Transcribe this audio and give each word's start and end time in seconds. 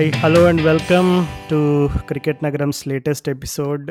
Hi 0.00 0.12
hello 0.12 0.40
and 0.46 0.62
welcome 0.62 1.08
to 1.50 1.56
cricket 2.08 2.38
నగరంస్ 2.44 2.78
latest 2.88 3.26
episode 3.28 3.90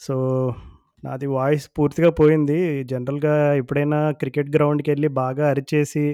so 0.00 0.14
నాది 1.04 1.26
voice 1.26 1.66
పూర్తిగా 1.78 2.10
పోయింది. 2.10 2.84
జనరల్గా 2.84 3.34
ఎప్పుడైనా 3.54 3.98
క్రికెట్ 4.10 4.48
గ్రౌండ్కి 4.56 4.90
వెళ్ళి 4.90 5.08
బాగా 5.08 5.44
అరిచేసి 5.48 6.04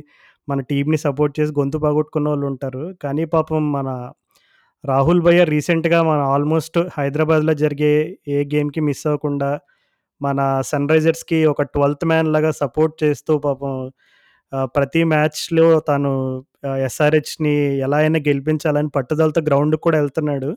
మన 0.49 0.61
టీంని 0.61 0.97
సపోర్ట్ 0.97 1.41
చేసి 1.41 1.55
గొంతు 1.59 1.79
బాగొట్టుకున్న 1.79 2.29
వాళ్ళు 2.29 2.47
ఉంటారు. 2.47 2.85
కానీ 3.03 3.25
పాపం 3.25 3.73
మన 3.73 3.89
రాహుల్ 4.85 5.23
భయ్య 5.23 5.45
రీసెంట్గా 5.45 6.01
మన 6.03 6.19
ఆల్మోస్ట్ 6.35 6.81
హైదరాబాద్లో 6.99 7.55
జరిగే 7.55 7.95
ఏ 8.29 8.45
గేమ్కి 8.55 8.81
మిస్ 8.81 9.07
అవ్వకుండా 9.07 9.53
మన 10.21 10.41
సన్ 10.73 10.89
రైజర్స్కి 10.89 11.41
ఒక 11.47 11.69
ట్వెల్త్ 11.75 12.05
మ్యాన్ 12.05 12.33
లాగా 12.33 12.51
సపోర్ట్ 12.63 12.97
చేస్తూ 13.05 13.39
పాపం 13.39 13.75
ప్రతి 14.77 15.03
మ్యాచ్లో 15.13 15.67
తను 15.89 16.13
ఎస్ఆర్హెచ్ని 16.89 17.55
ఎలా 17.87 17.99
అయినా 18.05 18.19
గెలిపించాలని 18.29 18.91
పట్టుదలతో 18.97 19.41
గ్రౌండ్కి 19.49 19.83
కూడా 19.87 19.99
వెళ్తున్నాడు. 20.03 20.51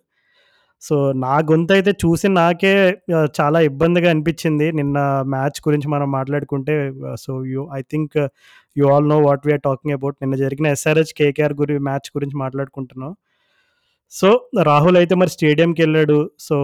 సో 0.82 0.96
నా 1.24 1.36
గొంతు 1.50 1.72
అయితే 1.78 1.92
చూసి 2.04 2.28
నాకే 2.38 2.74
చాలా 3.40 3.60
ఇబ్బందిగా 3.70 4.10
అనిపించింది. 4.14 4.68
నిన్న 4.80 4.98
మ్యాచ్ 5.34 5.60
గురించి 5.68 5.88
మనం 5.96 6.08
మాట్లాడుకుంటే 6.18 6.76
so 7.24 7.32
you 7.54 7.62
I 7.80 7.82
think 7.92 8.16
you 8.78 8.86
all 8.94 9.10
know 9.14 9.18
what 9.28 9.44
we are 9.48 9.64
talking 9.68 9.96
about. 9.98 10.18
నిన్న 10.24 10.36
జరిగిన 10.44 10.68
ఎస్ఆర్హెచ్ 10.76 11.14
కేకేఆర్ 11.20 11.56
గురి 11.62 11.78
మ్యాచ్ 11.90 12.10
గురించి 12.18 12.38
మాట్లాడుకుంటున్నాం. 12.44 13.12
సో 14.14 14.30
రాహుల్ 14.70 14.98
అయితే 15.02 15.16
మరి 15.22 15.32
స్టేడియంకి 15.36 15.82
వెళ్ళాడు. 15.86 16.20
సో 16.48 16.58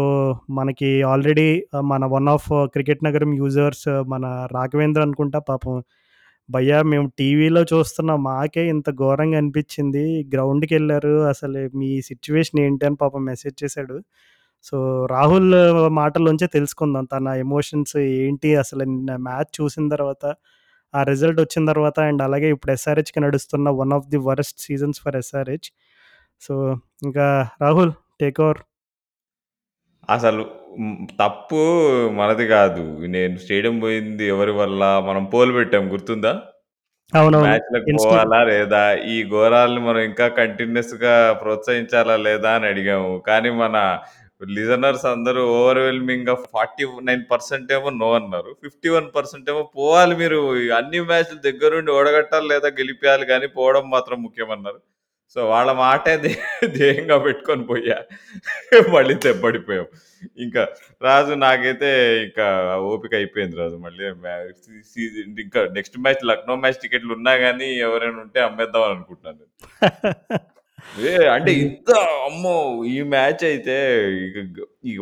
మనకి 0.59 0.91
ఆల్రెడీ 1.12 1.49
మన 1.91 2.05
one 2.15 2.29
of 2.35 2.48
cricket 2.76 3.05
Nagaram 3.07 3.34
users 3.41 3.87
మన 4.13 4.26
రాఘవేంద్ర 4.55 5.01
అనుకుంటా 5.07 5.40
పాపం 5.51 5.76
భయ్యా 6.49 6.82
మేము 6.82 7.12
టీవీలో 7.20 7.62
చూస్తున్నాం 7.74 8.24
మాకే 8.24 8.68
ఇంత 8.68 8.90
ఘోరంగా 8.91 9.38
అనిపించింది. 9.38 10.04
గ్రౌండ్కి 10.34 10.74
వెళ్ళారు 10.74 11.13
అసలు 11.27 11.77
మీ 11.77 12.02
సిచ్యువేషన్ 12.02 12.60
ఏంటి 12.60 12.85
అని 12.85 12.96
పాపం 12.96 13.26
మెసేజ్ 13.26 13.63
చేశాడు. 13.63 13.98
సో 14.63 15.05
రాహుల్ 15.05 15.54
మాటల్లోంచే 15.90 16.48
తెలుసుకుందాం. 16.48 17.05
తన 17.05 17.27
ఎమోషన్స్ 17.27 17.98
ఏంటి? 17.98 18.55
అసలు 18.55 18.84
నిన్న 18.84 19.15
మ్యాచ్ 19.15 19.52
చూసిన 19.62 19.90
తర్వాత 19.90 20.26
ఆ 20.93 21.04
రిజల్ట్ 21.04 21.40
వచ్చిన 21.41 21.65
తర్వాత 21.65 21.99
అండ్ 21.99 22.21
అలాగే 22.21 22.49
ఇప్పుడు 22.49 22.71
ఎస్ఆర్హెచ్కి 22.71 23.20
నడుస్తున్న 23.20 23.70
one 23.70 23.93
of 23.93 24.07
the 24.07 24.18
worst 24.18 24.59
seasons 24.59 25.02
for 25.02 25.15
SRH 25.15 25.70
so 26.41 26.54
ఇంకా 27.04 27.49
రాహుల్ 27.62 27.91
టేక్ 28.21 28.40
ఓవర్. 28.41 28.62
అసలు 30.09 30.43
హ్మ్, 30.76 30.93
తప్పు 31.20 31.59
మనది 32.18 32.45
కాదు. 32.51 32.84
నేను 33.13 33.35
స్టేడియం 33.43 33.76
పోయింది 33.81 34.26
ఎవరి 34.34 34.54
వల్ల? 34.57 34.81
మనం 35.07 35.23
పోల్ 35.34 35.51
పెట్టాం 35.57 35.85
గుర్తుందా? 35.93 36.34
అవునవును 37.13 37.43
మ్యాచ్‌లకు 37.45 37.91
ఇన్స్టా 37.91 38.09
పోవాలా 38.09 38.40
లేదా? 38.49 38.84
ఈ 39.09 39.18
ఘోరాలను 39.34 39.81
మనం 39.87 40.01
ఇంకా 40.09 40.27
కంటిన్యూయస్‌గా 40.40 41.13
ప్రోత్సహించాలా 41.41 42.15
లేదా? 42.27 42.51
అని 42.57 42.68
అడిగాము. 42.71 43.12
కానీ 43.29 43.51
మన 43.59 43.77
లిజనర్స్ 44.51 45.05
అందరూ 45.12 45.41
ఓవర్‌వెల్మింగ్‌గా 45.57 46.35
49% 46.48 47.46
ఏమో 47.77 47.90
నో 47.99 48.09
అన్నారు. 48.20 48.51
51% 48.63 49.49
ఏమో 49.53 49.63
పోవాలి 49.76 50.15
మీరు 50.23 50.40
అన్ని 50.79 51.01
మ్యాచ్‌లు 51.09 51.40
దగ్గరుండి 51.48 51.91
ఓడగట్టాలి 51.98 52.48
లేదా 52.53 52.70
గెలిపియాలి 52.79 53.27
గానీ 53.31 53.49
పోవడం 53.57 53.85
మాత్రం 53.96 54.20
ముఖ్యమన్నారు. 54.26 54.79
సో 55.34 55.40
వాళ్ళ 55.49 55.70
మాటే 55.79 56.13
ధ్యే 56.23 56.34
ధ్యేయంగా 56.76 57.18
పెట్టుకొని 57.26 57.63
పోయా. 57.65 57.98
మళ్ళీ 58.95 59.15
దెబ్బడిపోయాం. 59.26 59.87
ఇంకా 60.45 60.63
రాజు 61.01 61.34
నాకైతే 61.43 61.90
ఇంకా 62.26 62.45
ఓపిక 62.90 63.13
అయిపోయింది 63.15 63.55
రాజు. 63.62 63.77
మళ్ళీ 63.85 64.03
ఇంకా 65.46 65.62
నెక్స్ట్ 65.78 65.97
మ్యాచ్ 66.06 66.24
లక్నో 66.31 66.56
మ్యాచ్ 66.63 66.81
టికెట్లు 66.84 67.13
ఉన్నా 67.18 67.34
గానీ 67.46 67.69
ఎవరైనా 67.88 68.19
ఉంటే 68.25 68.41
అమ్మేద్దాం 68.47 68.84
అని 68.84 68.96
అనుకుంటున్నాను 68.96 69.40
నేను. 69.40 69.52
ఏ 71.08 71.13
అంటే 71.36 71.52
ఇంత 71.63 71.92
అమ్మో! 72.28 72.57
ఈ 72.88 73.00
మ్యాచ్ 73.13 73.44
అయితే 73.52 73.78
ఇగ 74.90 75.00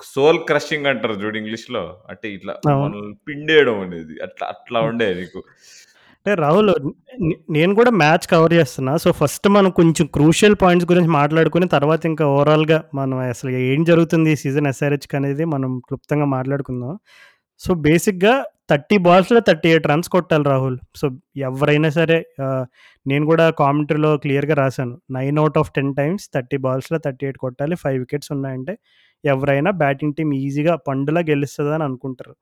సోల్ 0.00 0.38
క్రషింగ్ 0.48 0.86
అంటారు 0.86 1.14
చూడు 1.22 1.38
ఇంగ్లీష్‌లో. 1.40 1.82
అంటే 2.10 2.26
ఇట్లా 2.36 2.54
మనల్ని 2.82 3.14
పిండేయడం 3.28 3.78
అనేది. 3.86 4.14
అట్లా 4.26 4.46
అట్లా 4.54 4.80
ఉండే 4.90 5.08
నీకు. 5.14 5.40
అంటే 6.20 6.32
రాహుల్ 6.42 6.70
నేను 7.56 7.72
కూడా 7.78 7.90
మ్యాచ్ 8.00 8.24
కవర్ 8.32 8.52
చేస్తున్నా. 8.58 8.92
సో 9.04 9.08
ఫస్ట్ 9.20 9.46
మనం 9.56 9.70
కొంచెం 9.78 10.06
క్రూషియల్ 10.16 10.56
పాయింట్స్ 10.62 10.86
గురించి 10.90 11.10
మాట్లాడుకుని 11.20 11.66
తర్వాత 11.74 12.02
ఇంకా 12.10 12.24
ఓవరాల్గా 12.34 12.78
మనం 12.98 13.16
అసలు 13.34 13.50
ఏం 13.72 13.80
జరుగుతుంది 13.90 14.32
ఈ 14.34 14.38
సీజన్ 14.42 14.68
ఎస్ఆర్హెచ్కి 14.72 15.16
అనేది 15.20 15.44
మనం 15.54 15.70
క్లుప్తంగా 15.88 16.26
మాట్లాడుకుందాం. 16.36 16.92
సో 17.60 17.70
బేసిక్గా 17.86 18.34
థర్టీ 18.70 18.96
బాల్స్లో 19.06 19.40
థర్టీ 19.48 19.68
ఎయిట్ 19.72 19.86
రన్స్ 19.92 20.10
కొట్టాలి 20.16 20.44
రాహుల్. 20.52 20.76
సో 21.00 21.06
ఎవరైనా 21.48 21.88
సరే 21.98 22.18
నేను 23.10 23.24
కూడా 23.30 23.46
కామెంటరీలో 23.62 24.10
క్లియర్గా 24.24 24.54
రాశాను. 24.62 24.94
Nine 25.18 25.38
out 25.42 25.58
of 25.62 25.70
ten 25.78 25.92
times 26.00 26.26
thirty 26.34 26.58
బాల్స్లో 26.66 26.98
thirty 27.06 27.24
eight 27.28 27.40
కొట్టాలి. 27.46 27.76
ఫైవ్ 27.84 27.98
వికెట్స్ 28.04 28.32
ఉన్నాయంటే 28.36 28.74
ఎవరైనా 29.24 29.70
బ్యాటింగ్ 29.82 30.14
టీం 30.18 30.28
ఈజీగా 30.44 30.74
పండులా 30.88 31.22
గెలుస్తుంది 31.32 31.74
అని 31.78 31.84
అనుకుంటారు. 31.88 32.34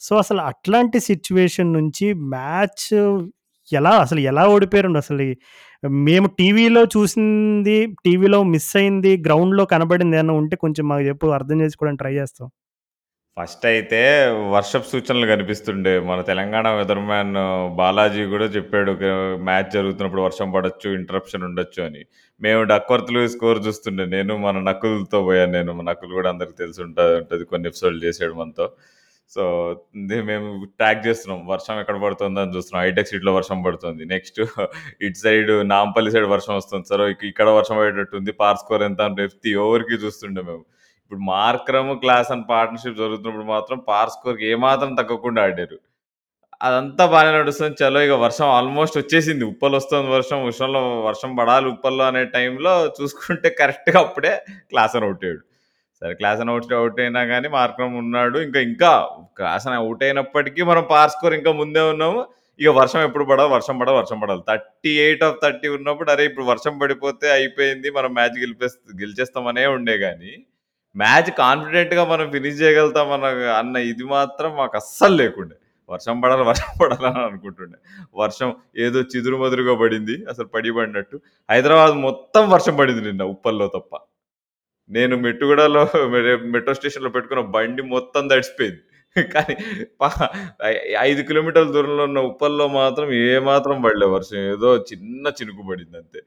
సో 0.00 0.12
అసలు 0.16 0.40
అట్లాంటి 0.42 0.98
సిచ్యువేషన్ 1.00 1.72
నుంచి 1.72 2.06
మ్యాచ్ 2.34 2.86
ఎలా 3.70 3.92
అసలు 3.98 4.20
ఎలా 4.30 4.44
ఓడిపోయారు 4.48 4.90
అసలు 4.96 5.26
మేము 6.04 6.26
టీవీలో 6.38 6.82
చూసింది 6.96 7.76
టీవీలో 8.04 8.40
మిస్ 8.54 8.72
అయింది 8.76 9.12
గ్రౌండ్లో 9.26 9.64
కనబడింది 9.66 10.16
ఏమన్నా 10.16 10.34
ఉంటే 10.34 10.56
కొంచెం 10.56 10.86
మాకు 10.88 11.04
చెప్పు 11.10 11.34
అర్థం 11.38 11.60
చేసుకోవడానికి 11.62 12.02
ట్రై 12.04 12.14
చేస్తాం 12.20 12.48
ఫస్ట్ 13.36 13.62
అయితే 13.66 13.98
వర్షపు 14.52 14.88
సూచనలు 14.88 15.26
కనిపిస్తుండే. 15.26 15.92
మన 16.00 16.20
తెలంగాణ 16.22 16.66
వెదర్మ్యాన్ 16.78 17.32
బాలాజీ 17.78 18.24
కూడా 18.26 18.46
చెప్పాడు. 18.56 18.92
మ్యాచ్ 19.44 19.70
జరుగుతున్నప్పుడు 19.70 20.22
వర్షం 20.22 20.48
పడొచ్చు, 20.52 20.88
ఇంటరప్షన్ 20.98 21.44
ఉండొచ్చు 21.44 21.80
అని. 21.82 22.02
మేము 22.40 22.62
డక్వర్త్‌లు 22.72 23.22
స్కోర్ 23.28 23.60
చూస్తుండే. 23.66 24.06
నేను 24.16 24.34
మన 24.38 24.56
నకులతో 24.68 25.20
పోయాను 25.24 25.52
నేను. 25.52 25.72
నకులు 25.90 26.12
కూడా 26.14 26.30
అందరికి 26.30 26.58
తెలిసి 26.62 26.82
ఉంటా 26.86 27.04
ఉంటుంది 27.20 27.46
కొన్ని 27.52 27.68
ఎపిసోడ్‌లు 27.72 28.02
చేసాడు 28.06 28.34
మనతో. 28.34 28.66
సో, 29.32 29.42
ఇది 30.00 30.16
మేము 30.22 30.48
ట్రాక్ 30.78 31.00
చేస్తున్నాం. 31.06 31.38
వర్షం 31.48 31.76
ఎక్కడ 31.82 31.98
పడుతుందని 32.02 32.52
చూస్తున్నాం. 32.56 32.80
హైటెక్ 32.84 33.08
సిటీలో 33.10 33.32
వర్షం 33.36 33.58
పడుతుంది. 33.66 34.02
నెక్స్ట్ 34.12 34.38
ఇటు 35.06 35.18
సైడ్ 35.22 35.52
నాంపల్లి 35.72 36.10
సైడ్ 36.14 36.28
వర్షం 36.34 36.54
వస్తుంది. 36.58 36.86
సరే 36.90 37.04
ఇక 37.12 37.22
ఇక్కడ 37.30 37.48
వర్షం 37.58 37.76
పడేటట్టుంది. 37.80 38.32
పార్ 38.42 38.58
స్కోర్ 38.62 38.84
ఎంత 38.88 39.00
అని 39.08 39.16
ప్రతి 39.22 39.52
ఓవర్‌కి 39.64 39.98
చూస్తుండే 40.04 40.42
మేము. 40.42 40.62
ఇప్పుడు 41.02 41.22
మార్క్రమ్, 41.30 41.92
క్లాస్ 42.04 42.30
అండ్ 42.34 42.46
పార్ట్నర్‌షిప్ 42.52 43.00
జరుగుతున్నప్పుడు 43.02 43.46
మాత్రం 43.54 43.78
పార్ 43.88 44.12
స్కోర్‌కి 44.14 44.44
ఏమాత్రం 44.52 44.92
తగ్గకుండా 45.00 45.42
ఆడారు. 45.48 45.78
అదంతా 46.60 47.04
బాగానే 47.12 47.32
నడుస్తుంది. 47.38 47.76
చలో 47.80 48.00
ఇక 48.06 48.16
వర్షం 48.24 48.48
ఆల్మోస్ట్ 48.56 48.96
వచ్చేసింది. 49.00 49.44
ఉప్పలు 49.52 49.76
వస్తుంది 49.80 50.08
వర్షం. 50.16 50.38
వర్షంలో 50.46 50.80
వర్షం 51.08 51.32
పడాలి 51.40 51.68
ఉప్పల్లో 51.74 52.04
అనే 52.10 52.24
టైంలో 52.36 52.74
చూసుకుంటే 52.98 53.50
కరెక్ట్‌గా 53.62 54.00
అప్పుడే 54.06 54.34
క్లాస్ 54.72 54.96
అని 54.98 55.06
అవుట్ 55.08 55.24
అయ్యాడు. 55.26 55.42
సరే 56.02 56.14
క్లాస్ 56.20 56.40
అని 56.42 56.50
అవుట్ 56.52 56.72
అవుట్ 56.78 57.00
అయినా 57.02 57.20
కానీ 57.30 57.48
మార్క్రమ్ 57.56 57.94
ఉన్నాడు. 58.00 58.38
ఇంకా 58.46 58.60
ఇంకా 58.68 58.92
క్లాస్ 59.38 59.66
అని 59.68 59.76
అవుట్ 59.80 60.02
అయినప్పటికీ 60.06 60.62
మనం 60.70 60.84
పార్ 60.90 61.12
స్కోర్ 61.14 61.34
ఇంకా 61.38 61.52
ముందే 61.60 61.82
ఉన్నాము. 61.92 62.20
ఇక 62.60 62.70
వర్షం 62.78 63.00
ఎప్పుడు 63.06 63.24
పడాలి, 63.28 63.50
వర్షం 63.54 63.76
పడాలి, 63.80 63.98
వర్షం 64.00 64.18
పడాలి. 64.22 64.42
38 64.48 64.92
ఆఫ్ 65.28 65.38
30 65.38 65.68
ఉన్నప్పుడు 65.76 66.10
అరే! 66.14 66.24
ఇప్పుడు 66.30 66.46
వర్షం 66.50 66.74
పడిపోతే 66.82 67.26
అయిపోయింది. 67.36 67.88
మనం 67.90 68.10
మ్యాచ్ 68.18 68.36
గెలిపే 68.42 68.68
గెలిచేస్తామనే 69.00 69.64
ఉండే 69.76 69.96
కానీ 70.02 70.32
మ్యాచ్ 70.96 71.30
కాన్ఫిడెంట్‌గా 71.40 72.04
మనం 72.10 72.26
ఫినిష్ 72.32 72.60
చేయగలుగుతాం 72.62 73.10
అన్న 73.16 73.26
అన్న 73.60 73.76
ఇది 73.92 74.06
మాత్రం 74.14 74.50
మాకు 74.58 74.76
అస్సలు 74.80 75.16
లేకుండే. 75.22 75.56
వర్షం 75.88 76.16
పడాలి, 76.22 76.44
వర్షం 76.50 76.70
పడాలి 76.80 77.06
అని 77.10 77.22
అనుకుంటుండే. 77.28 77.78
వర్షం 78.16 78.50
ఏదో 78.84 79.00
చిదురుమదురుగా 79.12 79.74
పడింది. 79.80 80.16
అసలు 80.32 80.48
పడి 80.54 80.72
పడినట్టు. 80.76 81.16
హైదరాబాద్ 81.48 81.96
మొత్తం 82.06 82.44
వర్షం 82.54 82.76
పడింది 82.80 83.02
నిన్న 83.08 83.24
ఉప్పల్లో 83.34 83.68
తప్ప. 83.76 83.92
నేను 84.90 85.14
మెట్టుగూడలో 85.24 85.82
మెట్రో 86.54 86.72
స్టేషన్‌లో 86.78 87.10
పెట్టుకున్న 87.14 87.42
బండి 87.54 87.82
మొత్తం 87.92 88.22
తడిసిపోయింది. 88.28 88.80
కానీ 89.16 89.54
ప 90.00 90.04
ఐ 90.64 90.70
5 91.02 91.22
కిలోమీటర్ల 91.28 91.70
దూరంలో 91.74 92.02
ఉన్న 92.08 92.20
ఉప్పల్లో 92.28 92.66
మాత్రం 92.76 93.08
ఏమాత్రం 93.26 93.76
పడలే 93.84 94.06
వర్షం. 94.14 94.38
ఏదో 94.52 94.68
చిన్న 94.90 95.24
చినుకు 95.38 95.62
పడింది 95.70 95.96
అంతే. 96.00 96.20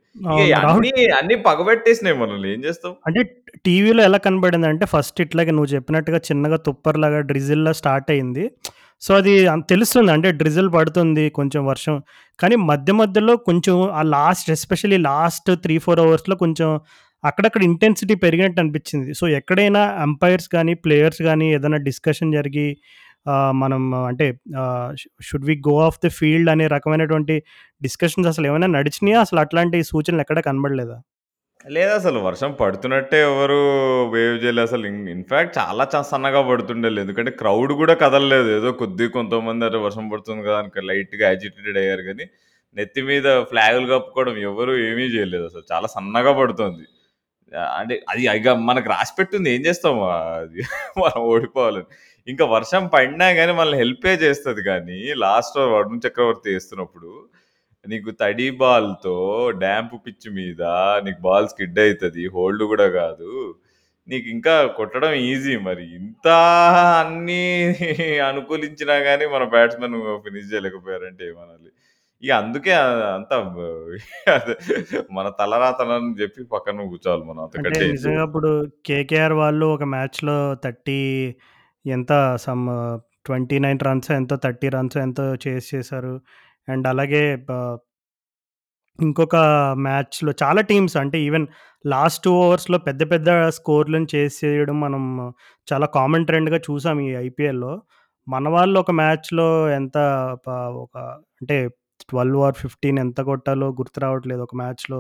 అన్నీ 0.61 0.91
అన్నీ 1.19 1.35
పగబెట్టేసినాయి 1.47 2.17
మనల్ని. 2.21 2.49
ఏం 2.55 2.61
చేస్తాం? 2.67 2.93
అంటే 3.07 3.21
టీవీలో 3.65 4.01
ఎలా 4.09 4.19
కనబడింది 4.25 4.67
అంటే 4.71 4.85
ఫస్ట్ 4.93 5.19
ఇట్లాగే 5.25 5.53
నువ్వు 5.57 5.71
చెప్పినట్టుగా 5.75 6.19
చిన్నగా 6.29 6.59
తుప్పర్లాగా 6.67 7.21
డ్రిజిల్లా 7.31 7.73
స్టార్ట్ 7.81 8.11
అయింది 8.15 8.45
సో 9.01 9.11
అది 9.15 9.33
తెలుస్తుంది 9.71 10.11
అంటే 10.11 10.29
డ్రిజిల్ 10.33 10.69
పడుతుంది 10.75 11.23
కొంచెం 11.31 11.61
వర్షం 11.65 11.95
కానీ 12.39 12.55
మధ్య 12.69 12.91
మధ్యలో 12.99 13.33
కొంచెం 13.47 13.75
ఆ 13.93 14.01
last 14.13 14.47
especially 14.55 14.99
last 15.07 15.49
three 15.63 15.75
four 15.77 15.99
అవర్స్లో 15.99 16.35
కొంచెం 16.35 16.69
అక్కడక్కడ 17.25 17.61
ఇంటెన్సిటీ 17.69 18.15
పెరిగినట్టు 18.23 18.59
అనిపించింది 18.63 19.09
సో 19.13 19.25
ఎక్కడైనా 19.39 19.81
అంపైర్స్ 20.05 20.47
కానీ 20.55 20.73
ప్లేయర్స్ 20.83 21.21
కానీ 21.29 21.47
ఏదైనా 21.55 21.79
డిస్కషన్ 21.87 22.35
జరిగి 22.37 22.67
మనం 23.61 23.81
అంటే 24.09 24.25
should 25.27 25.45
we 25.45 25.55
go 25.67 25.75
off 25.87 25.99
the 26.03 26.11
field 26.17 26.49
అనే 26.53 26.65
రకమైనటువంటి 26.75 27.35
డిస్కషన్స్ 27.81 28.29
అసలు 28.33 28.47
ఏమైనా 28.49 28.69
నడిచినాయా 28.75 29.19
అసలు 29.25 29.39
అట్లాంటి 29.45 29.79
సూచనలు 29.91 30.23
ఎక్కడ 30.25 30.39
కనబడలేదా 30.47 30.97
లేదసలు 31.65 32.19
వర్షం 32.25 32.51
పడుతున్నట్టే 32.59 33.19
ఎవరు 33.27 33.57
వేవ్ 34.13 34.35
చేయలేదు 34.43 34.67
అసలు. 34.67 34.83
ఇన్ఫ్యాక్ట్ 34.87 35.13
ఇన్‌ఫాక్ట్ 35.13 35.53
చాలా 35.59 35.83
సన్నగా 36.11 36.41
పడుతుండేలే. 36.49 36.99
ఎందుకంటే 37.05 37.31
క్రౌడ్ 37.39 37.71
కూడా 37.79 37.93
కదలలేదు. 38.03 38.49
ఏదో 38.57 38.69
కొద్దిగా 38.81 39.11
కొంతమంది 39.15 39.65
అరే 39.67 39.79
వర్షం 39.85 40.05
పడుతుంది 40.11 40.43
కదా! 40.47 40.57
అని 40.61 40.85
లైట్‌గా 40.89 41.23
యాజిటేటెడ్ 41.29 41.79
అయ్యారు 41.83 42.03
కానీ 42.09 42.25
నెత్తి 42.75 43.01
మీద 43.09 43.27
ఫ్లాగులు 43.51 43.87
కప్పుకోవడం 43.93 44.35
ఎవరు 44.49 44.73
ఏమీ 44.87 45.05
చేయలేదు 45.15 45.45
అసలు 45.49 45.65
చాలా 45.71 45.87
సన్నగా 45.95 46.31
పడుతుంది 46.39 46.85
అంటే 47.55 48.05
అది 48.09 48.27
ఇక 48.37 48.49
మనకు 48.69 48.89
రాసి 48.89 49.13
పెట్టింది 49.19 49.49
ఏం 49.55 49.61
చేస్తాం? 49.61 49.97
అది 50.41 50.61
మనం 50.97 51.19
ఓడిపోవాలని. 51.23 51.87
ఇంకా 52.27 52.45
వర్షం 52.45 52.87
పడినా 52.87 53.33
కానీ 53.33 53.51
మనల్ని 53.51 53.77
హెల్పే 53.77 54.13
చేస్తుంది 54.13 54.61
కానీ 54.63 55.13
లాస్ట్ 55.13 55.57
వరుణ్ 55.57 56.01
చక్రవర్తి 56.07 56.53
వేస్తున్నప్పుడు 56.53 57.11
నీకు 57.85 58.11
తడి 58.11 58.51
బాల్తో 58.51 59.17
డ్యాంప్ 59.59 59.93
పిచ్ 60.05 60.27
మీద 60.33 60.61
నీకు 61.05 61.21
బాల్ 61.21 61.47
స్కిడ్ 61.47 61.79
అవుతుంది 61.79 62.27
హోల్డ్ 62.27 62.63
కూడా 62.63 62.87
కాదు. 62.89 63.31
నీకు 64.07 64.27
ఇంకా 64.29 64.65
కొట్టడం 64.65 65.11
ఈజీ 65.13 65.57
మరి. 65.57 65.95
ఇంత 65.95 66.27
అన్నీ 67.01 67.43
అనుకూలించినా 68.29 68.99
కానీ 68.99 69.25
మన 69.25 69.43
బ్యాట్స్మెన్ 69.43 69.97
ఫినిష్ 70.25 70.53
చేయలేకపోయారంటే 70.53 71.23
ఏమనాలి? 71.25 71.69
ఇక 72.25 72.31
అందుకే 72.41 72.71
అంత 73.11 73.31
మన 75.17 75.27
తలరాతనని 75.39 76.11
చెప్పి 76.21 76.41
పక్కన 76.53 76.85
కూర్చోవాలి 76.91 77.23
మనం 77.29 77.41
అంటే 77.41 77.57
అంతకంటే 77.57 77.79
ఏం 77.83 77.91
నిజంగా. 77.95 78.23
ఇప్పుడు 78.27 78.51
కేకేఆర్ 78.87 79.35
వాళ్ళు 79.41 79.65
ఒక 79.75 79.85
మ్యాచ్‌లో 79.93 80.35
30 80.63 80.99
ఎంత 81.85 82.11
సమ్ 82.45 82.63
29 83.25 83.83
రన్స్ 83.87 84.09
ఎంతో 84.11 84.35
30 84.45 84.69
రన్స్ 84.75 84.97
ఎంతో 85.05 85.25
చేజ్ 85.45 85.67
చేశారు. 85.73 86.13
అండ్ 86.67 86.85
అలాగే 86.93 87.23
ఇంకొక 88.99 89.35
మ్యాచ్‌లో 89.85 90.31
చాలా 90.41 90.61
టీమ్స్ 90.69 90.95
అంటే 90.97 91.17
ఈవెన్ 91.21 91.45
లాస్ట్ 91.85 92.21
2 92.23 92.33
ఓవర్స్‌లో 92.41 92.77
పెద్ద 92.87 93.01
పెద్ద 93.11 93.29
స్కోర్‌లను 93.57 94.07
చేజ్ 94.13 94.35
చేయడం 94.43 94.77
మనం 94.79 95.03
చాలా 95.67 95.87
కామన్ 95.97 96.27
ట్రెండ్‌గా 96.29 96.59
చూసాం 96.67 96.99
ఈ 97.07 97.11
ఐపీఎల్‌లో. 97.27 97.73
మన 98.27 98.47
వాళ్ళు 98.49 98.77
ఒక 98.79 98.91
మ్యాచ్‌లో 99.01 99.47
ఎంత 99.71 99.97
ప 100.45 100.47
ఒక 100.83 100.95
అంటే 101.41 101.57
12 102.05 102.39
ఆర్ 102.47 102.55
15 102.57 102.75
ఎంత 103.01 103.19
కొట్టాలో 103.29 103.67
గుర్తు 103.79 103.99
రావట్లేదు 103.99 104.41
ఒక 104.43 104.55
మ్యాచ్‌లో. 104.55 104.99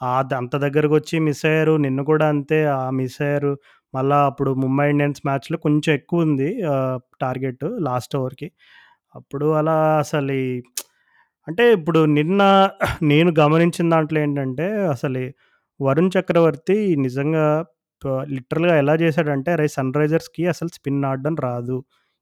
ఆద్ 0.00 0.32
అంత 0.38 0.54
దగ్గరకొచ్చి 0.64 1.16
మిస్ 1.26 1.44
అయ్యారు. 1.46 1.74
నిన్న 1.84 2.00
కూడా 2.10 2.26
అంతే 2.34 2.58
ఆహ్, 2.74 2.92
మిస్ 2.98 3.18
అయ్యారు. 3.22 3.52
మళ్ళా 3.94 4.18
అప్పుడు 4.30 4.50
ముంబై 4.62 4.86
ఇండియన్స్ 4.92 5.22
మ్యాచ్‌లో 5.26 5.56
కొంచెం 5.66 5.92
ఎక్కువుంది 5.94 6.48
ఆహ్, 6.72 6.98
టార్గెట్ 7.20 7.64
లాస్ట్ 7.86 8.14
ఓవర్‌కి. 8.18 8.48
అప్పుడు 9.14 9.46
అలా 9.60 9.76
అసలు 10.02 10.36
అంటే 11.46 11.64
ఇప్పుడు 11.76 12.00
నిన్న 12.16 12.42
నేను 13.12 13.30
గమనించిన 13.40 13.86
దాంట్లో 13.94 14.18
ఏంటంటే 14.20 14.66
అసలు 14.94 15.22
వరుణ్ 15.80 16.12
చక్రవర్తి 16.16 16.76
నిజంగా 17.04 17.46
ప 18.02 18.06
లిటరల్‌గా 18.32 18.74
ఎలా 18.82 18.94
చేశాడంటే 19.02 19.50
అరే! 19.54 19.66
సన్‌రైజర్స్‌కి 19.76 20.44
అసలు 20.52 20.70
స్పిన్ 20.76 21.00
ఆడడం 21.10 21.34
రాదు. 21.44 21.76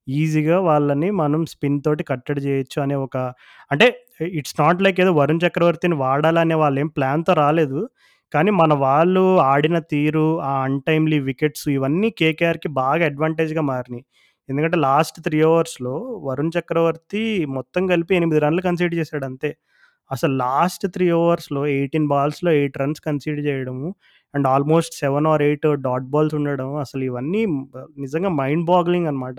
ఈజీగా 0.07 0.59
వాళ్ళని 0.63 1.09
మనం 1.21 1.43
స్పిన్ 1.53 1.79
తోటి 1.83 2.05
కట్టడి 2.11 2.43
చేయొచ్చు 2.47 2.79
అనే 2.85 2.97
ఒక 3.03 3.17
అంటే 3.71 3.89
ఇట్స్ 4.35 4.57
నాట్ 4.61 4.83
లైక్ 4.83 4.99
ఏదో 5.01 5.13
వరుణ్ 5.17 5.43
చక్రవర్తిని 5.45 5.97
వాడాలనే 6.03 6.57
వాళ్ళేం 6.63 6.89
ప్లాన్‌తో 6.97 7.35
రాలేదు. 7.41 7.81
కానీ 8.33 8.51
మన 8.59 8.73
వాళ్ళు 8.83 9.23
ఆడిన 9.49 9.77
తీరు, 9.93 10.27
ఆ 10.45 10.53
అన్‌టైమ్‌లీ 10.67 11.19
వికెట్స్ 11.29 11.67
ఇవన్నీ 11.77 12.09
కేకేఆర్‌కి 12.21 12.69
బాగా 12.81 13.05
అడ్వాంటేజ్‌గా 13.11 13.63
మారినాయి 13.71 14.05
ఎందుకంటే 14.49 14.79
లాస్ట్ 14.85 15.19
త్రీ 15.27 15.39
ఓవర్స్‌లో 15.49 15.95
వరుణ్ 16.29 16.53
చక్రవర్తి 16.57 17.23
మొత్తం 17.57 17.83
కలిపి 17.91 18.13
ఎనిమిది 18.17 18.41
రన్‌లు 18.45 18.63
కన్సీడ్ 18.69 18.95
చేశాడు 19.01 19.27
అంతే. 19.31 19.51
అసలు 20.11 20.35
లాస్ట్ 20.43 20.85
త్రీ 20.95 21.07
ఓవర్స్‌లో 21.19 21.61
18 21.75 22.07
బాల్స్‌లో 22.13 22.51
ఎయిట్ 22.53 22.79
రన్స్ 22.81 23.03
కన్సిడర్ 23.07 23.43
చేయడము 23.47 23.89
and 24.35 24.47
almost 24.49 24.95
seven 25.03 25.27
or 25.33 25.43
eight 25.43 25.67
dot 25.85 26.07
balls 26.15 26.35
ఉండడం 26.41 26.71
అసలు 26.85 27.03
ఇవన్నీ 27.11 27.43
నిజంగా 28.05 28.31
మైండ్ 28.41 28.65
బాగ్లింగ్ 28.71 29.09
అనమాట. 29.09 29.39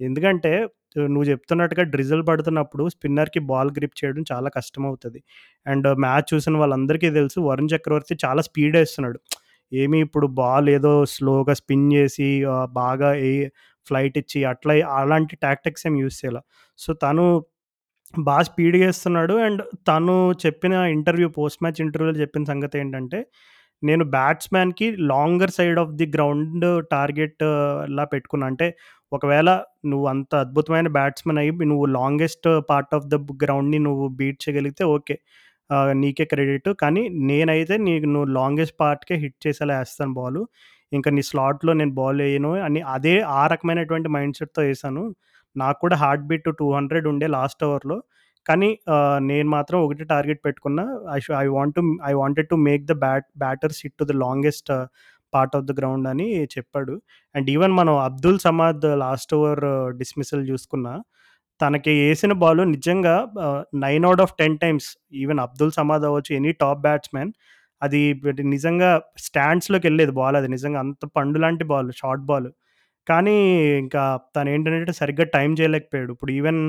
ఎందుకంటే 0.00 0.52
నువ్వు 0.96 1.26
చెప్తున్నట్టుగా 1.30 1.84
డ్రిజిల్ 1.92 2.22
పడుతున్నప్పుడు 2.28 2.84
స్పిన్నర్‌కి 2.94 3.40
బాల్ 3.48 3.70
గ్రిప్ 3.78 3.96
చేయడం 4.00 4.24
చాలా 4.32 4.48
కష్టమవుతది. 4.56 5.20
అండ్ 5.66 5.88
మ్యాచ్ 6.04 6.28
చూసిన 6.32 6.56
వాళ్ళందరికీ 6.56 7.10
తెలుసు 7.18 7.40
వరుణ్ 7.48 7.70
చక్రవర్తి 7.74 8.16
చాలా 8.24 8.42
స్పీడ్ 8.48 8.76
వేస్తున్నాడు 8.80 9.20
ఏమి 9.72 9.98
ఇప్పుడు 10.06 10.26
బాల్ 10.40 10.68
ఏదో 10.70 10.92
స్లోగా 11.14 11.54
స్పిన్ 11.60 11.86
చేసి 11.94 12.28
బాగా 12.76 13.10
ఏ 13.24 13.32
ఫ్లైట్ 13.86 14.16
ఇచ్చి 14.20 14.40
అట్లా 14.50 14.74
అలాంటి 14.98 15.34
టాక్టిక్స్ 15.42 15.84
ఏం 15.88 15.94
యూజ్ 16.02 16.16
చేయల. 16.20 16.38
సో, 16.78 16.90
తను 17.04 17.24
బాగా 18.24 18.44
స్పీడ్‌గా 18.48 18.84
వేస్తున్నాడు 18.84 19.34
అండ్ 19.46 19.60
తను 19.88 20.14
చెప్పిన 20.44 20.74
ఇంటర్వ్యూ 20.94 21.28
పోస్ట్ 21.38 21.60
మ్యాచ్ 21.64 21.80
ఇంటర్వ్యూలో 21.84 22.16
చెప్పిన 22.22 22.44
సంగతి 22.52 22.76
ఏంటంటే 22.80 23.18
నేను 23.82 24.04
బ్యాట్స్‌మ్యాన్‌కి 24.14 24.86
longer 25.10 25.52
side 25.58 25.78
of 25.82 25.92
the 25.94 26.06
ground 26.14 26.64
target 26.92 27.38
టార్గెట్‌లా 27.40 28.04
పెట్టుకున్నా. 28.12 28.46
అంటే 28.52 28.66
ఒకవేళ 29.14 29.48
నువ్వు 29.86 30.06
అంత 30.06 30.32
అద్భుతమైన 30.44 30.88
బ్యాట్స్మెన్ 30.96 31.38
అయ్యి 31.42 31.66
నువ్వు 31.70 31.86
లాంగెస్ట్ 31.96 32.48
పార్ట్ 32.70 32.94
ఆఫ్ 32.98 33.06
ద 33.08 33.16
గ్రౌండ్‌ని 33.42 33.78
నువ్వు 33.86 34.06
బీట్ 34.18 34.38
చేయగలిగితే 34.44 34.84
ఓకే. 34.94 35.16
నీకే 36.00 36.24
క్రెడిట్. 36.32 36.70
కానీ 36.82 37.02
నేనైతే 37.28 37.74
నీకు 37.86 38.06
నువ్వు 38.14 38.28
లాంగెస్ట్ 38.38 38.76
పార్ట్‌కే 38.80 39.16
హిట్ 39.22 39.38
చేసేలా 39.46 39.76
వేస్తాను 39.80 40.14
బాలు. 40.18 40.42
ఇంక 40.92 41.08
నీ 41.16 41.22
స్లాట్‌లో 41.30 41.72
నేను 41.74 41.92
బాల్ 41.94 42.20
వేయను 42.24 42.50
అని 42.66 42.80
అదే 42.96 43.14
ఆ 43.34 43.42
రకమైనటువంటి 43.54 44.08
మైండ్ 44.16 44.36
సెట్‌తో 44.40 44.62
వేసాను 44.68 45.02
నాకు 45.56 45.78
కూడా 45.84 45.96
హార్ట్ 46.02 46.26
బీట్ 46.30 46.48
200 46.52 46.72
ఉండే 47.12 47.26
లాస్ట్ 47.36 47.62
ఓవర్‌లో. 47.68 47.98
కానీ 48.46 48.68
నేను 49.28 49.48
మాత్రం 49.54 49.78
ఒకటే 49.84 50.04
టార్గెట్ 50.10 50.40
పెట్టుకున్నా. 50.46 50.84
I 51.12 51.18
should 51.24 51.32
I 51.38 51.46
want 51.54 51.74
to 51.78 51.82
I 52.04 52.14
wanted 52.14 52.48
to 52.50 52.56
make 52.66 52.82
the 52.86 52.94
bat 53.04 53.28
batters 53.44 53.80
hit 53.84 53.96
to 54.00 54.04
the 54.04 54.14
longest 54.24 54.70
part 55.34 55.54
of 55.58 55.66
the 55.66 55.74
ground 55.80 56.08
అని 56.10 56.26
చెప్పాడు. 56.54 56.94
అండ్ 57.34 57.48
ఈవెన్ 57.50 57.74
మనం 57.74 57.94
Abdul 58.06 58.40
Samad 58.46 58.86
last 59.02 59.34
over 59.38 59.62
dismissal 60.00 60.44
చూసుకున్నా, 60.50 60.94
తనకి 61.60 61.92
ఏసిన 62.06 62.32
బాలు 62.42 62.62
నిజంగా 62.74 63.16
9 63.78 64.06
out 64.10 64.22
of 64.24 64.34
10 64.38 64.56
times 64.64 64.88
even 65.22 65.40
Abdul 65.44 65.72
Samad 65.78 66.06
అవ్వచ్చు, 66.08 66.32
any 66.40 66.52
top 66.62 66.82
batsmen 66.86 67.32
అది 67.82 68.00
నిజంగా 68.54 68.90
స్టాండ్స్‌లోకెళ్ళేది 69.24 70.14
బాల్ 70.18 70.36
అది 70.40 70.48
నిజంగా 70.50 70.80
అంత 70.84 71.04
పండు 71.16 71.38
లాంటి 71.44 71.64
బాల్, 71.72 71.90
షార్ట్ 72.00 72.24
బాల్. 72.30 72.48
కానీ 73.06 73.36
ఇంకా 73.82 74.02
తనేంటంటే 74.36 74.94
సరిగ్గా 75.00 75.26
టైమ్ 75.34 75.54
చేయలేకపోయాడు. 75.60 76.12
ఇప్పుడు 76.16 76.32
ఈవెన్ 76.34 76.60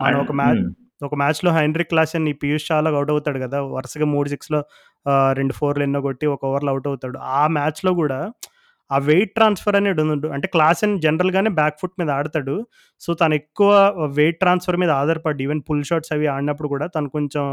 మనం 0.00 0.18
ఒక 0.24 0.34
మ్యాచ్. 0.40 0.62
ఒక 1.02 1.14
మ్యాచ్‌లో 1.20 1.50
హెన్రిక్ 1.56 1.90
క్లాసెన్ 1.92 2.26
ఈ 2.30 2.34
పీయూష్ 2.42 2.66
చావ్లాకి 2.68 2.96
ఔట్ 3.00 3.12
అవుతాడు 3.14 3.38
కదా! 3.44 3.58
వరుసగా 3.74 4.06
3 4.08 4.28
సిక్స్‌లో 4.34 4.60
రెండు 5.32 5.54
ఫోర్‌లు 5.54 5.82
ఎన్నో 5.82 6.00
కొట్టి 6.02 6.26
ఒక 6.28 6.42
ఓవర్‌లో 6.46 6.72
ఔట్ 6.74 6.88
అవుతాడు. 6.88 7.18
ఆ 7.38 7.42
మ్యాచ్‌లో 7.52 7.92
కూడా 7.94 8.18
ఆ 8.90 8.98
వెయిట్ 9.04 9.32
ట్రాన్స్‌ఫర్ 9.36 9.76
అనేది 9.76 10.02
ఉండు 10.06 10.28
అంటే 10.28 10.46
అండ్ 10.82 10.98
జనరల్‌గానే 11.02 11.50
బ్యాక్ 11.60 11.76
ఫుట్ 11.82 11.94
మీద 12.00 12.10
ఆడతాడు. 12.10 12.56
సో, 13.02 13.10
తను 13.14 13.34
ఎక్కువ 13.34 13.70
వెయిట్ 14.18 14.38
ట్రాన్స్‌ఫర్ 14.40 14.78
మీద 14.78 14.90
ఆధారపడి 15.00 15.42
ఈవెన్ 15.46 15.62
పుల్ 15.68 15.84
షాట్స్ 15.84 16.12
అవి 16.16 16.26
ఆడినప్పుడు 16.28 16.68
కూడా 16.68 16.86
తను 16.96 17.08
కొంచెం 17.10 17.44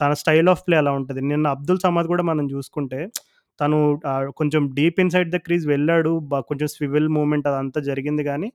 తన 0.00 0.12
స్టైల్ 0.22 0.48
ఆఫ్ 0.48 0.62
ప్లే 0.66 0.76
అలా 0.78 0.92
ఉంటుంది 0.98 1.22
నిన్న 1.30 1.46
అబ్దుల్ 1.56 1.80
సమాద్ 1.86 2.08
కూడా 2.08 2.24
మనం 2.24 2.46
చూసుకుంటే 2.52 3.00
తను 3.60 3.78
కొంచెం 4.36 4.62
డీప్ 4.74 4.98
ఇన్‌సైడ్ 5.00 5.30
ద 5.30 5.38
క్రీజ్ 5.46 5.66
వెళ్ళాడు. 5.68 6.12
కొంచెం 6.50 6.68
స్వివిల్ 6.68 7.08
మూమెంట్ 7.10 7.48
అదంతా 7.48 7.80
జరిగింది 7.82 8.24
కానీ 8.24 8.48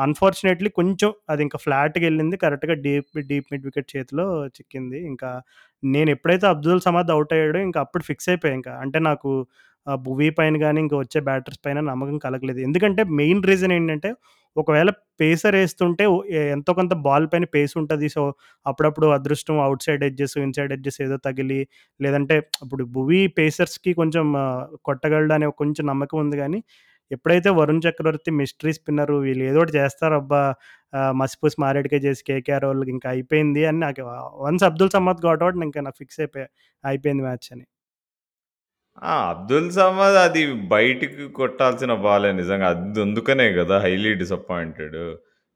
అన్‌ఫార్చునేట్‌లీ 0.00 0.70
కొంచెం 0.76 1.10
అది 1.30 1.42
ఇంకా 1.46 1.58
ఫ్లాట్‌గెళ్ళింది. 1.64 2.36
కరెక్ట్‌గా 2.42 2.74
డీప్ 2.84 3.10
డీప్ 3.30 3.48
మిడ్ 3.52 3.66
వికెట్ 3.68 3.88
చేతిలో 3.94 4.26
చిక్కింది. 4.56 4.98
ఇంకా 5.10 5.30
నేను 5.82 6.10
ఎప్పుడైతే 6.10 6.46
అబ్దుల్ 6.52 6.80
సమాద్ 6.86 7.10
అవుట్ 7.12 7.32
అయ్యాడో 7.36 7.60
ఇంకా 7.66 7.80
అప్పుడు 7.84 8.04
ఫిక్స్ 8.08 8.28
అయిపోయా 8.32 8.54
ఇంకా 8.58 8.74
అంటే 8.82 9.00
నాకు 9.08 9.30
ఆహ్, 9.86 9.98
భువీ 10.04 10.28
పైన 10.36 10.54
కానీ 10.62 10.78
ఇంకా 10.82 10.96
వచ్చే 11.00 11.20
బ్యాటర్స్ 11.26 11.60
పైన 11.64 11.78
నమ్మకం 11.86 12.16
కలగలేదు. 12.24 12.60
ఎందుకంటే 12.66 13.02
మెయిన్ 13.18 13.40
రీజన్ 13.48 13.72
ఏంటంటే, 13.76 14.10
ఒకవేళ 14.56 14.90
పేసర్ 15.20 15.56
వేస్తుంటే 15.56 16.04
ఎంతో 16.50 16.70
కొంత 16.78 16.92
బాల్ 17.06 17.26
పైన 17.32 17.46
పేస్ 17.54 17.74
ఉంటుంది 17.80 18.08
సో, 18.10 18.22
అప్పుడప్పుడు 18.66 19.06
అదృష్టం 19.16 19.58
out 19.66 19.84
side 19.86 20.02
edges, 20.08 20.34
inside 20.40 20.72
edges 20.76 20.98
ఏదో 21.02 21.16
తగిలి 21.26 21.60
లేదంటే 22.00 22.36
ఇప్పుడు 22.62 22.84
భువి 22.94 23.20
పేసర్స్‌కి 23.38 23.92
కొంచెం 24.00 24.26
కొట్టగలడు 24.88 25.34
అనే 25.38 25.48
కొంచెం 25.60 25.84
నమ్మకం 25.86 26.18
ఉంది 26.24 26.38
కానీ 26.38 26.60
ఎప్పుడైతే 27.10 27.50
వరుణ్ 27.58 27.82
చక్రవర్తి 27.86 28.30
మిస్టరీ 28.40 28.72
స్పిన్నరు 28.76 29.16
వీళ్ళు 29.26 29.44
ఏదో 29.50 29.60
ఒకటి 29.62 29.74
చేస్తారబ్బా! 29.78 30.42
మసిపూసి 31.14 31.56
మారేడుకాయ 31.62 32.00
చేసి 32.06 32.22
కేకేఆర్ 32.28 32.66
వాళ్ళకి 32.68 32.92
ఇంకా 32.96 33.08
అయిపోయింది 33.14 33.62
అని 33.70 33.80
నాకు 33.86 34.04
వన్స్ 34.46 34.66
అబ్దుల్ 34.70 34.92
సమ్మద్ 34.96 35.22
గాట్ 35.26 35.44
ఇంకా 35.68 35.82
నాకు 35.86 35.98
ఫిక్స్ 36.02 36.20
అయిపోయి 36.22 36.46
అయిపోయింది 36.84 37.24
మ్యాచ్ 37.28 37.48
అని. 37.54 37.64
అబ్దుల్ 39.30 39.68
సమ్మద్ 39.76 40.16
అది 40.22 40.42
బయటికి 40.72 41.06
కొట్టాల్సిన 41.38 41.92
బాలే 42.04 42.30
నిజంగా. 42.40 42.68
అది 42.74 43.00
అందుకనే 43.04 43.46
కదా 43.58 43.76
హైలీ 43.84 44.12
డిసప్పాయింటెడ్. 44.22 44.98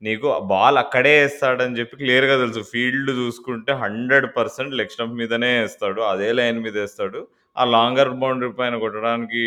నీకు 0.03 0.29
బాల్ 0.51 0.79
అక్కడే 0.83 1.13
వేస్తాడని 1.19 1.77
చెప్పి 1.79 1.95
క్లియర్‌గా 2.01 2.37
తెలుసు. 2.43 2.63
ఫీల్డ్ 2.73 3.11
చూసుకుంటే 3.21 3.73
100% 3.83 4.27
లెగ్ 4.81 4.93
స్టంప్ 4.95 5.19
మీదనే 5.21 5.51
వేస్తాడు 5.59 6.03
అదే 6.13 6.29
లైన్ 6.39 6.59
మీద 6.65 6.77
వేస్తాడు 6.83 7.21
ఆ 7.57 7.65
లాంగర్ 7.75 8.11
బౌండరీ 8.23 8.51
పైన 8.59 8.75
కొట్టడానికి 8.85 9.43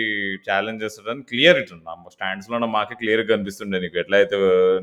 ఛాలెంజ్ 0.45 0.83
చేస్తాడని 0.83 1.23
క్లియర్ 1.31 1.57
ఇటు 1.61 1.75
స్టాండ్స్లోనే 2.15 2.67
మాకే 2.75 2.95
క్లియర్‌గా 3.01 3.29
కనిపిస్తుండే 3.33 3.79
నీకు 3.85 3.97
ఎట్లయితే 4.03 4.37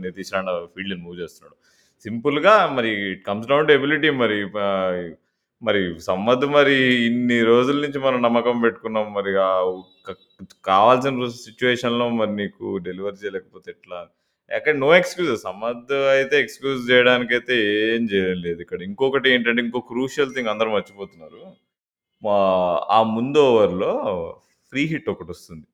నితీష్ 0.04 0.32
రాణా 0.34 0.52
ఫీల్డ్‌ని 0.74 0.98
మూవ్ 1.04 1.16
చేస్తున్నాడు 1.22 1.56
సింపుల్‌గా 2.04 2.54
మరి 2.76 2.90
it 3.12 3.22
comes 3.28 3.48
down 3.50 3.68
to 3.68 3.74
ability 3.78 4.10
మరి 4.22 4.38
మరి 5.62 5.80
సమ్మద్ 6.06 6.44
మరి 6.56 6.76
ఇన్ని 7.06 7.38
రోజుల 7.50 7.76
నుంచి 7.84 7.98
మనం 8.06 8.18
నమ్మకం 8.26 8.56
పెట్టుకున్నాం. 8.64 9.06
మరి 9.16 9.30
కావాల్సిన 10.68 11.26
సిచ్యువేషన్లో 11.44 12.06
మరి 12.18 12.32
నీకు 12.40 12.64
డెలివరీ 12.86 13.16
చేయలేకపోతే 13.22 13.68
ఎట్లా? 13.74 14.00
ఎక్కడ 14.50 14.74
నో 14.82 14.88
ఎక్స్‌క్యూజెస్. 14.98 15.44
సమ్మద్ 15.46 15.92
అయితే 16.14 16.34
ఎక్స్‌క్యూజ్ 16.42 16.82
చేయడానికైతే 16.90 17.56
ఏం 17.86 18.02
చేయలేదు 18.12 18.60
ఇక్కడ. 18.64 18.80
ఇంకొకటి 18.90 19.28
ఏంటంటే, 19.34 19.62
ఇంకో 19.66 19.80
క్రూషియల్ 19.92 20.34
థింగ్ 20.36 20.50
అందరూ 20.54 20.70
మర్చిపోతున్నారు. 20.76 21.40
మా 22.24 22.36
ఆ 22.90 23.00
ముందు 23.14 23.40
ఓవర్‌లో 23.48 23.92
ఫ్రీ 24.72 24.82
హిట్ 24.86 25.08
ఒకటొస్తుంది. 25.08 25.66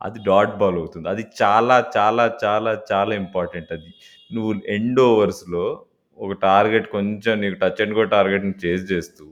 అది 0.00 0.18
డాట్ 0.26 0.54
బాల్ 0.58 0.78
అవుతుంది. 0.78 1.06
అది 1.08 1.24
చాలా, 1.42 1.76
చాలా, 1.96 2.24
చాలా, 2.44 2.72
చాలా 2.92 3.12
ఇంపార్టెంట్ 3.22 3.70
అది. 3.76 3.90
నువ్వు 4.30 4.52
ఎండ్ 4.76 5.00
ఓవర్స్‌లో 5.08 5.64
ఒక 6.18 6.32
టార్గెట్ 6.42 6.86
కొంచెం 6.90 7.34
నీకు 7.40 7.56
టచ్ 7.62 7.80
అండ్ 7.84 7.96
గో 7.98 8.04
టార్గెట్‌ని 8.14 8.54
చేజ్ 8.64 8.84
చేస్తూ, 8.92 9.26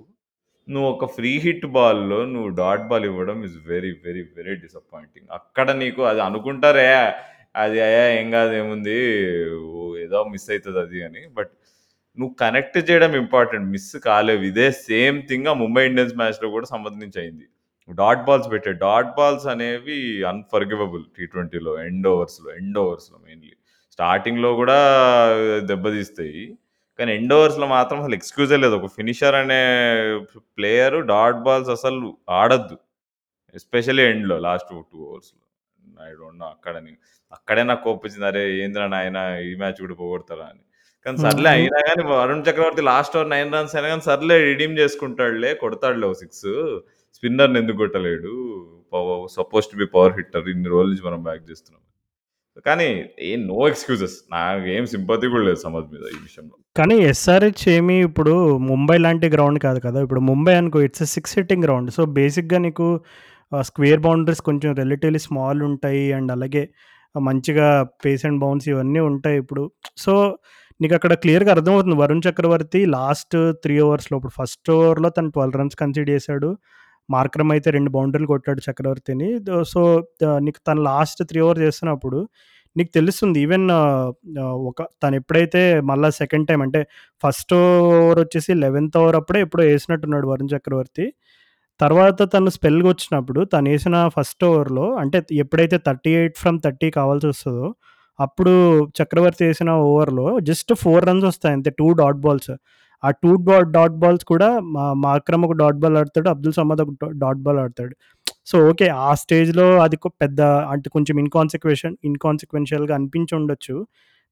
నువ్వు 0.68 0.88
ఒక 0.90 1.06
ఫ్రీ 1.16 1.32
హిట్ 1.44 1.66
బాల్‌లో 1.76 2.20
నువ్వు 2.32 2.50
డాట్ 2.60 2.86
బాల్ 2.90 3.06
ఇవ్వడం 3.10 3.38
is 3.48 3.58
very, 3.68 3.92
very, 4.06 4.22
very 4.38 4.54
disappointing. 4.64 5.28
అక్కడ 5.40 5.68
నీకు 5.82 6.02
అది 6.12 6.22
అనుకుంటారే 6.28 6.90
అది 7.56 7.78
ఏ 7.86 7.90
ఏం 8.16 8.28
కాదు 8.32 8.52
ఏముంది 8.60 8.98
ఏదో 10.06 10.20
మిస్ 10.32 10.48
అయితది 10.54 10.80
అది 10.84 11.00
అని. 11.08 11.22
బట్ 11.36 11.52
నువ్వు 12.18 12.32
కనెక్ట్ 12.40 12.76
చేయడం 12.88 13.12
ఇంపార్టెంట్. 13.20 13.66
మిస్ 13.72 13.90
కాలేవు. 14.06 14.42
ఇదే 14.50 14.66
సేమ్ 14.86 15.16
థింగ్ 15.28 15.46
ఆ 15.46 15.54
ముంబై 15.62 15.82
ఇండియన్స్ 15.90 16.14
మ్యాచ్‌లో 16.20 16.48
కూడా 16.50 16.66
సంబంధించి 16.74 17.18
అయింది. 17.22 17.46
డాట్ 17.88 18.22
బాల్స్ 18.26 18.48
పెట్టే 18.52 18.72
డాట్ 18.84 19.10
బాల్స్ 19.16 19.46
అనేవి 19.52 19.96
అన్‌ఫర్గివబుల్ 20.30 21.02
టీ 21.16 21.24
ట్వెంటీలో 21.32 21.72
ఎండ్ 21.86 22.06
ఓవర్స్‌లో, 22.12 22.48
ఎండ్ 22.60 22.78
ఓవర్స్‌లో 22.84 23.18
మెయిన్‌లీ. 23.26 23.52
స్టార్టింగ్‌లో 23.98 24.50
కూడా 24.60 24.78
దెబ్బతీస్తాయి. 25.70 26.44
కానీ 26.98 27.12
ఎండ్ 27.18 27.34
ఓవర్స్‌లో 27.36 27.66
మాత్రం 27.74 27.98
అసలు 28.02 28.16
ఎక్స్‌క్యూజే 28.18 28.58
లేదు. 28.64 28.74
ఒక 28.80 28.88
ఫినిషర్ 28.98 29.36
అనే 29.42 29.60
ప్లేయర్ 30.58 30.98
డాట్ 31.12 31.40
బాల్స్ 31.46 31.70
అసలు 31.76 32.00
ఆడద్దు 32.40 32.76
ఎస్పెషల్లీ 33.54 34.04
ఎండ్‌లో 34.12 34.36
లాస్ట్ 34.46 34.68
టూ 34.70 34.76
ఓవర్స్‌లో. 35.06 35.40
ఐ 36.04 36.12
డోంట్ 36.20 36.40
నో 36.40 36.48
అక్కడని 36.54 36.94
అక్కడే 37.32 37.62
నాకు 37.70 37.82
కోపమొచ్చింది. 37.86 38.26
అరే! 38.30 38.42
ఏంద్రా 38.62 38.86
నాయన 38.94 39.18
ఈ 39.48 39.54
మ్యాచ్ 39.62 39.80
కూడా 39.84 39.96
పోగొడతారా 40.00 40.46
అని. 40.52 40.62
కానీ. 41.06 41.18
సర్లే. 41.24 41.48
అయినా 41.56 41.80
గాని 41.88 42.02
Varun 42.12 42.44
Chakravarthy 42.46 42.82
last 42.88 43.14
over 43.16 43.28
9 43.28 43.54
runs 43.54 43.74
అయినా 43.76 43.88
గాని 43.92 44.04
సర్లే 44.08 44.36
రిడీమ్ 44.46 44.74
చేసుకుంటాడులే 44.80 45.50
కొడతాడులే 45.62 46.08
6 46.14 46.52
స్పిన్నర్‌ని 47.16 47.58
ఎందుకు 47.62 47.78
కొట్టలేడు. 47.82 48.32
Suppose 49.34 49.66
to 49.70 49.76
be 49.80 49.86
power 49.94 50.14
hitter 50.18 50.48
ఇన్ని 50.52 50.68
రోజుల 50.72 50.90
నుంచి 50.90 51.06
మనం 51.08 51.20
బ్యాక్ 51.28 51.44
చేస్తున్నాం. 51.50 51.80
కానీ 52.66 52.88
ఏం 53.28 53.40
నో 53.48 53.58
ఎక్స్‌క్యూజెస్. 53.68 54.16
నాకేం 54.34 54.84
సింపతి 54.92 55.30
కూడా 55.32 55.44
లేదు 55.48 55.60
సమద్ 55.64 55.88
మీద 55.94 56.04
ఈ 56.14 56.20
విషయంలో. 56.26 56.54
కానీ 56.76 56.96
ఎస్ఆర్‌హెచ్ 57.10 57.64
ఏమి 57.74 57.96
ఇప్పుడు 58.08 58.34
ముంబై 58.70 58.96
లాంటి 59.04 59.28
గ్రౌండ్ 59.34 59.60
కాదు 59.66 59.80
కదా! 59.86 59.98
ఇప్పుడు 60.06 60.22
ముంబై 60.30 60.54
అనుకో 60.60 60.80
ఇట్స్ 60.86 61.04
6 61.08 61.34
హిట్టింగ్ 61.38 61.64
గ్రౌండ్. 61.66 61.90
సో, 61.96 62.04
బేసిక్‌గా 62.18 62.58
నీకు 62.66 62.86
స్క్వేర్ 63.52 64.02
బౌండరీస్ 64.06 64.42
కొంచెం 64.48 64.70
రిలేటివ్‌లీ 64.80 65.20
స్మాల్ 65.26 65.62
ఉంటాయి. 65.70 66.04
అండ్ 66.18 66.32
అలాగే 66.36 66.62
మంచిగా 67.14 67.68
పేస్ 68.04 68.24
అండ్ 68.28 68.40
బౌన్స్ 68.40 68.66
ఇవన్నీ 68.72 69.00
ఉంటాయి 69.10 69.36
ఇప్పుడు. 69.42 69.64
సో, 70.04 70.14
నీకు 70.80 70.94
అక్కడ 70.98 71.12
క్లియర్‌గా 71.22 71.50
అర్థమవుతుంది. 71.54 71.96
వరుణ్ 72.00 72.22
చక్రవర్తి 72.26 72.80
లాస్ట్ 72.94 73.36
త్రీ 73.62 73.74
ఓవర్స్‌లో 73.84 74.16
ఇప్పుడు 74.18 74.34
ఫస్ట్ 74.38 74.70
ఓవర్‌లో 74.76 75.08
తను 75.16 75.30
12 75.36 75.58
రన్స్ 75.60 75.76
కన్సిడ్ 75.82 76.10
చేశాడు. 76.14 76.48
మార్క్రమ్ 77.08 77.50
అయితే 77.54 77.68
రెండు 77.70 77.90
బౌండరీలు 77.96 78.28
కొట్టాడు 78.32 78.60
చక్రవర్తిని. 78.66 79.28
సో, 79.72 79.80
నీకు 80.44 80.60
తను 80.68 80.82
లాస్ట్ 80.88 81.20
త్రీ 81.30 81.40
ఓవర్ 81.40 81.60
చేస్తున్నప్పుడు 81.64 82.18
నీకు 82.76 82.90
తెలుస్తుంది. 82.96 83.38
ఈవెన్ 83.44 83.66
ఒక 84.70 84.80
తను 85.02 85.16
ఎప్పుడైతే 85.20 85.60
మళ్ళీ 85.90 86.08
సెకండ్ 86.20 86.46
టైం 86.48 86.60
అంటే 86.66 86.80
ఫస్ట్ 87.22 87.54
ఓవర్ 87.58 88.20
వచ్చేసి 88.24 88.52
11థ్ 88.56 88.98
ఓవర్ 89.02 89.16
అప్పుడే 89.20 89.40
ఎప్పుడో 89.46 89.64
వేసినట్టున్నాడు 89.70 90.28
వరుణ్ 90.32 90.52
చక్రవర్తి. 90.54 91.06
తర్వాత 91.80 92.22
తను 92.34 92.50
స్పెల్గా 92.56 92.88
వచ్చినప్పుడు 92.90 93.40
తను 93.52 93.68
వేసిన 93.70 93.96
ఫస్ట్ 94.16 94.44
ఓవర్‌లో 94.50 94.86
అంటే 95.02 95.18
ఎప్పుడైతే 95.44 95.78
38 95.82 96.12
ఫ్రమ్ 96.42 96.58
థర్టీ 96.66 96.88
కావాల్సి 96.98 97.28
వస్తుందో 97.32 97.68
అప్పుడు 98.18 98.52
చక్రవర్తి 98.98 99.42
వేసిన 99.46 99.70
ఓవర్‌లో 99.86 100.26
జస్ట్ 100.44 100.72
ఫోర్ 100.82 101.04
రన్స్ 101.08 101.26
వస్తాయి 101.26 101.54
అంతే. 101.56 101.70
Two 101.78 101.86
dot 102.00 102.20
balls. 102.20 102.52
ఆ 103.02 103.10
టూ 103.22 103.30
డాట్ 103.46 103.70
డాట్ 103.72 103.96
బాల్స్ 104.02 104.24
కూడా 104.24 104.48
మా 104.74 104.84
మాక్రమ్ 105.04 105.44
ఒక 105.46 105.54
డాట్ 105.62 105.78
బాల్ 105.78 105.96
ఆడతాడు. 106.00 106.28
అబ్దుల్ 106.30 106.54
సమద్ 106.54 106.82
ఒక 106.84 106.92
డాట్ 107.22 107.40
బాల్ 107.40 107.58
ఆడతాడు. 107.64 107.94
So, 108.46 108.56
okay. 108.70 108.86
ఆ 109.04 109.12
స్టేజ్‌లో 109.22 109.66
అది 109.84 109.96
పెద్ద 110.22 110.40
అంటే 110.72 110.88
కొంచెం 110.90 111.16
ఇన్‌కాన్సిక్వెషన్ 111.22 111.94
ఇన్‌కాన్సిక్వెన్షియల్‌గా 112.04 112.94
అనిపించుండొచ్చు. 112.98 113.76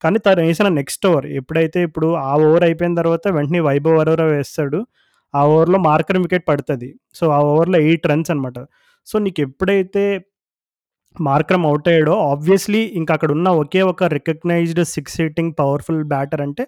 కానీ 0.05 0.19
తను 0.27 0.41
వేసిన 0.43 0.69
నెక్స్ట్ 0.79 1.05
ఓవర్ 1.09 1.27
ఎప్పుడైతే 1.41 1.81
ఇప్పుడు 1.89 2.09
ఆ 2.25 2.33
ఓవర్ 2.47 2.65
అయిపోయిన 2.69 2.95
తర్వాత 3.01 3.25
వెంటనే 3.37 3.61
వైభవ్ 3.69 3.99
అరోరా 4.01 4.27
వేస్తాడు. 4.33 4.81
ఆ 5.35 5.43
ఓవర్‌లో 5.53 5.79
మార్కర్ 5.87 6.21
వికెట్ 6.25 6.47
పడుతుంది 6.49 6.89
సో, 7.15 7.25
ఆ 7.31 7.41
ఓవర్‌లో 7.53 7.79
ఎయిట్ 7.87 8.07
రన్స్ 8.13 8.31
అనమాట. 8.35 8.59
సో, 9.07 9.17
నీకు 9.27 9.41
ఎప్పుడైతే 9.43 10.05
మార్క్రమ్ 11.17 11.65
అవుట్ 11.67 11.89
అయ్యాడో 11.89 12.15
ఆబ్వియస్‌లీ 12.33 12.83
అక్కడ 13.17 13.31
ఉన్న 13.37 13.49
ఒకే 13.63 13.83
ఒక 13.83 14.05
recognized 14.17 14.83
six 14.95 15.17
hitting 15.19 15.53
powerful 15.59 16.03
batter 16.05 16.43
అంటే 16.47 16.65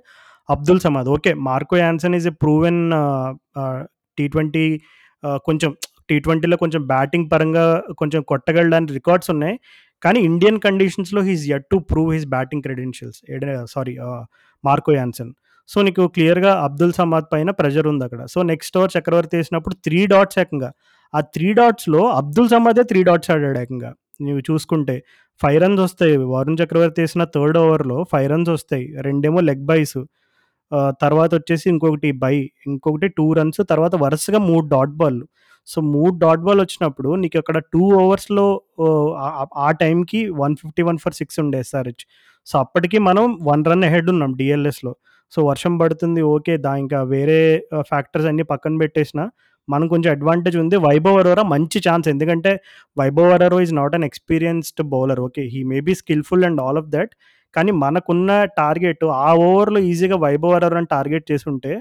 Abdul 0.48 0.80
Samad 0.80 1.08
okay. 1.08 1.32
Marco 1.48 1.76
Jansen 1.78 2.14
is 2.18 2.26
a 2.28 2.34
proven 2.42 2.80
T 4.18 4.24
twenty 4.28 4.64
కొంచెం 5.46 5.70
టీ 6.08 6.16
ట్వెంటీలో 6.20 6.56
కొంచెం 6.56 6.82
బ్యాటింగ్ 6.86 7.26
పరంగా 7.30 7.64
కొంచెం 8.00 8.20
కొట్టగలడానికి 8.30 8.92
రికార్డ్స్ 8.92 9.30
ఉన్నాయి. 9.34 9.54
కానీ 10.02 10.18
ఇండియన్ 10.20 10.58
కండిషన్స్‌లో 10.60 11.20
he's 11.28 11.42
is 11.42 11.50
yet 11.50 11.66
to 11.70 11.76
prove 11.90 12.10
his 12.14 12.26
batting 12.26 12.62
credentials. 12.62 13.18
Sorry 13.74 13.94
Marco 14.64 14.92
Jansen. 14.94 15.32
So, 15.68 15.78
నీకు 15.82 16.02
క్లియర్‌గా 16.16 16.52
అబ్దుల్ 16.66 16.92
సమాద్ 16.92 17.26
పైన 17.32 17.50
ప్రెషర్ 17.60 17.86
అక్కడ 18.06 18.22
సో, 18.34 18.38
నెక్స్ట్ 18.52 18.76
ఓవర్ 18.78 18.92
చక్రవర్తి 18.96 19.36
వేసినప్పుడు 19.38 19.74
త్రీ 19.86 20.00
డాట్స్ 20.06 20.38
ఏకంగా. 20.42 20.70
ఆ 21.14 21.20
త్రీ 21.34 21.48
డాట్స్‌లో 21.60 22.02
అబ్దుల్ 22.20 22.48
సమాదే 22.48 22.82
త్రీ 22.84 23.02
డాట్స్ 23.04 23.30
ఆడాడు 23.34 23.58
ఏకంగా. 23.58 23.90
నువ్వు 24.20 24.42
చూసుకుంటే 24.48 24.96
ఫైవ్ 25.40 25.58
రన్స్ 25.62 25.82
వస్తాయి. 25.84 26.16
వరుణ్ 26.32 26.58
చక్రవర్తి 26.60 27.00
వేసిన 27.02 27.24
థర్డ్ 27.34 27.58
ఓవర్‌లో 27.60 27.98
ఫైవ్ 28.12 28.28
రన్స్ 28.32 28.50
వస్తాయి. 28.50 28.86
రెండేమో 29.06 29.40
లెగ్ 29.48 29.64
బైస్. 29.66 29.98
తర్వాత 31.02 31.30
వచ్చేసి 31.36 31.66
ఇంకొకటి 31.72 32.10
బై, 32.22 32.36
ఇంకొకటి 32.68 33.08
టూ 33.18 33.26
రన్స్ 33.38 33.60
తర్వాత 33.72 33.94
వరుసగా 34.04 34.40
మూడు 34.48 34.66
డాట్ 34.74 34.94
బాల్ 35.00 35.20
సో, 35.68 35.78
మూడు 35.92 36.14
డాట్ 36.22 36.42
బాల్ 36.46 36.60
వచ్చినప్పుడు 36.62 37.10
నీకు 37.20 37.36
అక్కడ 37.42 37.58
టూ 37.72 37.82
ఓవర్స్‌లో 38.00 38.46
ఆ 39.64 39.68
టైంకి 39.80 40.20
one 40.40 40.54
fifty 40.62 40.82
one 40.88 40.98
for 41.04 41.16
six 41.20 41.38
ఉండే 41.44 41.58
ఎస్ఆర్‌హెచ్. 41.64 42.04
సో, 42.46 42.54
అప్పటికి 42.64 42.98
మనం 43.08 43.24
వన్ 43.44 43.64
రన్ 43.70 43.86
హెడ్ 43.94 44.10
ఉన్నాం 44.14 44.32
డిఎల్ఎస్లో 44.40 44.92
సో, 45.32 45.40
వర్షం 45.46 45.74
పడుతుంది 45.80 46.22
ఓకే. 46.32 46.54
దా 46.64 46.72
ఇంకా 46.82 47.00
వేరే 47.14 47.40
ఫ్యాక్టర్స్ 47.90 48.28
అన్నీ 48.30 48.44
పక్కన 48.52 48.74
పెట్టేసిన 48.82 49.20
మనం 49.68 49.86
కొంచెం 49.88 50.10
అడ్వాంటేజ్ 50.12 50.56
ఉంది. 50.56 50.76
వైభవ్ 50.86 51.18
అరోరా 51.18 51.44
మంచి 51.50 51.78
ఛాన్స్. 51.86 52.08
ఎందుకంటే 52.08 52.52
Vaibhav 52.96 53.30
Arora 53.30 53.58
is 53.62 53.74
not 53.74 53.94
an 53.94 54.04
experienced 54.04 54.82
bowler. 54.92 55.20
Okay. 55.20 55.44
He 55.54 55.62
may 55.64 55.80
be 55.80 55.94
skillful 55.94 56.44
and 56.44 56.60
all 56.60 56.78
of 56.78 56.90
that 56.90 57.12
కానీ 57.54 57.72
మనకున్న 57.82 58.30
టార్గెట్ 58.56 59.04
ఆ 59.20 59.30
ఓవర్‌లో 59.44 59.80
ఈజీగా 59.90 60.16
వైభవ్ 60.24 60.54
అరోరాని 60.58 60.88
టార్గెట్ 60.90 61.26
చేసి 61.30 61.46
ఉంటే 61.52 61.72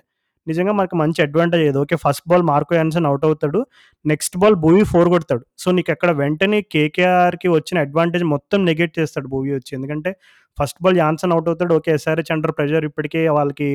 నిజంగా 0.47 0.73
మనకు 0.73 0.95
మంచి 1.01 1.19
అడ్వాంటేజ్ 1.25 1.63
ఏదో 1.67 1.79
okay. 1.83 1.97
First 2.03 2.25
ball 2.29 2.43
Marco 2.50 2.73
Jansen 2.77 3.05
out 3.09 3.25
అవుతాడు. 3.27 3.59
నెక్స్ట్ 4.05 4.35
బాల్ 4.38 4.55
భూమి 4.63 4.81
ఫోర్ 4.91 5.09
కొడతాడు. 5.13 5.43
సో, 5.57 5.67
నీకు 5.77 5.91
అక్కడ 5.95 6.12
వెంటనే 6.19 6.59
కేకేఆర్‌కి 6.73 7.50
వచ్చిన 7.53 7.77
అడ్వాంటేజ్ 7.85 8.25
మొత్తం 8.33 8.59
నెగెట్ 8.69 8.93
చేస్తాడు 9.00 9.27
భూమి 9.33 9.51
వచ్చి. 9.55 9.71
ఎందుకంటే 9.77 10.12
ఫస్ట్ 10.57 10.79
బాల్ 10.83 10.97
యాన్సన్ 11.01 11.33
అవుట్ 11.35 11.47
అవుతాడు. 11.51 11.73
ఓకే. 11.77 11.91
ఎస్ఆర్‌హెచ్ 11.97 12.31
అండర్ 12.35 12.53
ప్రెషర్ 12.57 12.85
ఇప్పటికే 12.89 13.21
వాళ్ళకి 13.38 13.69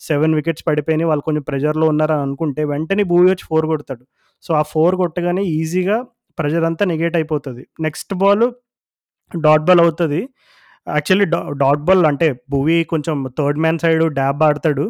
సెవెన్ 0.00 0.34
వికెట్స్ 0.38 0.64
పడిపోయినాయి. 0.68 1.08
వాళ్ళు 1.10 1.24
కొంచెం 1.28 1.44
ప్రెషర్‌లో 1.50 1.88
ఉన్నారని 1.92 2.24
అనుకుంటే 2.26 2.64
వెంటనే 2.72 3.04
భూమి 3.12 3.28
వచ్చి 3.32 3.46
ఫోర్ 3.50 3.66
కొడతాడు. 3.72 4.04
సో, 4.44 4.52
ఆ 4.54 4.64
ఫోర్ 4.72 4.96
కొట్టగానే 5.02 5.44
ఈజీగా 5.56 5.98
ప్రెషర్ 6.38 6.64
అంతా 6.68 6.84
నెగేట్ 6.90 7.16
అయిపోతుంది 7.18 7.62
నెక్స్ట్ 7.86 8.12
బాల్ 8.22 8.44
డాట్ 9.32 9.64
బాల్ 9.68 9.82
అవుతుంది 9.84 10.20
యాక్చువల్లీ 10.86 11.26
డా 11.32 11.40
డాట్ 11.60 11.82
బాల్ 11.88 12.04
అంటే 12.08 12.26
భూవి 12.52 12.76
కొంచెం 12.92 13.16
థర్డ్ 13.38 13.58
మ్యాన్ 13.64 13.80
సైడ్ 13.82 14.02
డ్యాబ్ 14.18 14.40
ఆడతాడు. 14.46 14.84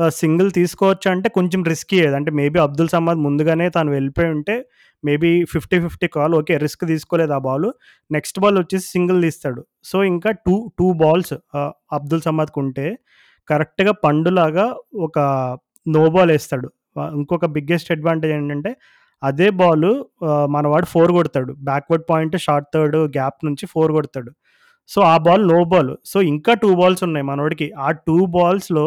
ఆహ్, 0.00 0.12
సింగిల్ 0.20 0.50
తీసుకోవచ్చు 0.56 1.06
అంటే 1.12 1.28
కొంచెం 1.36 1.60
రిస్కీయే. 1.70 2.06
అంటే 2.18 2.30
మేబీ 2.38 2.58
అబ్దుల్ 2.64 2.90
సమద్ 2.94 3.18
ముందుగానే 3.26 3.66
తను 3.70 3.90
వెళ్ళిపోయి 3.96 4.30
ఉంటే 4.34 4.54
మేబీ 5.04 5.30
50, 5.52 5.58
50 5.84 6.08
కాల్ 6.16 6.32
ఓకే. 6.38 6.54
రిస్క్ 6.64 6.82
తీసుకోలేదు 6.90 7.32
ఆ 7.32 7.42
బాలు. 7.46 7.68
నెక్స్ట్ 8.10 8.38
బాల్ 8.42 8.56
వచ్చేసి 8.60 8.86
సింగిల్ 8.94 9.18
తీస్తాడు. 9.26 9.60
సో, 9.84 9.98
ఇంకా 10.10 10.30
2, 10.38 10.54
2 10.72 10.88
బాల్స్ 11.02 11.32
ఆహ్, 11.56 11.70
అబ్దుల్ 11.92 12.22
సమద్‌కుంటే 12.26 12.86
కరెక్ట్‌గా 13.48 13.92
పండులాగా 14.04 14.66
ఒక 15.06 15.18
నో 15.86 16.04
బాల్ 16.10 16.30
ఏస్తాడు. 16.32 16.68
ఆహ్, 16.96 17.12
ఇంకొక 17.16 17.46
బిగ్గెస్ట్ 17.56 17.90
అడ్వాంటేజ్ 17.92 18.34
ఏంటంటే 18.36 18.72
అదే 19.22 19.48
బాలు 19.56 19.90
ఆహ్, 20.28 20.46
మనవాడు 20.52 20.86
4 20.94 21.16
కొడతాడు. 21.16 21.52
Backward 21.68 22.04
point 22.10 22.36
short 22.44 22.68
third 22.74 22.98
gap 23.16 23.40
నుంచి 23.48 23.64
4 23.68 23.90
కొడతాడు. 23.98 24.30
సో, 24.90 25.00
ఆ 25.06 25.16
బాల్ 25.24 25.44
నో 25.50 25.60
బాల్. 25.72 25.92
సో, 26.06 26.18
ఇంకా 26.30 26.52
2 26.56 26.72
బాల్స్ 26.80 27.02
ఉన్నాయి 27.06 27.26
మనోడికి. 27.28 27.66
ఆ 27.80 27.88
2 28.00 28.16
బాల్స్‌లో 28.36 28.86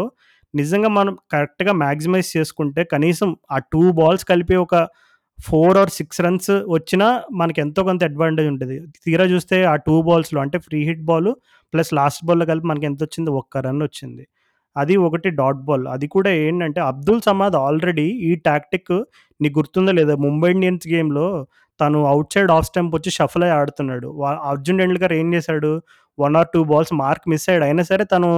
నిజంగా 0.54 0.90
మనం 0.98 1.14
కరెక్ట్‌గా 1.34 1.74
మ్యాక్సిమైజ్ 1.82 2.30
చేసుకుంటే 2.36 2.82
కనీసం 2.92 3.30
ఆ 3.52 3.58
టూ 3.74 3.84
బాల్స్ 4.00 4.26
కలిపి 4.32 4.56
ఒక 4.58 4.76
ఫోర్ 5.40 5.78
ఆర్ 5.78 5.92
సిక్స్ 5.98 6.20
రన్స్ 6.22 6.52
వచ్చినా 6.76 7.08
మనకి 7.34 7.60
ఎంతో 7.62 7.82
కొంత 7.88 8.02
అడ్వాంటేజ్ 8.10 8.50
ఉంటుంది 8.52 8.76
తీరా 9.06 9.26
చూస్తే 9.32 9.58
ఆ 9.66 9.76
టూ 9.88 9.96
బాల్స్‌లో 10.08 10.40
అంటే 10.44 10.58
free 10.68 10.80
hit 10.90 11.04
ball 11.06 11.30
plus 11.74 11.92
last 12.00 12.22
బాల్‌లో 12.26 12.46
కలిపి 12.52 12.68
మనకి 12.72 12.86
ఎంతొచ్చింది? 12.86 13.32
ఒక్క 13.40 13.58
రన్ 13.68 13.82
వచ్చింది. 13.84 14.24
అది 14.76 14.94
ఒకటి 15.08 15.30
డాట్ 15.40 15.62
బాల్. 15.68 15.86
అది 15.96 16.08
కూడా 16.16 16.32
ఏంటంటే 16.44 16.80
అబ్దుల్ 16.92 17.22
సమాద్ 17.28 17.58
ఆల్రెడీ 17.64 18.08
ఈ 18.28 18.32
టాక్టిక్ 18.48 18.94
నీకు 19.40 19.56
గుర్తుందో 19.60 19.92
లేదో 20.00 20.16
ముంబై 20.26 20.50
ఇండియన్స్ 20.56 20.88
గేమ్‌లో 20.94 21.28
తను 21.80 22.00
అవుట్ 22.10 22.34
సైడ్ 22.36 22.52
ఆఫ్ 22.56 22.66
స్టంప్ 22.70 22.94
వచ్చి 22.98 23.12
షఫల్ 23.18 23.46
అయి 23.48 23.54
ఆడుతున్నాడు. 23.60 24.08
అర్జున్ 24.52 24.80
టెండూల్కర్ 24.82 25.14
ఏం 25.20 25.28
చేశాడు 25.36 25.72
one 26.18 26.36
or 26.36 26.50
two 26.54 26.62
balls 26.66 26.94
mark 27.00 27.26
miss 27.30 27.46
అయ్యాడు. 27.50 27.66
అయినా 27.66 27.84
సరే 27.84 28.04
తను 28.06 28.30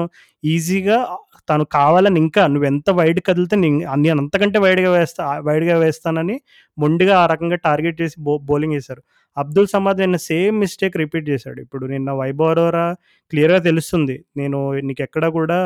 ఈజీగా 0.44 0.98
తను 1.50 1.64
కావాలని 1.74 2.20
ఇంకా 2.24 2.42
ఎంత 2.70 2.90
వైడ్ 3.00 3.20
కదిలితే 3.28 3.56
నేను 3.58 4.18
అంతకంటే 4.24 4.58
వైడ్‌గా 4.60 4.92
వేస్తా 4.96 5.26
వైడ్‌గా 5.48 5.76
వేస్తానని 5.78 6.36
మొండిగా 6.78 7.16
ఆ 7.18 7.26
రకంగా 7.34 7.58
టార్గెట్ 7.66 7.98
చేసి 8.02 8.18
బో 8.28 8.36
బౌలింగ్ 8.50 8.76
వేశారు 8.78 9.04
అబ్దుల్ 9.38 9.68
సమాద్ 9.68 10.00
నిన్న 10.02 10.18
సేమ్ 10.28 10.56
మిస్టేక్ 10.60 10.96
రిపీట్ 10.98 11.26
చేశాడు. 11.30 11.60
ఇప్పుడు 11.62 11.86
నిన్న 11.86 12.10
వైభవరోరా 12.20 12.86
క్లియర్‌గా 13.32 13.60
తెలుస్తుంది. 13.62 14.16
నేను 14.38 14.60
నీకెక్కడ 14.82 15.26
కూడా 15.38 15.58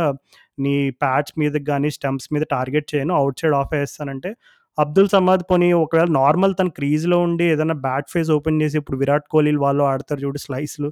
నీ 0.58 0.74
ప్యాడ్స్ 1.02 1.34
మీద 1.38 1.56
కానీ 1.68 1.90
స్టంప్స్ 1.92 2.30
మీద 2.34 2.44
టార్గెట్ 2.52 2.88
చేయను. 2.94 3.14
అవుట్ 3.16 3.40
సైడ్ 3.42 3.56
ఆఫ్ 3.56 3.74
వేస్తానంటే 3.76 4.32
అబ్దుల్ 4.78 5.10
సమాద్ 5.10 5.44
పోనీ 5.50 5.70
ఒకవేళ 5.80 6.10
నార్మల్ 6.18 6.54
తన 6.56 6.70
క్రీజ్‌లో 6.76 7.18
ఉండి 7.22 7.46
ఏదైనా 7.54 7.76
బ్యాట్ 7.86 8.10
ఫేస్ 8.12 8.30
ఓపెన్ 8.32 8.60
చేసి 8.62 8.76
ఇప్పుడు 8.78 8.98
విరాట్ 8.98 9.26
కోహ్లీ 9.32 9.52
వాళ్ళు 9.60 9.84
ఆడతారు 9.86 10.22
చూడు 10.26 10.40
స్లైస్‌లు 10.40 10.90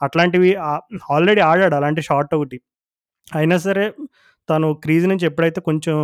అట్లాంటివి 0.00 0.50
ఆల్రెడీ 1.10 1.42
ఆడాడు 1.48 1.76
అలాంటి 1.80 2.02
షాట్ 2.08 2.32
ఒకటి. 2.36 2.58
అయినా 3.32 3.56
సరే 3.64 3.84
తను 4.48 4.68
క్రీజ్ 4.84 5.06
నుంచి 5.10 5.24
ఎప్పుడైతే 5.30 5.60
కొంచెం 5.68 5.96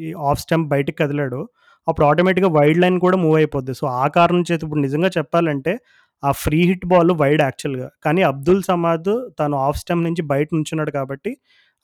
ఈ 0.00 0.10
ఆఫ్ 0.28 0.40
స్టంప్ 0.44 0.68
బయటికి 0.74 0.98
కదిలాడో 1.02 1.40
అప్పుడు 1.86 2.06
ఆటోమేటిక్‌గా 2.06 2.50
వైడ్ 2.56 2.78
లైన్ 2.82 2.98
కూడా 3.04 3.16
మూవ్ 3.22 3.36
అయిపోద్ది. 3.40 3.74
సో, 3.80 3.86
ఆ 3.98 4.06
కారణం 4.16 4.42
చేత 4.48 4.60
ఇప్పుడు 4.66 4.82
నిజంగా 4.82 5.10
చెప్పాలంటే 5.18 5.72
ఆ 6.22 6.30
ఫ్రీ 6.42 6.60
హిట్ 6.70 6.86
బాల్ 6.92 7.12
వైడ్ 7.20 7.42
యాక్చువల్‌గా. 7.44 7.88
కానీ 8.06 8.22
అబ్దుల్ 8.30 8.62
సమాద్ 8.68 9.10
తను 9.40 9.56
ఆఫ్ 9.66 9.78
స్టంప్ 9.82 10.04
నుంచి 10.08 10.22
బయట 10.32 10.48
నుంచున్నాడు 10.56 10.92
కాబట్టి 10.98 11.32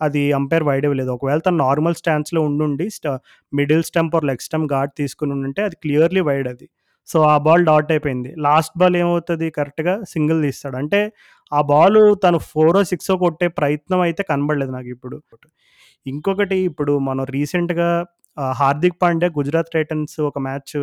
అది 0.01 0.23
అంపైర్ 0.39 0.65
వైడ్ 0.69 0.87
ఇవ్వలేదు. 0.89 1.11
ఒకవేళ 1.17 1.41
తను 1.47 1.59
నార్మల్ 1.65 1.97
స్టాండ్స్లో 2.01 2.41
ఉండుండి 2.49 2.87
స్ట 2.97 3.07
middle 3.53 3.85
stump 3.85 4.15
or 4.17 4.27
leg 4.27 4.45
stump 4.47 4.69
guard 4.73 4.93
తీసుకుని 5.01 5.35
ఉంటే 5.41 5.63
అది 5.69 5.79
క్లియర్‌లీ 5.85 6.23
వైడ్ 6.29 6.49
అది. 6.53 6.67
సో, 7.09 7.19
ఆ 7.27 7.37
బాల్ 7.45 7.65
డాట్ 7.69 7.91
అయిపోయింది. 7.95 8.31
లాస్ట్ 8.47 8.75
బాల్ 8.79 8.97
ఏమవుతుంది 9.01 9.49
కరెక్ట్‌గా 9.59 9.95
సింగిల్ 10.13 10.41
తీస్తాడు. 10.47 10.77
అంటే 10.83 11.01
ఆ 11.53 11.61
బాలు 11.69 12.03
తను 12.25 12.39
ఫోరో, 12.49 12.81
సిక్సో 12.91 13.15
కొట్టే 13.23 13.49
ప్రయత్నం 13.59 14.01
అయితే 14.07 14.23
కనబడలేదు 14.31 14.73
నాకిప్పుడు. 14.77 15.17
ఇంకొకటి 16.07 16.59
ఇప్పుడు 16.71 16.95
మనం 17.09 17.25
రీసెంట్‌గా 17.37 17.89
హార్దిక్ 18.61 18.99
పాండ్యా 19.03 19.29
గుజరాత్ 19.39 19.71
టైటన్స్ 19.75 20.17
ఒక 20.29 20.39
మ్యాచ్ 20.47 20.75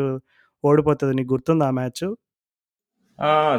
ఓడిపోతది. 0.64 1.14
నీకు 1.18 1.32
గుర్తుందా 1.34 1.66
ఆ 1.70 1.76
మ్యాచు? 1.80 2.08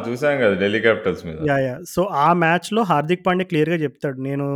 చూసాం 0.05 0.35
కదా! 0.41 0.55
ఢిల్లీ 0.61 0.79
క్యాపిటల్స్ 0.85 1.21
మీద. 1.25 1.37
యాహ్! 1.49 1.61
యాహ్! 1.65 1.81
సో, 1.93 2.01
ఆ 2.21 2.29
మ్యాచ్‌లో 2.41 2.81
హార్దిక్ 2.89 3.23
పాండ్యా 3.27 3.47
క్లియర్‌గా 3.51 3.77
చెప్తాడు. 3.83 4.17
నేను 4.27 4.47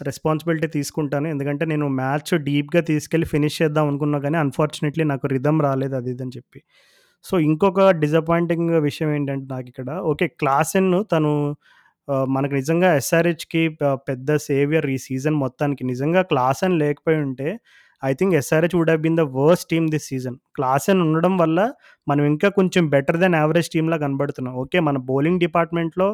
రెస్పాన్సిబిలిటీ 0.00 0.68
తీసుకుంటాను. 0.76 1.26
ఎందుకంటే 1.32 1.64
నేను 1.72 1.86
మ్యాచ్ 1.98 2.30
డీప్‌గా 2.46 2.80
తీసుకెళ్ళి 2.90 3.26
ఫినిష్ 3.32 3.58
చేద్దాం 3.60 3.86
అనుకున్నా 3.90 4.18
గానీ 4.24 4.38
అన్‌ఫార్చునేట్‌లీ 4.44 5.04
నాకు 5.12 5.26
రిథమ్ 5.34 5.60
రాలేదు 5.66 5.96
అది 6.00 6.10
ఇది 6.14 6.22
అని 6.26 6.34
చెప్పి. 6.38 6.60
సో, 7.24 7.34
ఇంకొక 7.48 7.80
డిసప్పాయింటింగ్ 8.02 8.70
విషయం 8.88 9.10
ఏంటంటే 9.16 9.46
నాకిక్కడ 9.54 9.90
ఓకే. 10.10 10.26
క్లాసెన్ 10.40 10.90
తను 11.12 11.32
మనకు 12.28 12.54
నిజంగా 12.54 12.88
ఎస్ఆర్‌హెచ్‌కి 12.96 13.62
పెద్ద 14.08 14.36
సేవియర్ 14.46 14.86
ఈ 14.90 14.98
సీజన్ 15.06 15.36
మొత్తానికి. 15.36 15.82
నిజంగా 15.84 16.22
క్లాస్ 16.30 16.62
అని 16.66 16.76
లేకపోయి 16.78 17.18
ఉంటే 17.26 17.48
I 18.02 18.12
think 18.14 18.34
SRH 18.34 18.76
would 18.76 18.90
have 18.90 19.02
been 19.02 19.18
the 19.18 19.26
worst 19.38 19.68
team 19.70 19.86
this 19.90 20.06
season. 20.08 20.36
Klaasen 20.92 21.02
ఉండడం 21.06 21.34
వల్ల 21.38 21.58
మనం 22.06 22.24
ఇంకా 22.26 22.48
కొంచెం 22.58 22.84
బెటర్ 22.90 23.18
దెన్ 23.18 23.36
యావరేజ్ 23.36 23.68
టీంలా 23.72 23.98
కనబడుతున్నాం. 24.04 24.54
ఓకే. 24.62 24.80
మన 24.88 24.98
బౌలింగ్ 25.10 25.40
డిపార్ట్‌మెంట్‌లో 25.40 26.08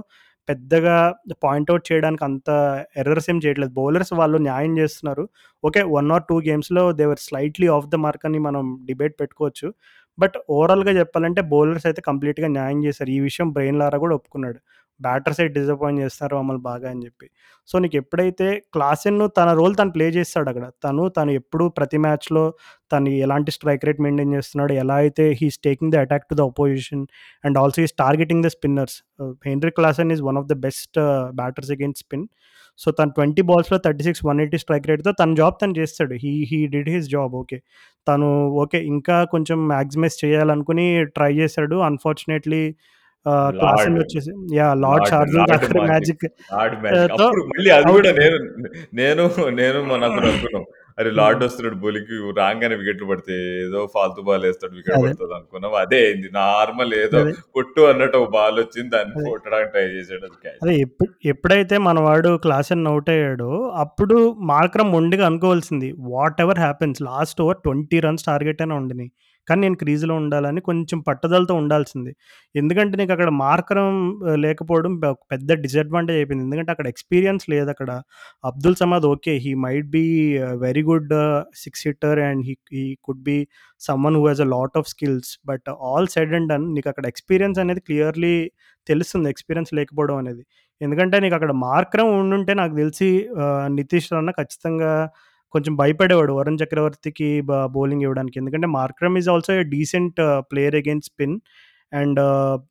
పెద్దగా 0.49 0.97
పాయింట్ 1.45 1.71
చేయడానికి 1.89 2.25
అంత 2.25 2.49
ఎర్రర్స్ 2.97 3.29
ఏం 3.31 3.39
చేయట్లేదు. 3.45 3.73
బౌలర్స్ 3.73 4.13
వాళ్ళు 4.15 4.39
న్యాయం 4.45 4.73
చేస్తున్నారు. 4.79 5.25
ఓకే. 5.65 5.83
వన్ 5.95 6.11
ఆర్ 6.13 6.25
టూ 6.29 6.37
గేమ్స్‌లో 6.47 6.85
they 6.93 7.07
were 7.07 7.23
slightly 7.25 7.69
off 7.77 7.89
the 7.89 7.99
mark 8.05 8.27
అని 8.29 8.41
మనం 8.41 8.65
డిబేట్ 8.87 9.17
పెట్టుకోవచ్చు. 9.21 9.69
బట్ 10.19 10.37
ఓవరాల్‌గా 10.51 10.93
చెప్పాలంటే 10.93 11.41
బౌలర్స్ 11.51 11.87
అయితే 11.87 12.01
కంప్లీట్‌గా 12.03 12.49
న్యాయం 12.53 12.79
చేశారు. 12.85 13.11
ఈ 13.11 13.21
విషయం 13.21 13.49
బ్రెయిన్ 13.53 13.79
లారా 13.79 13.99
కూడా 13.99 14.15
ఒప్పుకున్నాడు. 14.15 14.59
బ్యాటర్సే 15.01 15.45
డిసప్పాయింట్ 15.55 16.01
చేస్తున్నారు 16.01 16.35
మమ్మల్ని 16.37 16.63
బాగా 16.63 16.89
అని 16.91 17.03
చెప్పి. 17.07 17.27
సో, 17.69 17.77
నీకు 17.79 17.97
ఎప్పుడైతే 17.97 18.47
క్లాసెన్ 18.75 19.19
తన 19.39 19.49
రోల్ 19.53 19.75
తను 19.77 19.93
ప్లే 19.93 20.07
చేస్తాడు 20.17 20.49
అక్కడ 20.49 20.67
తను 20.85 21.05
తను 21.11 21.31
ఎప్పుడు 21.33 21.65
ప్రతి 21.79 21.99
మ్యాచ్‌లో 21.99 22.45
తను 22.91 23.11
ఎలాంటి 23.21 23.51
స్ట్రైక్ 23.51 23.85
రేట్ 23.85 24.01
మెయింటైన్ 24.01 24.35
చేస్తున్నాడు. 24.37 24.73
ఎలా 24.83 24.97
అయితే 25.03 25.27
he's 25.41 25.59
taking 25.65 25.93
the 25.93 26.03
attack 26.05 26.27
to 26.31 26.37
the 26.37 26.45
opposition 26.51 27.05
and 27.45 27.59
also 27.59 27.81
is 27.83 27.95
targeting 27.99 28.45
the 28.45 28.51
spinners. 28.57 28.97
Uh, 29.21 29.33
Henry 29.47 29.73
Klaasen 29.73 30.11
is 30.13 30.23
one 30.23 30.39
of 30.39 30.49
the 30.49 30.57
best 30.65 30.97
uh, 31.01 31.11
batters 31.35 31.73
against 31.73 32.05
spin. 32.05 32.27
So, 32.81 32.89
తను 32.93 33.13
20 33.13 33.43
బాల్స్‌లో 33.43 33.77
36, 33.79 34.19
180 34.23 34.59
స్ట్రైక్ 34.59 34.87
రేట్‌తో 34.89 35.13
తన 35.21 35.31
జాబ్ 35.35 35.57
తను 35.63 35.75
చేస్తాడు. 35.79 36.15
He 36.25 36.33
he 36.51 36.59
did 36.75 36.91
his 36.91 37.09
job 37.11 37.35
okay. 37.37 37.59
తను 38.07 38.29
okay. 38.63 38.79
ఇంకా 38.91 39.17
కొంచెం 39.27 39.59
maximise 39.69 40.17
చేయాలనుకుని 40.25 40.87
try 41.17 41.33
చేశాడు. 41.35 41.77
Unfortunately 41.83 42.63
వచ్చేసి 43.99 44.31
యాహ్! 44.55 44.75
Lord 44.83 45.07
magic. 45.85 46.27
అప్పుడు 47.17 47.43
మళ్ళీ 47.53 47.71
అది 47.73 47.87
అవుట్ 47.87 47.97
కూడా 47.99 48.13
నేను 48.21 48.39
నేను 48.95 49.23
నేను 49.57 49.79
అనుకున్నాం. 50.01 50.65
అరే! 50.99 51.11
లార్డ్ 51.17 51.43
వస్తున్నాడు 51.45 51.77
బౌలింగ్‌కి 51.81 52.19
రాంగానే 52.39 52.75
వికెట్లు 52.79 53.07
పడతాయి. 53.09 53.41
ఏదో 53.65 53.81
ఫాల్తూ 53.95 54.21
బాల్ 54.29 54.45
ఏస్తాడు 54.51 54.75
వికెట్. 54.79 54.95
పడతది 55.03 55.35
అనుకున్నాం. 55.39 55.73
అదే 55.83 55.99
అయింది. 56.05 56.29
నార్మల్ 56.37 56.93
ఏదో. 57.01 57.21
కొట్టు 57.55 57.83
అన్నట్టు 57.91 58.17
ఒక 58.19 58.31
బాల్ 58.33 58.57
వచ్చింది. 58.59 58.91
దాన్ని. 58.95 59.13
కొట్టడానికి 59.27 59.71
ట్రై 59.73 59.85
చేసాడు. 59.95 60.25
అది 60.25 60.39
క్యాచ్. 60.45 60.59
అదే 60.65 60.75
ఎప్పు 60.85 61.07
ఎప్పుడైతే 61.27 61.77
మనవాడు 61.87 62.31
క్లాసెన్ 62.45 62.89
ఔట్ 62.89 63.11
అయ్యాడో 63.15 63.51
అప్పుడు 63.83 64.17
మార్క్రమ్ 64.53 64.93
మొండిగా 64.93 65.27
అనుకోవాల్సింది. 65.31 65.91
Whatever 66.41 66.61
happens 66.61 67.01
last 67.03 67.43
over 67.43 67.61
20 67.65 68.01
runs 68.07 68.27
target 68.27 68.63
అయినా 68.63 68.77
ఉండని. 68.77 69.09
కానీ 69.49 69.61
నేను 69.61 69.77
క్రీజ్‌లో 69.77 70.15
ఉండాలని 70.21 70.61
కొంచెం 70.63 70.99
పట్టుదలతో 71.09 71.55
ఉండాల్సింది. 71.57 72.13
ఎందుకంటే 72.55 72.95
నీకు 73.01 73.13
అక్కడ 73.17 73.31
మార్కరం 73.41 73.91
లేకపోవడం 74.45 74.93
పెద్ద 75.33 75.51
డిసడ్వాంటేజ్ 75.65 76.19
అయిపోయింది. 76.19 76.47
ఎందుకంటే 76.49 76.73
అక్కడ 76.75 76.87
ఎక్స్‌పీరియన్స్ 76.95 77.47
లేదు 77.51 77.71
అక్కడ 77.71 77.91
Abdul 78.45 78.79
Samad 78.83 79.07
okay. 79.13 79.35
He 79.45 79.53
might 79.65 79.89
be 79.91 80.05
very 80.65 80.85
good 80.91 81.15
six 81.57 81.83
hitter 81.87 82.21
and 82.27 82.43
he 82.49 82.57
he 82.75 82.85
could 83.05 83.23
be 83.23 83.39
someone 83.81 84.17
who 84.17 84.25
has 84.27 84.41
a 84.41 84.51
lot 84.57 84.77
of 84.83 84.89
skills. 84.89 85.33
But 85.47 85.69
all 85.89 86.09
said 86.17 86.35
and 86.35 86.51
done 86.53 86.67
అక్కడ 86.87 87.07
ఎక్స్‌పీరియన్స్ 87.07 87.59
అనేది 87.59 87.83
clearly 87.89 88.37
తెలుస్తుంది. 88.87 89.29
Experience 89.31 89.73
లేకపోవడం 89.75 90.17
అనేది. 90.17 90.43
ఎందుకంటే 90.81 91.17
నీకు 91.21 91.35
అక్కడ 91.35 91.53
మార్కరం 91.65 92.09
ఉండుంటే 92.19 92.53
నాకు 92.55 92.75
తెలిసి 92.77 93.09
నితీష్ 93.77 94.09
రాన్న 94.13 94.31
ఖచ్చితంగా 94.39 94.91
కొంచెం 95.55 95.73
భయపడేవాడు 95.77 96.33
వరుణ్ 96.33 96.59
చక్రవర్తికి 96.63 97.29
బౌలింగ్ 97.75 98.05
ఇవ్వడానికి. 98.07 98.37
ఎందుకంటే 98.39 98.69
Markram 98.77 99.17
is 99.19 99.29
also 99.29 99.53
a 99.55 99.63
decent 99.75 100.21
player 100.51 100.77
against 100.77 101.07
spin. 101.07 101.37
And 101.93 102.21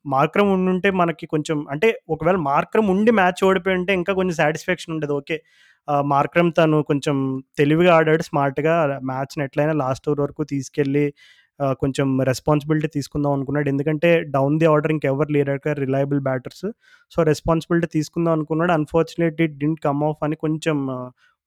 Markram 0.06 0.50
ఉండుంటే 0.52 0.88
మనకి 0.92 1.26
కొంచెం 1.26 1.58
అంటే 1.70 1.88
ఒకవేళ 2.08 2.38
మార్క్రమ్ 2.48 2.88
ఉండి 2.90 3.12
మ్యాచ్ 3.12 3.40
ఓడిపోయి 3.44 3.76
ఉంటే 3.78 3.92
ఇంకా 3.94 4.12
కొంచెం 4.12 4.36
సాటిస్ఫాక్షన్ 4.36 4.94
ఉండదు 4.96 5.14
ఓకే. 5.14 5.36
మార్క్రమ్ 6.10 6.50
తను 6.52 6.78
కొంచెం 6.82 7.16
తెలివిగా 7.58 7.92
ఆడాడు 7.96 8.22
స్మార్ట్‌గా 8.22 8.74
మ్యాచ్‌ని 9.10 9.42
ఎట్లైనా 9.44 9.74
లాస్ట్ 9.82 10.06
ఓవర్ 10.08 10.22
వరకు 10.24 10.44
తీసుకెళ్ళి 10.44 11.04
కొంచెం 11.80 12.08
రెస్పాన్సిబిలిటీ 12.22 12.88
తీసుకుందాం 12.96 13.32
అనుకున్నాడు. 13.32 13.68
ఎందుకంటే 13.68 14.10
డౌన్ 14.34 14.56
ది 14.58 14.66
ఆర్డర్ 14.66 14.92
ఇంకెవరు 14.92 15.30
లేరు 15.32 15.54
రిలయబుల్ 15.80 16.20
బ్యాటర్స్. 16.20 16.66
సో, 17.12 17.18
రెస్పాన్సిబిలిటీ 17.22 17.88
తీసుకుందాం 17.96 18.32
అనుకున్నాడు. 18.32 18.72
అన్‌ఫార్చునేట్‌లీ 18.72 19.46
ఇట్ 19.66 19.80
కమ్ 19.82 20.02
ఆఫ్ 20.04 20.22
అని 20.22 20.36
కొంచెం 20.36 20.78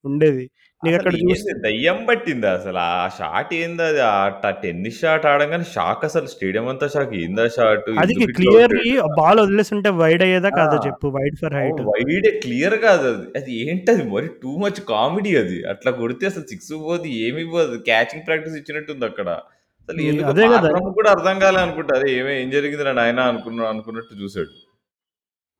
ఉండేది. 0.04 0.44
అసలు 0.82 0.82
నీకక్కడ 0.82 1.14
ఏంది 1.20 1.36
చూస్తే 1.38 1.52
దయ్యం 1.60 1.98
పట్టిందా 2.08 2.50
అసలు? 2.58 2.80
ఆ 2.92 3.08
షాట్ 3.16 3.50
ఏందది? 3.56 4.00
ఆ 4.08 4.14
ట 4.38 4.54
టెన్నిస్ 4.62 5.00
షాట్ 5.02 5.26
ఆడంగానే 5.26 5.66
షాక్ 5.74 6.04
అసలు 6.08 6.28
స్టేడియం 6.34 6.68
అంతా 6.72 6.88
షాక్. 6.94 7.12
ఏందా 7.22 7.46
షాటు? 7.56 7.90
అది 7.98 8.14
ఎందుకు 8.16 8.28
ఇట్లా 8.28 8.36
క్లియర్‌లీ 8.36 8.90
కొట్టాడు? 8.92 8.94
బాల్ 9.18 9.40
వదిలేసుంటే 9.42 9.90
వైడ్ 10.00 10.22
అయ్యేదా 10.26 10.50
ఆ! 10.52 10.60
కాదా 10.60 10.76
చెప్పు? 10.84 11.06
Wide 11.16 11.36
for 11.42 11.56
height. 11.58 11.82
వైడే 11.88 12.30
క్లియర్‌గా 12.42 12.90
అదది. 12.96 13.26
అది 13.38 13.52
ఏంటది 13.62 14.04
మరి 14.12 14.28
టూ 14.42 14.52
మచ్ 14.62 14.80
కామెడీ 14.90 15.32
అది. 15.36 15.58
అట్లా 15.72 15.90
కొడితే 15.98 16.24
అసలు 16.30 16.46
సిక్స్ 16.52 16.72
పోదు, 16.82 17.08
ఏమి 17.24 17.44
పోదు. 17.52 17.76
క్యాచింగ్ 17.88 18.26
ప్రాక్టీస్ 18.28 18.58
ఇచ్చినట్టుందక్కడ. 18.60 19.28
అసలు 19.88 20.02
ఎందుకో 20.06 20.32
అదే 20.32 20.46
గదా! 20.54 20.72
కూడా 20.96 21.10
అర్థం 21.16 21.36
కాలే 21.42 21.60
అనుకుంటా. 21.66 21.96
అరే! 21.98 22.08
ఏమి 22.18 22.32
ఏం 22.40 22.50
జరిగిందిరా 22.56 22.92
నాయనా 22.94 23.24
అనుకున్న 23.32 23.68
అనుకున్నట్టు 23.72 24.14
చూసాడు. 24.22 24.52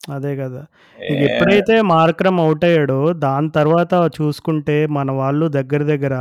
అదే 0.00 0.32
గదా! 0.38 0.62
ఏ 0.98 1.08
నీకెప్పుడైతే 1.10 1.74
మార్క్రమ్ 1.90 2.38
ఔట్ 2.42 2.64
అయ్యాడో 2.68 2.96
దాని 3.24 3.48
తర్వాత 3.56 3.88
చూసుకుంటే 4.16 4.76
మన 4.96 5.10
వాళ్ళు 5.20 5.46
దగ్గర 5.58 5.82
దగ్గర 5.90 6.14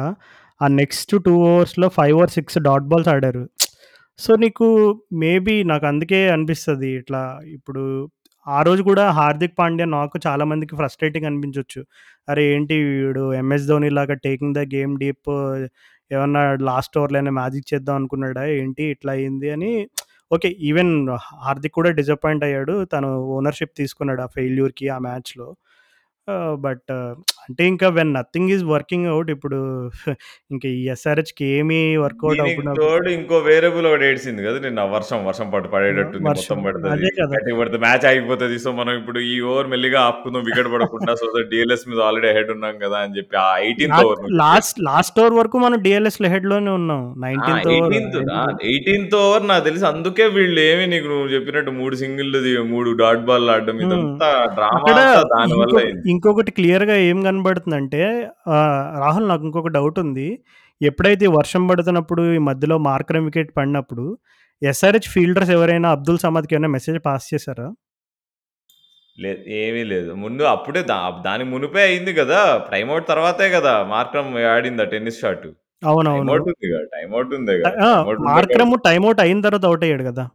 ఆ 0.62 0.68
నెక్స్ట్ 0.80 1.14
2 1.18 1.34
ఓవర్స్‌లో 1.46 1.88
5 1.98 2.18
ఆర్ 2.22 2.32
6 2.34 2.64
డాట్ 2.68 2.88
బాల్స్ 2.92 3.10
ఆడారు. 3.14 3.44
సో, 4.20 4.32
నీకు 4.44 4.68
మేబీ 5.22 5.56
నాకు 5.72 5.86
అందుకే 5.92 6.20
అనిపిస్తది 6.34 6.90
ఇట్లా 7.00 7.22
ఇప్పుడు 7.56 7.84
ఆ 8.48 8.60
రోజు 8.68 8.82
కూడా 8.90 9.04
హార్దిక్ 9.18 9.56
పాండ్యా 9.60 9.88
నాకు 9.94 10.18
చాలా 10.26 10.44
మందికి 10.52 10.74
ఫ్రస్ట్రేటింగ్ 10.80 11.28
అనిపించొచ్చు. 11.30 11.82
అరే! 12.28 12.44
ఏంటి 12.54 12.76
వీడు 12.90 13.24
ఎంఎస్ 13.42 13.68
ధోని 13.70 13.90
లాగా 13.98 14.16
టేకింగ్ 14.26 14.56
ద 14.56 14.74
గేమ్ 14.76 14.94
డీప్ 15.04 15.32
ఏమన్నా 16.12 16.42
లాస్ట్ 16.70 16.96
ఓవర్‌లోనే 17.00 17.32
మ్యాజిక్ 17.40 17.68
చేద్దాం 17.72 17.96
అనుకున్నాడా 18.00 18.44
ఏంటి 18.58 18.84
ఇట్లా 18.96 19.12
అయింది 19.18 19.50
అని 19.56 19.72
ఓకే. 20.32 20.50
ఈవెన్ 20.62 20.92
హార్దిక్ 21.42 21.74
కూడా 21.74 21.90
డిసప్పాయింట్ 21.92 22.44
అయ్యాడు. 22.44 22.86
తను 22.86 23.10
ఓనర్‌షిప్ 23.30 23.74
తీసుకున్నాడు 23.78 24.22
ఆ 24.22 24.28
ఫెయిల్యూర్‌కి 24.28 24.90
ఆ 24.90 24.98
మ్యాచ్‌లో. 25.00 25.48
ఆహ్, 26.30 26.56
బట్ 26.62 26.92
అంటే 27.46 27.64
ఇంకా 27.72 27.88
when 27.98 28.12
nothing 28.16 28.52
is 28.56 28.64
working 28.72 29.08
out 29.14 29.30
ఇప్పుడు 29.36 29.60
ఇంక 30.52 30.64
ఈ 30.74 30.82
ఎస్ఆర్‌హెచ్‌కి 30.94 31.46
ఏమీ 31.58 31.80
వర్కౌట్ 32.04 32.42
దీనికి 32.42 32.72
తోడు 32.78 33.10
ఇంకో 33.16 33.38
వేరియబుల్ 33.46 33.86
ఒకటి 33.90 34.06
ఏడ్చింది 34.08 34.42
కదా! 34.46 34.58
నిన్న 34.66 34.82
వర్షం, 34.94 35.20
వర్షం 35.28 35.48
పడు 35.54 35.68
ఆ! 35.68 35.72
పడేటట్టుంది. 35.74 36.24
మొత్తం 36.30 36.30
వర్షం. 36.30 36.60
పడతది. 36.66 36.90
అదే 36.94 37.10
కదా! 37.16 37.34
గట్టిగా 37.36 37.58
పడితే 37.60 37.78
మ్యాచ్ 37.86 38.06
ఆగిపోతది. 38.10 38.58
సో, 38.64 38.72
మనం 38.80 38.94
ఇప్పుడు 39.00 39.20
ఈ 39.30 39.46
ఓవర్ 39.50 39.70
మెల్లిగా 39.74 40.00
ఆపుకుందాం 40.08 40.44
వికెట్ 40.50 40.70
పడకుండా. 40.74 41.14
సో 41.22 41.28
దట్ 41.36 41.50
డీఎల్ఎస్ 41.54 41.86
మీద 41.92 42.02
ఆల్రెడీ 42.08 42.30
అహెడ్ 42.34 42.52
ఉన్నాం 42.56 42.76
కదా! 42.86 43.00
అని 43.06 43.16
చెప్పి 43.20 43.38
ఆ 43.42 43.50
18థ్ 43.62 43.88
లాస్ట్ 43.92 44.06
ఓవర్ 44.06 44.22
నుంచి 44.26 44.38
లాస్ట్ 44.42 44.78
లాస్ట్ 44.88 45.18
ఓవర్ 45.22 45.36
వరకు 45.40 45.58
మనం 45.64 45.78
డీఎల్ఎస్‌లో 45.86 46.30
హెడ్‌లోనే 46.34 46.72
ఉన్నాం. 46.80 47.02
ఆ! 47.08 47.20
19థ్ 47.24 47.68
ఓవర్ 47.72 47.94
18థ్ 47.94 48.32
ఆ! 48.36 48.44
ఎండ్ 48.44 48.62
18థ్ 48.68 49.16
ఓవర్ 49.22 49.44
నాకు 49.50 49.64
తెలిసి 49.68 49.86
అందుకే 49.92 50.26
వీళ్ళు 50.36 50.62
ఏమి 50.68 50.86
నీకు 50.94 51.08
నువ్వు 51.12 51.28
చెప్పినట్టు 51.36 51.72
3 51.78 52.02
సింగిల్‌ది 52.02 52.42
3 52.70 52.94
డాట్ 53.02 53.24
బాల్‌లు 53.30 53.52
ఆడడం 53.56 53.78
హ్మ్. 53.80 53.88
ఇదంతా 53.88 54.30
డ్రామా 54.56 54.78
అక్కడ 54.78 54.98
అంతా 55.00 55.22
దాని 55.34 55.56
వల్ల 55.62 55.76
ఇంకొక 55.76 55.84
అయింది. 55.84 56.04
ఇంకొకటి 56.20 56.52
క్లియర్‌గా 56.56 56.96
ఏం 57.06 57.18
కనబడుతుందంటే 57.26 58.00
ఆహ్, 58.54 58.72
రాహుల్ 59.04 59.28
నాకు 59.30 59.44
ఇంకొక 59.48 59.70
డౌట్ 59.76 60.00
ఉంది. 60.04 60.26
ఎప్పుడైతే 60.82 61.26
వర్షం 61.36 61.64
పడుతున్నప్పుడు 61.70 62.24
ఈ 62.34 62.48
మధ్యలో 62.48 62.76
మార్కరమ్ 62.88 63.28
వికెట్ 63.30 63.52
పడినప్పుడు 63.58 64.06
ఎస్ఆర్‌హెచ్ 64.62 65.10
ఫీల్డర్స్ 65.14 65.52
ఎవరైనా 65.58 65.90
అబ్దుల్ 65.96 66.20
సమద్‌కి 66.26 66.56
ఏమైనా 66.56 66.72
మెసేజ్ 66.76 67.00
పాస్ 67.06 67.28
చేసారా? 67.32 67.68
లేదు. 69.18 69.42
ఏమీ 69.60 69.82
లేదు. 69.92 70.12
ముందు 70.24 70.44
అప్పుడే 70.52 70.82
దా 70.90 70.98
దానికి 71.26 71.50
మునుపే 71.54 71.82
అయింది 71.88 72.12
కదా! 72.20 72.40
టైమ్ 72.70 72.92
ఔట్ 72.96 73.08
తర్వాతే 73.10 73.48
కదా! 73.56 73.74
మార్క్రమ్ 73.92 74.30
ఆడింది 74.54 74.84
ఆ 74.84 74.92
టెన్నిస్ 74.94 75.20
షాట్. 75.24 75.48
టైమ్ 75.48 75.90
అవునవును. 75.92 76.32
ఔట్ 76.36 76.48
ఉందిగా. 76.52 76.80
టైమ్ 76.96 77.12
ఔట్ 77.20 77.34
ఉందిగా. 77.40 77.66
ట 77.68 77.72
ఆ! 77.82 77.92
టైమ్ 77.92 78.08
ఔట్ 78.08 78.20
ఉండే 78.20 78.28
మార్క్రమ్ 78.30 78.70
కాబట్టి 78.70 78.86
టైమ్ 78.90 79.06
ఔట్ 79.10 79.22
అయిన 79.26 79.40
తర్వాత 79.48 79.66
ఔట్ 79.72 79.86
అయ్యాడు 79.88 80.06
కదా! 80.10 80.26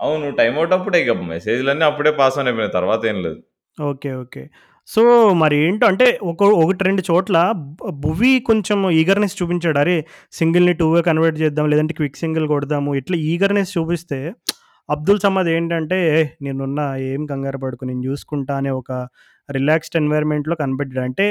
అవును. 0.00 0.28
టైమ్ 0.40 0.56
ఔట్ 0.62 0.74
అప్పుడే 0.78 1.00
ఇక 1.04 1.12
మెసేజ్‌లన్నీ 1.32 1.86
అప్పుడే 1.90 2.12
పాస్ 2.20 2.38
ఆన్ 2.38 2.48
అయిపోయినాయి. 2.50 2.76
తర్వాత 2.78 3.02
ఏం 3.06 3.18
లేదు. 3.26 3.40
ఓకే. 3.78 4.10
ఓకే. 4.24 4.42
సో, 4.88 5.02
మరి 5.40 5.56
ఏంటో 5.60 5.84
అంటే 5.90 6.06
ఒక 6.30 6.42
ఒకటి 6.62 6.82
రెండు 6.84 7.02
చోట్ల 7.08 7.36
భువి 8.02 8.32
కొంచెం 8.48 8.78
ఈగర్‌నెస్ 8.98 9.36
చూపించాడు. 9.38 9.78
అరే! 9.78 9.94
సింగిల్‌ని 10.32 10.74
టూవే 10.80 11.00
కన్వర్ట్ 11.08 11.38
చేద్దాం. 11.42 11.66
లేదంటే 11.72 11.94
క్విక్ 11.98 12.18
సింగిల్ 12.22 12.46
కొడదాము. 12.52 12.90
ఇట్లా 13.00 13.16
ఈగర్‌నెస్ 13.28 13.72
చూపిస్తే 13.76 14.18
అబ్దుల్ 14.88 15.20
సమద్ 15.24 15.48
ఏంటంటే, 15.54 15.98
నేనున్న 16.44 16.80
ఏం 17.08 17.22
కంగారు 17.30 17.58
పడుకు 17.62 17.84
నేను 17.84 18.02
చూసుకుంటా" 18.08 18.54
అనే 18.60 18.72
ఒక 18.80 18.90
రిలాక్స్డ్ 19.48 19.96
ఎన్వైర్న్‌మెంట్‌లో 20.00 20.54
కనిపెట్టాడు. 20.62 21.04
అంటే 21.08 21.26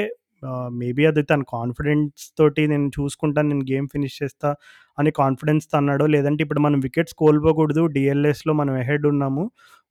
మేబీ 0.78 1.02
అది 1.08 1.22
తన 1.24 1.42
కాన్ఫిడెన్స్ 1.52 2.24
తోటి 2.38 2.62
నేను 2.66 2.88
చూసుకుంటాను. 2.96 3.48
నేను 3.52 3.64
గేమ్ 3.70 3.86
ఫినిష్ 3.92 4.16
చేస్తా 4.20 4.48
అని 4.98 5.10
కాన్ఫిడెన్స్‌తో 5.20 5.74
అన్నాడో, 5.80 6.04
లేదంటే 6.14 6.40
ఇప్పుడు 6.46 6.60
మనం 6.60 6.78
వికెట్స్ 6.86 7.14
కోల్పోకూడదు. 7.22 7.84
డిఎల్ఎస్లో 7.96 8.54
మనం 8.54 8.74
ఎహెడ్ 8.82 9.06
ఉన్నాము. 9.12 9.44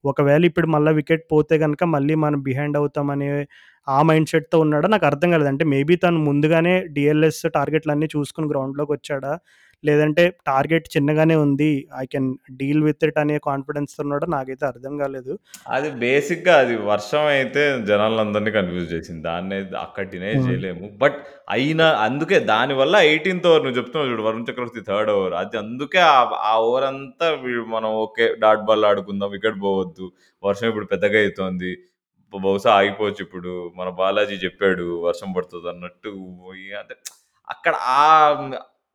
ఒకవేళ 0.03 0.43
ఇప్పుడు 0.45 0.67
మళ్ళీ 0.67 0.91
వికెట్ 0.93 1.25
పోతే 1.31 1.57
కనుక 1.57 1.83
మళ్ళీ 1.95 2.15
మనం 2.23 2.39
బిహైండ్ 2.43 2.77
అవుతామనే 2.77 3.29
ఆ 3.87 3.99
మైండ్ 4.03 4.29
సెట్‌తో 4.29 4.57
ఉన్నాడా 4.59 4.87
నాకు 4.87 5.05
అర్థం 5.05 5.29
కాలేదు. 5.31 5.49
అంటే 5.49 5.65
మేబీ 5.65 5.95
తను 5.95 6.19
ముందుగానే 6.27 6.73
డిఎల్ఎస్ 6.89 7.41
టార్గెట్‌లన్నీ 7.55 8.07
గ్రౌండ్లోకి 8.51 8.91
వచ్చాడా 8.91 9.31
లేదంటే 9.83 10.23
టార్గెట్ 10.47 10.85
చిన్నగానే 10.93 11.35
ఉంది. 11.43 11.69
I 11.99 12.05
can 12.11 12.27
deal 12.59 12.81
with 12.85 13.03
it 13.07 13.19
అనే 13.21 13.35
కాన్ఫిడెన్స్‌తో 13.47 14.01
ఉన్నాడో 14.05 14.27
నాకైతే 14.33 14.65
అర్థం 14.69 14.93
కాలేదు. 15.01 15.33
అది 15.69 15.89
బేసిక్‌గా 16.03 16.53
అది 16.61 16.75
వర్షం 16.87 17.25
అయితే 17.33 17.61
జనాలందరిని 17.89 18.53
కన్‌ఫ్యూజ్ 18.55 18.91
చేసింది. 18.93 19.23
దాన్నైతే 19.27 19.75
అక్కడ 19.83 20.05
డినై 20.13 20.33
హ్మ్. 20.33 20.45
చేయలేము. 20.47 20.85
బట్ 21.01 21.17
అయినా 21.55 21.87
అందుకే 22.05 22.37
దానివల్ల 22.49 22.95
18థ్ 23.05 23.47
ఓవర్ 23.49 23.63
నువ్వు 23.65 23.77
చెప్తున్నావు 23.79 24.11
చూడు 24.11 24.25
వరుణ్ 24.27 24.47
చక్రవర్తి 24.49 24.83
థర్డ్ 24.89 25.11
ఓవర్. 25.13 25.35
అది 25.41 25.57
అందుకే 25.63 26.01
ఆ 26.43 26.53
ఓవర్ 26.61 26.87
అంతా 26.91 27.29
మనం 27.73 27.89
ఓకే 28.03 28.27
డాట్ 28.43 28.63
బాల్ 28.67 28.85
ఆడుకుందాం. 28.91 29.31
వికెట్ 29.35 29.59
పోవద్దు. 29.63 30.07
వర్షం 30.43 30.67
ఇప్పుడు 30.71 30.89
పెద్దగా 30.93 31.19
అయితోంది. 31.23 31.71
బహుశా 32.33 32.69
ఆగిపోవచ్చు 32.77 33.21
ఇప్పుడు. 33.25 33.51
మన 33.77 33.89
బాలాజీ 33.97 34.35
చెప్పాడు 34.43 34.85
వర్షం 35.03 35.29
పడుతదన్నట్టు 35.35 36.11
ఇగ 36.61 36.71
అంటే 36.79 36.95
అక్కడ 37.47 37.73
ఆహ్, 37.97 38.39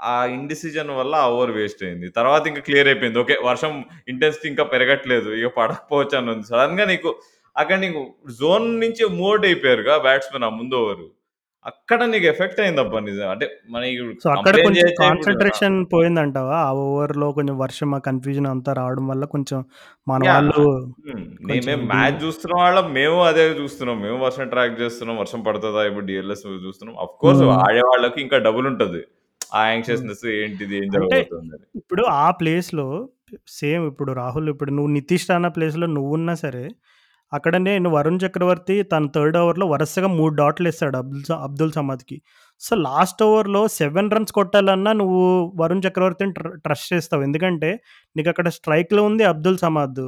ఆ 0.00 0.24
ఇండిసిజన్ 0.34 0.90
వల్ల 0.98 1.14
ఆ 1.18 1.28
ఓవర్ 1.34 1.52
వేస్ట్ 1.54 1.82
అయింది. 1.84 2.08
తర్వాత 2.12 2.44
ఇంకా 2.50 2.62
క్లియర్ 2.66 2.88
అయిపోయింది. 2.90 3.18
ఓకే. 3.20 3.36
వర్షం 3.44 3.72
ఇంటెన్సిటీ 4.08 4.46
ఇంకా 4.52 4.64
పెరగట్లేదు. 4.72 5.30
ఇక 5.38 5.50
పడకపోవచ్చు 5.58 6.16
అని 6.20 6.30
ఉంది. 6.34 6.46
సడెన్‌గా 6.52 6.86
నీకు 6.86 7.10
అక్కడ 7.56 7.78
నీకు 7.84 8.02
జోన్ 8.40 8.66
నుంచి 8.82 9.02
మూవ్ 9.14 9.32
ఔట్ 9.32 9.46
అయిపోయారుగా 9.48 9.94
బ్యాట్స్‌మెన్ 10.04 10.44
ఆ 10.44 10.58
ముందు 10.58 10.76
ఓవరు. 10.82 11.06
అక్కడ 11.66 12.00
నీకు 12.12 12.26
ఎఫెక్ట్ 12.26 12.60
అయిందబ్బా 12.64 13.00
నిజం. 13.02 13.28
అంటే 13.30 13.46
మనం 13.70 13.86
ఇప్పుడు 13.94 14.14
సో, 14.22 14.28
అక్కడ 14.36 14.54
కొంచెం 14.58 14.88
చేయొచ్చా 14.94 15.06
ఇప్పుడు 15.12 15.32
ఆ! 15.48 15.58
కాన్సంట్రేషన్ 15.58 15.76
పోయిందంటావా? 15.92 16.56
ఆ 16.62 16.72
ఓవర్‌లో 16.84 17.28
కొంచెం 17.36 17.56
వర్షం, 17.60 17.90
ఆ 17.94 18.08
కన్‌ఫ్యూజన్ 18.08 18.48
అంతా 18.52 18.70
రావడం 18.80 19.04
వల్ల 19.10 19.24
కొంచెం 19.34 19.58
మన 20.06 20.22
యాహ్! 20.26 20.46
వాళ్ళు 20.46 20.62
హ్మ్. 21.04 21.24
నే 21.46 21.56
కొంచెం 21.56 21.66
మేము 21.66 21.82
డీ 21.90 22.02
మ్యాచ్ 22.02 22.18
చూస్తున్న 22.22 22.54
వాళ్ళం. 22.60 22.86
మేము 22.96 23.18
అదే 23.24 23.44
చూస్తున్నాం. 23.58 23.98
మేము 24.04 24.18
వర్షం 24.24 24.46
ట్రాక్ 24.50 24.74
చేస్తున్నాం. 24.80 25.16
వర్షం 25.20 25.40
పడతదా 25.44 25.82
ఇప్పుడు 25.88 26.06
డీఎల్ఎస్ 26.06 26.44
చూస్తున్నాం. 26.66 26.96
ఆఫ్‌కోర్స్ 27.04 27.42
హ్మ్. 27.42 27.58
ఆడేవాళ్ళకి 27.60 28.20
ఇంకా 28.24 28.38
డబుల్ 28.46 28.66
ఉంటది. 28.72 29.02
ఆ. 29.52 29.60
యాంగ్షియస్‌నెస్ 29.68 30.24
ఏంటిది? 30.36 30.76
ఏం 30.80 30.88
అంటే 30.94 31.18
జరగబోతుందని. 31.20 31.66
ఇప్పుడు 31.80 32.02
ఆ 32.18 32.26
ప్లేస్‌లో 32.38 32.86
సేమ్ 33.56 33.84
ఇప్పుడు 33.90 34.10
రాహుల్ 34.18 34.48
ఇప్పుడు 34.52 34.70
నువ్వు 34.76 34.90
నితీష్ 34.94 35.26
రాణా 35.30 35.50
ప్లేస్‌లో 35.56 35.86
నువ్వున్నా 35.96 36.34
సరే, 36.44 36.64
అక్కడనే 37.32 37.72
నువ్వు 37.78 37.96
వరుణ్ 37.98 38.20
చక్రవర్తి 38.22 38.76
తన 38.92 39.06
థర్డ్ 39.16 39.36
ఓవర్‌లో 39.40 39.66
వరుసగా 39.72 40.08
3 40.14 40.34
డాట్‌లేసాడు 40.40 40.96
అబ్దుల్ 41.00 41.24
స 41.24 41.42
అబ్దుల్ 41.48 41.72
సమద్‌కి. 41.78 42.16
సో, 42.60 42.72
లాస్ట్ 42.88 43.22
ఓవర్‌లో 43.28 43.62
7 43.78 44.14
రన్స్ 44.14 44.32
కొట్టాలన్నా 44.38 44.92
నువ్వు 44.94 45.20
వరుణ్ 45.60 45.84
చక్రవర్తిని 45.86 46.32
ట్ర 46.38 46.48
ట్రస్ట్ 46.64 46.88
చేస్తావు. 46.94 47.24
ఎందుకంటే 47.28 47.70
నీకక్కడ 48.16 48.48
స్ట్రైక్‌లో 48.58 49.04
ఉంది 49.10 49.26
అబ్దుల్ 49.32 49.58
సమద్. 49.66 50.02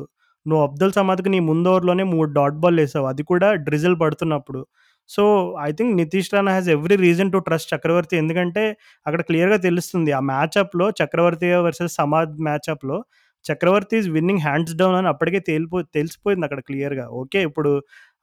నువ్వు 0.46 0.62
అబ్దుల్ 0.66 0.94
సమద్‌కి 0.98 1.30
నీ 1.30 1.40
ముందు 1.48 1.68
ఓవర్‌లోనే 1.72 2.04
3 2.12 2.30
డాట్ 2.38 2.58
బాల్లేసావు. 2.62 3.06
అది 3.12 3.24
కూడా 3.30 3.50
డ్రిజిల్ 3.66 3.96
పడుతున్నప్పుడు. 4.02 4.62
So, 5.10 5.22
I 5.62 5.70
think 5.72 5.92
Nitish 5.96 6.30
Rana 6.34 6.52
has 6.52 6.68
every 6.70 6.96
reason 7.00 7.30
to 7.32 7.38
trust 7.40 7.70
Chakravarthy. 7.74 8.14
ఎందుకంటే 8.16 8.64
అక్కడ 9.06 9.20
క్లియర్‌గా 9.22 9.58
తెలుస్తుంది. 9.62 10.10
ఆ 10.12 10.22
మ్యాచ్అప్లో 10.30 10.86
Chakravarthy 11.00 11.48
versus 11.60 11.94
Samad 11.96 12.34
మ్యాచ్అప్లో 12.42 12.98
Chakravarthy 13.44 13.96
is 13.98 14.08
winning 14.10 14.40
hands 14.40 14.74
down 14.76 14.96
అని 14.96 15.08
అప్పటికే 15.08 15.38
తేలిపో 15.46 15.78
తెలిసిపోయింది 15.96 16.46
అక్కడ 16.46 16.60
క్లియర్‌గా. 16.66 17.06
ఓకే. 17.20 17.40
ఇప్పుడు 17.42 17.70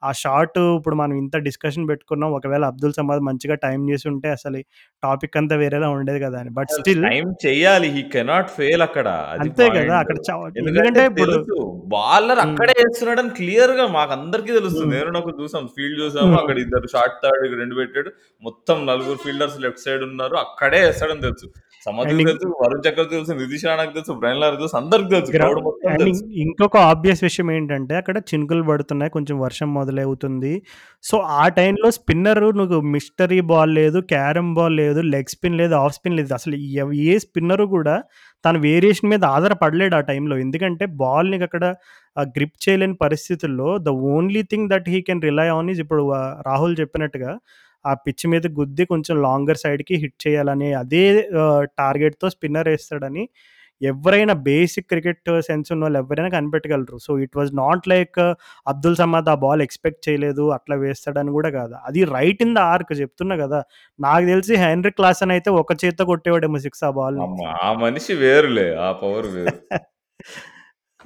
ఆ 0.04 0.10
షాట్ 0.20 0.58
ఇప్పుడు 0.72 0.96
మనం 1.00 1.16
ఇంత 1.22 1.36
డిస్కషన్ 1.48 1.86
పెట్టుకున్నాం. 1.90 2.30
ఒకవేళ 2.38 2.64
అబ్దుల్ 2.72 2.94
సమాద్ 2.98 3.22
మంచిగా 3.28 3.56
టైమ్ 3.64 3.84
చేసుంటే 3.92 4.28
అసలు 4.36 4.60
టాపిక్ 5.04 5.38
అంతా 5.40 5.56
వేరేలా 5.62 5.88
ఉండేది 5.96 6.20
కదా! 6.26 6.38
అని. 6.42 6.52
బట్ 6.58 6.72
స్టిల్ 6.78 7.04
టైమ్ 7.08 7.30
చెయ్యాలి. 7.46 7.90
హి 7.96 8.04
కెనాట్ 8.14 8.52
ఫెయిల్ 8.58 8.84
అక్కడ. 8.88 9.08
అంతే 9.38 9.66
కదా! 9.78 9.96
అక్కడ 10.04 10.18
ఎందుకంటే 10.62 11.02
ఇప్పుడు. 11.10 11.36
బౌలర్. 11.92 12.42
అక్కడే 12.46 12.74
ఏస్తున్నాడని 12.84 13.32
క్లియర్‌గా 13.38 13.86
మాకందరికీ 13.98 14.52
తెలుస్తుంది. 14.58 14.86
హ్మ్. 14.88 14.96
నేను 14.98 15.12
నాకు 15.18 15.32
చూసాం. 15.40 15.64
ఫీల్డ్ 15.76 16.00
చూసాము. 16.04 16.34
అక్కడ 16.42 16.58
ఇద్దరు 16.66 16.90
షార్ట్ 16.96 17.18
థర్డ్ 17.24 17.46
2 17.56 17.76
పెట్టాడు. 17.82 18.12
మొత్తం 18.44 18.78
నలుగురు 18.90 19.20
ఫీల్డర్స్ 19.26 19.58
లెఫ్ట్ 19.66 19.86
సైడ్ 19.86 20.04
ఉన్నారు. 20.10 20.38
అక్కడే 20.46 20.82
ఏస్తాడని 20.88 21.26
తెలుసు. 21.28 21.48
తెలుసు. 22.24 22.48
వరుణ్ 22.62 22.82
చక్రవర్తి 22.86 23.14
తెలుసు. 23.16 23.34
నితీష్ 23.38 23.66
రాణాకి 23.68 23.94
తెలుసు. 23.98 24.14
బ్రైన్ 24.22 24.40
తెలుసు. 24.56 24.76
అందరికి 24.80 25.10
తెలుసు. 25.12 25.32
ఇంకొక 26.42 26.78
ఆబ్వియస్ 26.90 27.22
విషయం 27.26 27.48
ఏంటంటే 27.52 27.94
అక్కడ 28.02 28.18
చినుకులు 28.30 28.64
పడుతున్నాయి. 28.70 29.12
కొంచెం 29.12 29.36
వర్షం 29.42 29.70
మొదలవుతుంది. 29.88 30.54
సో, 31.04 31.16
ఆ 31.38 31.46
టైంలో 31.58 31.90
స్పిన్నరు 31.98 32.48
నువ్వు 32.60 32.80
మిస్టరీ 32.94 33.40
బాల్ 33.52 33.74
లేదు, 33.80 34.00
క్యారమ్ 34.12 34.52
బాల్ 34.58 34.76
లేదు, 34.82 35.02
లెగ్ 35.14 35.32
స్పిన్ 35.34 35.58
లేదు, 35.62 35.74
ఆఫ్ 35.82 35.96
స్పిన్ 35.98 36.18
లేదు. 36.20 36.32
అసలు 36.38 36.56
ఏ 37.06 37.16
స్పిన్నరు 37.26 37.66
కూడా 37.76 37.96
తన 38.46 38.56
వేరియేషన్ 38.66 39.12
మీద 39.14 39.24
ఆధారపడలేడు 39.36 39.96
ఆ 39.96 40.04
టైంలో. 40.10 40.36
ఎందుకంటే 40.46 40.86
బాల్‌ని 41.02 41.40
అక్కడ 41.48 41.66
గ్రిప్ 42.34 42.58
చేయలేని 42.66 42.98
పరిస్థితుల్లో 43.02 43.70
the 43.82 43.94
only 44.12 44.42
thing 44.52 44.70
that 44.72 44.88
he 44.94 45.00
can 45.08 45.24
rely 45.26 45.48
on 45.56 45.70
is 45.70 45.82
ఇప్పుడు 45.84 46.04
రాహుల్ 46.48 46.76
చెప్పినట్టుగా 46.82 47.32
ఆ 47.86 47.92
పిచ్ 48.06 48.26
మీద 48.28 48.46
గుద్ది 48.58 48.84
కొంచెం 48.92 49.16
లాంగర్ 49.26 49.60
సైడ్‌కి 49.64 49.96
హిట్ 50.02 50.18
చేయాలని 50.26 50.70
అదే 50.80 51.04
టార్గెట్‌తో 51.80 52.28
స్పిన్నర్ 52.34 52.70
వేస్తాడని 52.72 53.24
ఎవ్వరైనా 53.82 54.34
బేసిక్ 54.46 54.88
క్రికెట్ 54.92 55.20
సెన్స్ 55.48 55.70
ఉన్నోళ్ళు 55.74 56.00
ఎవ్వరైనా 56.02 56.32
కనిపెట్టగలరు. 56.36 56.98
So, 57.06 57.20
it 57.26 57.36
was 57.40 57.52
not 57.60 57.86
like 57.88 58.20
Abdul 58.68 58.98
Samad 59.02 59.30
ఆ 59.30 59.46
బాల్ 59.46 59.64
ఎక్స్‌పెక్ట్ 59.68 60.02
చేయలేదు. 60.08 60.46
అట్లా 60.58 60.78
వేస్తాడని 60.84 61.34
గూడా 61.36 61.52
గాదు. 61.58 61.76
అది 61.90 62.04
రైట్ 62.14 62.44
ఇన్ 62.46 62.56
ద 62.56 62.72
ఆర్క్ 62.74 62.94
చెప్తున్నా 63.02 63.38
గదా! 63.44 63.62
నాకు 64.00 64.26
తెలిసి 64.32 64.56
హెన్రిక్ 64.66 65.00
క్లాసెన్ 65.02 65.34
అయితే 65.38 65.52
ఒక 65.62 65.78
చేత్తో 65.84 66.06
కొట్టేవాడేమో 66.12 66.62
సిక్స్ 66.66 66.84
ఆ. 66.88 66.92
అమ్మ! 67.18 67.38
ఆ 67.62 67.70
మనిషి 67.82 68.14
వేరులే. 68.22 68.68
ఆ 68.80 68.98
పవర్ 69.00 69.30
వేరు. 69.36 69.58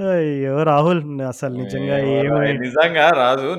అయ్యో! 0.09 0.53
రాహుల్ 0.65 1.01
అసలు 1.29 1.57
నిజంగా! 1.57 1.97
ఏమి 2.15 2.51
నిజంగా 2.59 3.05
రాజు 3.17 3.49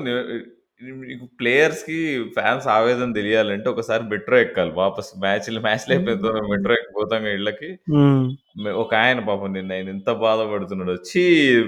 నీకు 1.03 1.25
ప్లేయర్స్‌కి 1.39 1.97
ఫాన్స్ 2.35 2.65
ఆవేదన 2.73 3.09
తెలియాలంటే 3.17 3.67
ఒకసారి 3.71 4.03
మెట్రో 4.11 4.37
ఎక్కాలి. 4.39 4.71
వాపస్ 4.79 5.09
మ్యాచ్‌లు 5.23 5.61
మ్యాచ్‌లు 5.65 5.91
అయిపోయిన 5.95 6.19
తర్వాత 6.23 6.45
మెట్రో 6.53 6.73
ఎక్కిపోతాంగా 6.77 7.31
ఇళ్ళకి. 7.37 7.69
హ్మ్. 7.91 8.25
మె 8.63 8.71
ఒకాయన 8.83 9.19
పాపం 9.27 9.51
నిన్న 9.55 9.71
ఆయన 9.75 9.89
ఎంత 9.95 10.09
బాధపడుతున్నాడో. 10.23 10.95
ఛీ! 11.09 11.23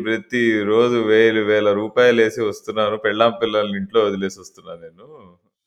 ప్రతిరోజు 0.06 0.98
వేలు 1.10 1.42
వేల 1.50 1.70
రూపాయలేసి 1.80 2.42
వస్తున్నాను. 2.48 2.98
పెళ్ళాం 3.06 3.34
పిల్లల్ని 3.42 3.78
ఇంట్లో 3.82 4.02
వదిలేసి 4.08 4.40
వస్తున్నా 4.44 4.76
నేను. 4.84 5.08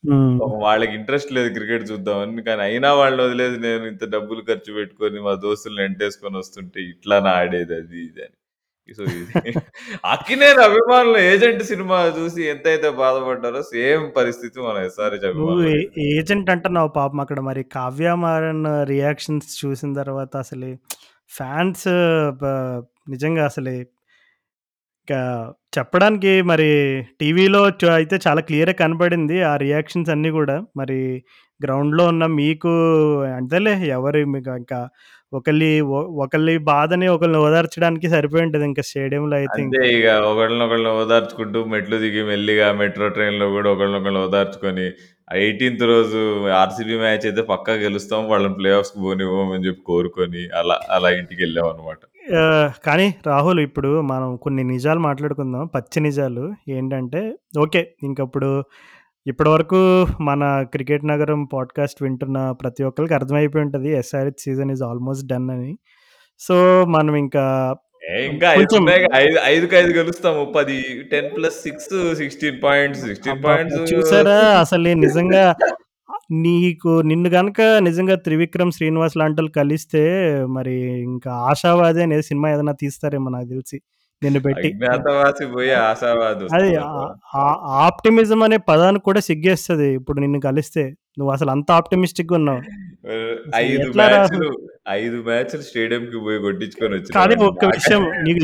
హ్మ్. 0.05 0.35
పాపం 0.41 0.61
వాళ్ళకి 0.65 0.95
ఇంట్రెస్ట్ 0.99 1.33
లేదు 1.37 1.51
క్రికెట్ 1.57 1.87
చూద్దామని. 1.91 2.43
కానీ 2.49 2.63
అయినా 2.69 2.91
వాళ్ళని 3.01 3.23
వదిలేసి 3.27 3.59
నేను 3.65 3.85
ఇంత 3.93 4.05
డబ్బులు 4.15 4.43
ఖర్చు 4.49 4.73
పెట్టుకొని 4.79 5.21
మా 5.27 5.35
దోస్తుల్ని 5.45 5.85
ఎంటేసుకొని 5.89 6.39
వస్తుంటే 6.43 6.81
ఇట్లానా 6.93 7.33
ఆడేది 7.41 7.77
అది 7.81 7.99
ఇది 8.07 8.23
అని. 8.23 8.37
సో, 8.89 9.03
ఇది 9.13 9.33
'అక్కినేని' 10.05 10.63
అభిమానులు 10.67 11.19
'ఏజెంట్' 11.25 11.65
సినిమా 11.71 11.99
చూసి 12.17 12.41
ఎంతైతే 12.49 12.89
బాధపడ్డారో 13.01 13.61
సేమ్ 13.71 14.05
పరిస్థితి 14.17 14.59
మన 14.61 14.77
ఎస్ఆర్‌హెచ్ 14.85 15.27
నువ్వు 15.31 15.57
ఏ 15.65 15.75
అభిమానులకైంది. 15.75 16.07
ఏజెంట్ 16.15 16.51
అంటున్నావు 16.55 16.91
పాపం 16.97 17.21
అక్కడ 17.21 17.41
మరి 17.49 17.63
'కావ్య 17.75 18.13
మారన్' 18.25 18.65
రియాక్షన్స్ 18.93 19.51
చూసిన 19.63 19.91
తర్వాత 20.01 20.33
అసలు 20.45 20.71
ఫ్యాన్స్ 21.31 21.87
నిజంగా 23.09 23.45
అసలు 23.45 23.75
చెప్పడానికి 25.73 26.33
మరి 26.51 26.69
టీవీలో 27.21 27.63
చ 27.81 27.91
అయితే 27.97 28.17
చాలా 28.27 28.41
క్లియర్‌గా 28.49 28.77
కనపడింది. 28.83 29.37
ఆ 29.45 29.55
రియాక్షన్స్ 29.65 30.11
అన్నీ 30.15 30.31
గూడా. 30.37 30.57
మరి 30.77 30.99
గ్రౌండ్‌లో 31.61 32.05
ఉన్న 32.13 32.25
మీకు 32.39 32.73
అంతేలే 33.39 33.75
ఎవరు 33.97 34.21
మీకు 34.29 34.51
ఇంకా 34.57 34.81
ఒకళ్ళి 35.33 35.71
ఒ 35.93 36.01
ఒకళ్ళి 36.25 36.55
బాధని 36.71 37.07
ఒకళ్ళని 37.15 37.41
ఓదార్చడానికి 37.47 38.09
సరిపోయి 38.15 38.45
ఉంటది 38.47 38.67
ఇంకా 38.71 38.83
స్టేడియంలో 38.91 39.37
అయితే 39.39 39.57
అంతే 39.57 39.65
ఇంకా. 39.67 39.89
ఇగ 39.95 40.07
ఒకళ్ళనొకళ్ళని 40.31 40.91
ఓదార్చుకుంటూ 40.99 41.59
మెట్లు 41.73 41.97
దిగి 42.03 42.23
మెల్లిగా 42.29 42.67
మెట్రో 42.81 43.07
ట్రైన్‌లో 43.15 43.47
గూడా 43.55 43.69
ఒకళ్ళనొకళ్ళు 43.75 44.21
ఓదార్చుకొని, 44.27 44.87
ఆ 45.29 45.35
18థ్ 45.43 45.85
రోజు 45.93 46.21
ఆర్‌సీబీ 46.59 46.97
మ్యాచ్ 47.03 47.27
అయితే 47.29 47.43
పక్కా 47.53 47.75
గెలుస్తాం. 47.85 48.23
వాళ్ళని 48.33 48.57
ప్లే 48.59 48.71
ఆఫ్స్‌కి 48.79 49.01
పోనివ్వం 49.05 49.49
అని 49.49 49.67
జెప్పి 49.69 49.83
కోరుకొని 49.91 50.43
అలా, 50.61 50.77
అలా 50.97 51.11
ఇంటికెళ్ళామనమాట. 51.19 52.01
ఆహ్, 52.37 52.71
కానీ 52.87 53.07
రాహుల్ 53.27 53.61
ఇప్పుడు 53.61 53.91
మనం 54.11 54.29
కొన్ని 54.37 54.63
నిజాలు 54.71 55.01
మాట్లాడుకుందాం. 55.01 55.65
పచ్చి 55.75 55.99
నిజాలు. 56.01 56.45
ఏంటంటే 56.71 57.21
ఓకే. 57.59 57.83
ఇంకప్పుడు 58.03 58.51
ఇప్పటివరకు 59.27 59.81
మన 60.29 60.43
'క్రికెట్ 60.73 61.05
నగరం' 61.11 61.45
పాడ్‌కాస్ట్ 61.53 62.01
వింటున్న 62.05 62.39
ప్రతి 62.61 62.83
ఒక్కళ్ళకి 62.89 63.15
అర్థమైపోయి 63.15 63.65
ఉంటది. 63.67 63.91
SRH 64.01 64.43
season 64.47 64.73
is 64.75 64.85
almost 64.89 65.27
done 65.33 65.49
అని. 65.57 65.73
సో, 66.41 66.57
మనం 66.97 67.15
ఇంకా 67.19 67.45
ఏ 68.09 68.19
ఇంకా 68.29 68.47
5 68.51 68.59
కొంచెం 68.61 68.81
ఉన్నాయిగా. 68.81 69.09
ఐదు 69.21 69.39
5కి5 69.49 69.91
గెలుస్తాము. 69.97 70.43
10 70.53 70.77
10+6 71.11 71.89
16 72.21 72.59
పాయింట్స్. 72.65 73.03
16 73.07 73.33
అబ్బబ్బా! 73.33 73.49
పాయింట్స్ 73.51 73.81
చూసారా 73.93 74.37
అసలు 74.63 74.93
నిజంగా 75.03 75.45
నీకు 76.45 76.91
నిన్ను 77.03 77.29
గనక 77.31 77.59
నిజంగా 77.87 78.15
'త్రివిక్రమ్ 78.25 78.73
శ్రీనివాస్' 78.73 79.17
లాంటోళ్ళు 79.21 79.53
కలిస్తే 79.57 80.03
మరి 80.57 80.75
ఇంకా 81.09 81.31
'ఆషావాది' 81.47 82.03
అనే 82.05 82.19
సినిమా 82.29 82.49
ఏదైనా 82.55 82.75
తీస్తారేమో 82.83 83.31
నాకు 83.31 83.49
తెలిసి 83.49 83.79
నిన్ను 84.23 84.41
పెట్టి. 84.47 84.69
అజ్ఞాతవాసి 84.71 85.45
పోయి 85.51 85.73
ఆశావాది 85.83 86.47
అది 86.57 86.71
ఆప్టిమిజం 87.83 88.41
అనే 88.43 88.59
పదానికి 88.71 89.05
కూడా 89.05 89.21
సిగ్గేస్తది. 89.29 89.89
ఇప్పుడు 89.99 90.19
నిన్ను 90.21 90.41
కలిస్తే. 90.47 90.85
నువ్వసలు 91.21 91.51
అంత 91.55 91.69
ఆప్టిమిస్టిక్‌గా 91.79 92.37
ఉన్నావు. 92.41 92.61
ఆహ్, 93.09 93.37
అసలు 93.43 93.57
5 93.61 93.77
ఎట్లా 93.81 94.05
రాహుల్? 94.07 94.37
మ్యాచ్‌లు 94.37 94.49
5 94.95 95.19
మ్యాచ్‌లు 95.29 95.63
స్టేడియంకి 95.69 96.19
పోయి 96.27 96.39
కొట్టించుకొని 96.47 96.95
కానీ 97.19 97.35
వచ్చినావండి. 97.35 97.45
ఒక్క 97.51 97.65
విషయం 97.77 98.03
నీకు 98.27 98.41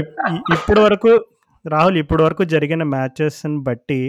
ఇప్పటి 0.56 0.80
వరకు 0.80 1.12
రాహుల్ 1.64 1.98
ఇప్పటి 2.00 2.22
వరకు 2.22 2.44
జరిగిన 2.54 2.82
మ్యాచెస్‌ని 2.94 3.58
బట్టి 3.66 4.00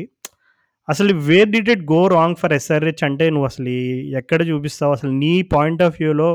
అసలు 0.88 1.12
where 1.28 1.50
did 1.54 1.70
it 1.74 1.84
go 1.92 2.02
wrong 2.12 2.38
for 2.42 2.54
SRH 2.58 3.02
అంటే 3.08 3.26
నువ్వు 3.30 3.48
అసలు 3.48 3.72
ఎక్కడ 4.20 4.42
చూపిస్తావు? 4.50 4.94
అసలు 4.98 5.12
నీ 5.22 5.32
పాయింట్ 5.54 5.82
ఆఫ్ 5.82 5.96
వ్యూలో 6.00 6.28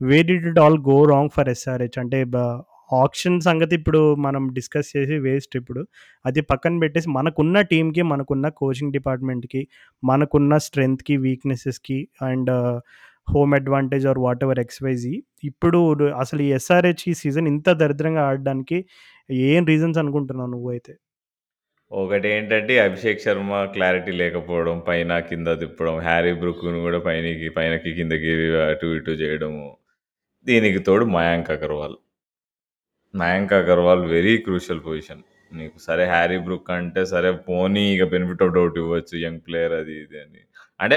where 0.00 0.26
did 0.28 0.46
it 0.50 0.60
all 0.64 0.78
go 0.88 0.98
wrong 1.12 1.32
for 1.36 1.48
SRH? 1.54 1.98
అంటే 2.02 2.18
ఆప్షన్ 2.26 2.62
ఆక్షన్ 2.98 3.38
సంగతి 3.46 3.74
ఇప్పుడు 3.78 4.00
మనం 4.24 4.42
డిస్కస్ 4.56 4.90
చేసి 4.94 5.16
వేస్ట్ 5.24 5.54
ఇప్పుడు. 5.60 5.80
అది 6.24 6.40
పక్కన 6.50 6.74
పెట్టేసి 6.82 7.08
మనకున్న 7.10 7.60
టీంకి 7.70 8.02
మనకున్న 8.10 8.48
కోచింగ్ 8.60 8.92
డిపార్ట్‌మెంట్‌కి, 8.92 9.62
మనకున్న 10.02 10.58
స్ట్రెంగ్త్‌కి, 10.66 11.16
వీక్‌నెసెస్‌కి 11.24 11.98
and 12.28 12.52
home 13.28 13.54
advantage 13.54 14.06
or 14.06 14.20
whatever 14.46 14.60
XYZ 14.64 15.14
ఇప్పుడు 15.50 15.80
అసలు 16.20 16.42
ఈ 16.42 16.50
ఎస్ఆర్‌హెచ్ 16.58 17.04
ఈ 17.08 17.14
సీజన్ 17.22 17.48
ఇంత 17.54 17.68
దరిద్రంగా 17.82 18.24
ఆడడానికి 18.30 18.78
ఏం 19.48 19.62
రీజన్స్ 19.66 20.00
అనుకుంటున్నావు 20.02 20.50
నువ్వు 20.50 20.70
అయితే 20.70 20.94
ఒకటేంటంటే 21.90 22.74
అభిషేక్ 22.84 23.20
శర్మ 23.24 23.50
క్లారిటీ 23.74 24.12
లేకపోవడం, 24.20 24.76
పైన 24.88 25.18
కింద 25.28 25.48
తిప్పడం, 25.62 25.96
హ్యారీ 26.00 26.32
బ్రూక్‌ను 26.40 26.80
కూడా 26.86 26.98
పైనకి 27.06 27.48
పైనకి 27.58 27.90
కిందకి 27.98 28.32
అటు 28.66 28.88
ఇటు 28.96 29.14
చేయడము. 29.22 29.66
దీనికి 30.46 30.80
తోడు 30.88 31.06
Mayank 31.16 31.52
Agarwal. 31.56 31.96
Mayank 33.14 33.52
Agarwal 33.58 34.02
very 34.12 34.34
crucial 34.44 34.80
position. 34.86 35.22
నీకు 35.52 35.78
సరే 35.86 36.04
హ్యారీ 36.06 36.38
బ్రూక్ 36.46 36.70
అంటే 36.76 37.02
సరే 37.06 37.30
పోనీ 37.46 37.84
ఇక 37.94 38.04
బెనిఫిట్ 38.12 38.42
ఆఫ్ 38.46 38.54
డౌట్ 38.56 38.78
ఇవ్వచ్చు. 38.82 39.14
యంగ్ 39.24 39.42
ప్లేయర్ 39.46 39.74
అది 39.80 39.94
ఇది 40.02 40.18
అని. 40.24 40.40
అంటే 40.80 40.96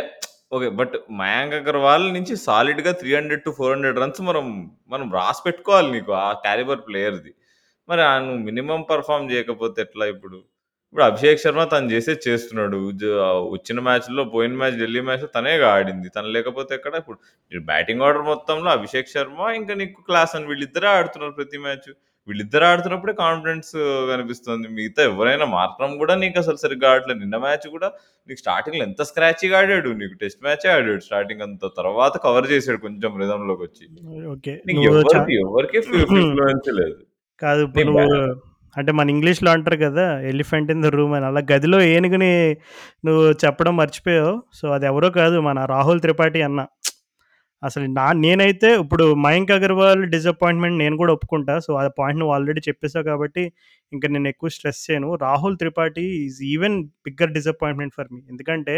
ఓకే. 0.52 0.68
బట్ 0.80 0.96
మయాంక్ 1.22 1.56
అగర్వాల్ 1.60 2.06
నుంచి 2.16 2.34
సాలిడ్‌గా 2.46 2.94
300-400 3.02 3.60
రన్స్ 4.02 4.22
మనం 4.30 4.46
మనం 4.92 5.08
రాసి 5.20 5.42
పెట్టుకోవాలి 5.48 5.90
నీకు 5.96 6.14
ఆ 6.24 6.30
క్యాలిబర్ 6.46 6.82
ప్లేయర్‌ది. 6.88 7.32
మరి 7.90 8.02
ఆ 8.08 8.14
మినిమం 8.48 8.82
మినిమమ్ 8.86 9.32
చేయకపోతే 9.32 9.80
ఎట్లా 9.86 10.06
ఇప్పుడు? 10.16 10.40
ఇప్పుడు 10.94 11.04
అభిషేక్ 11.08 11.42
శర్మ 11.42 11.64
తను 11.72 11.90
చేసేది 11.92 12.22
చేస్తున్నాడు. 12.26 12.78
జ 12.94 13.04
వచ్చిన 13.52 13.80
మ్యాచ్‌లో 13.88 14.24
పోయిన 14.32 14.54
మ్యాచ్ 14.62 14.78
ఢిల్లీ 14.80 15.02
మ్యాచ్‌లో 15.08 15.28
తనేగా 15.36 15.68
ఆడింది. 15.74 16.08
తను 16.16 16.30
లేకపోతే 16.36 16.72
ఎక్కడ? 16.78 16.94
ఇప్పుడు 17.00 17.18
బ్యాటింగ్ 17.68 18.04
ఆర్డర్ 18.06 18.24
మొత్తంలో 18.30 18.70
అభిషేక్ 18.72 19.12
శర్మ 19.12 19.42
ఇంకా 19.60 19.74
నీకు 19.82 20.00
క్లాసన్ 20.08 20.48
వీళ్ళిద్దరే 20.52 20.90
ఆడుతున్నారు 20.94 21.34
ప్రతి 21.38 21.60
మ్యాచ్. 21.66 21.90
వీళ్ళిద్దరు 22.28 22.66
ఆడుతున్నప్పుడే 22.70 23.14
కాన్ఫిడెన్స్ 23.22 23.72
కనిపిస్తుంది. 24.10 24.68
మిగతా 24.78 25.04
ఎవరైనా 25.10 25.46
మార్కరమ్ 25.54 25.96
కూడా 25.98 26.16
నీకు 26.24 26.38
అసలు 26.44 26.60
సరిగ్గా 26.64 26.90
ఆడట్లేదు. 26.92 27.22
నిన్న 27.24 27.38
మ్యాచ్ 27.46 27.68
కూడా 27.76 27.90
నీకు 28.30 28.42
స్టార్టింగ్‌లో 28.44 28.84
ఎంత 28.90 29.02
స్క్రాచీగా 29.10 29.60
ఆడాడు. 29.62 29.92
నీకు 30.02 30.18
టెస్ట్ 30.24 30.42
మ్యాచే 30.44 30.70
ఆడాడు 30.76 31.04
స్టార్టింగ్ 31.08 31.46
అంతా. 31.48 31.70
తర్వాత 31.80 32.14
కవర్ 32.26 32.50
చేసాడు 32.54 32.82
కొంచెం 32.88 33.14
రిథమ్‌లోకొచ్చి. 33.24 33.86
ఓకే. 34.34 34.56
నీకు 34.68 34.80
నువ్వు 34.80 35.02
చ 35.06 35.16
ఎవ్వరికి 35.38 35.38
ఎవరికీ 35.46 35.82
లేదు. 36.80 37.00
కాదు 37.42 37.62
ఇప్పుడు 37.68 37.86
బ్యా 37.92 38.08
నువ్వు 38.12 38.49
అంటే 38.76 38.92
మన 38.92 39.08
ఇంగ్లీష్‌లో 39.14 39.50
అంటారు 39.54 39.78
కదా! 39.84 40.04
ఎలిఫెంట్ 40.32 40.70
ఇన్ 40.72 40.84
ద 40.86 40.90
రూమ్ 40.96 41.14
అని. 41.14 41.26
అలా 41.26 41.42
గదిలో 41.52 41.78
ఏనుగుని 41.92 42.32
నువ్వు 43.06 43.24
చెప్పడం 43.44 43.74
మర్చిపోయావు. 43.80 44.34
సో, 44.54 44.66
అది 44.76 44.86
ఎవరో 44.86 45.10
కాదు 45.18 45.38
మన 45.48 45.60
రాహుల్ 45.72 46.02
త్రిపాఠి 46.06 46.42
అన్న. 46.48 46.62
అసలు 47.64 47.86
నా 47.96 48.06
నేనైతే 48.20 48.70
ఇప్పుడు 48.82 49.06
మయాంక్ 49.24 49.52
అగర్వాల్ 49.56 50.02
డిసప్పాయింట్‌మెంట్ 50.14 50.78
నేను 50.84 50.96
కూడా 50.98 51.14
ఒప్పుకుంటా. 51.16 51.56
సో, 51.66 51.72
ఆ 51.80 51.94
పాయింట్ 52.00 52.20
నువ్వు 52.22 52.34
ఆల్రెడీ 52.36 52.62
చెప్పేసావు 52.68 53.06
కాబట్టి 53.10 53.44
ఇంక 53.92 54.06
నేను 54.14 54.30
ఎక్కువ 54.30 54.50
స్ట్రెస్ 54.56 54.82
చేయను. 54.88 55.10
Rahul 55.24 55.58
Tripathi 55.62 56.06
is 56.22 56.40
even 56.54 56.78
bigger 57.08 57.34
disappointment 57.38 57.96
for 57.98 58.10
me. 58.14 58.22
ఎందుకంటే 58.32 58.76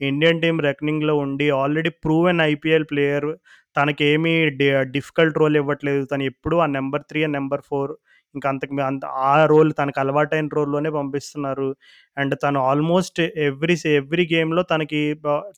ఇండియన్ 0.00 0.40
టీమ్ 0.42 0.58
రెకనింగ్‌లో 0.62 1.14
ఉండి 1.18 1.46
ఆల్రెడీ 1.60 1.90
ప్రూవెన్ 2.04 2.40
ఐపీఎల్ 2.46 2.86
ప్లేయర్. 2.90 3.28
తనకేమీ 3.76 4.34
డి 4.58 4.66
డిఫికల్ట్ 4.94 5.38
రోల్ 5.38 5.56
ఇవ్వట్లేదు. 5.56 6.04
తను 6.06 6.24
ఎప్పుడూ 6.24 6.56
ఆ 6.58 6.68
number 6.76 7.04
three 7.10 7.20
and 7.24 7.36
number 7.36 7.64
four 7.70 7.92
ఇంకా 8.36 8.48
అంతకు 8.52 8.74
అంత 8.88 9.04
ఆ 9.26 9.32
రోల్ 9.46 9.70
తనకు 9.72 10.00
అలవాటైన 10.00 10.48
రోల్‌లోనే 10.58 10.90
పంపిస్తున్నారు. 10.92 11.68
అండ్ 12.16 12.34
తను 12.44 12.60
ఆల్మోస్ట్ 12.70 13.20
ఎవ్రీ 13.48 13.76
ఎవ్రీ 13.96 14.26
గేమ్‌లో 14.34 14.64
తనకి 14.72 15.02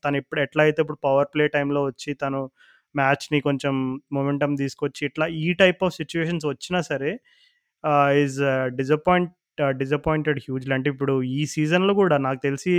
తను 0.05 0.17
ఇప్పుడు 0.17 0.41
ఎట్లా 0.41 0.64
అయితే 0.64 0.81
ఇప్పుడు 0.83 1.01
పవర్ 1.05 1.31
ప్లే 1.35 1.47
టైంలో 1.57 1.83
వచ్చి 1.87 2.12
తను 2.25 2.41
మ్యాచ్‌ని 2.95 3.38
కొంచెం 3.41 3.75
మొమెంటమ్ 4.12 4.55
తీసుకొచ్చి 4.57 5.03
ఇట్లా 5.07 5.27
ఈ 5.43 5.49
టైప్ 5.55 5.83
ఆఫ్ 5.85 5.95
సిచ్యువేషన్స్ 5.95 6.47
వచ్చినా 6.47 6.81
సరే 6.91 7.11
ఈజ్ 8.19 8.38
డిజపాయింట్ 8.77 9.33
డిసప్పాయింట్ 9.75 10.29
డిసప్పాయింటెడ్ 10.29 10.38
అంటే 10.77 10.88
ఇప్పుడు 10.91 11.14
ఈ 11.33 11.43
సీజన్‌లో 11.47 11.95
కూడా 11.95 12.17
నాకు 12.19 12.41
తెలిసి 12.43 12.75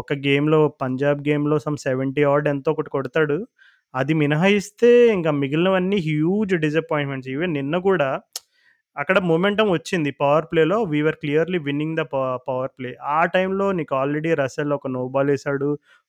ఒక 0.00 0.12
గేమ్‌లో 0.26 0.60
పంజాబ్ 0.82 1.20
గేమ్‌లో 1.28 1.56
సమ్ 1.58 1.78
సెవెంటీ 1.84 2.22
ఆర్డ్ 2.24 2.48
ఎంతో 2.48 2.70
ఒకటి 2.72 2.90
కొడతాడు. 2.90 3.38
అది 3.94 4.14
మినహాయిస్తే 4.14 4.90
ఇంకా 5.14 5.30
మిగిలినవన్నీ 5.42 5.98
హ్యూజ్ 6.06 6.54
డిసప్పాయింట్‌మెంట్స్. 6.64 7.30
ఈవెన్ 7.34 7.54
నిన్న 7.54 7.76
కూడా 7.88 8.08
అక్కడ 8.98 9.18
మొమెంటమ్ 9.28 9.70
వచ్చింది. 9.72 10.10
పవర్ 10.20 10.46
ప్లేలో 10.50 10.78
we 10.90 11.00
were 11.02 11.18
clearly 11.20 11.58
winning 11.66 11.96
the 11.98 12.02
power 12.46 12.72
play. 12.78 12.90
ఆ 13.12 13.20
టైంలో 13.34 13.66
నీకు 13.78 13.94
ఆల్రెడీ 13.98 14.30
రసెల్ 14.40 14.72
ఒక 14.78 14.88
నో 14.94 15.02
బాల్. 15.10 15.32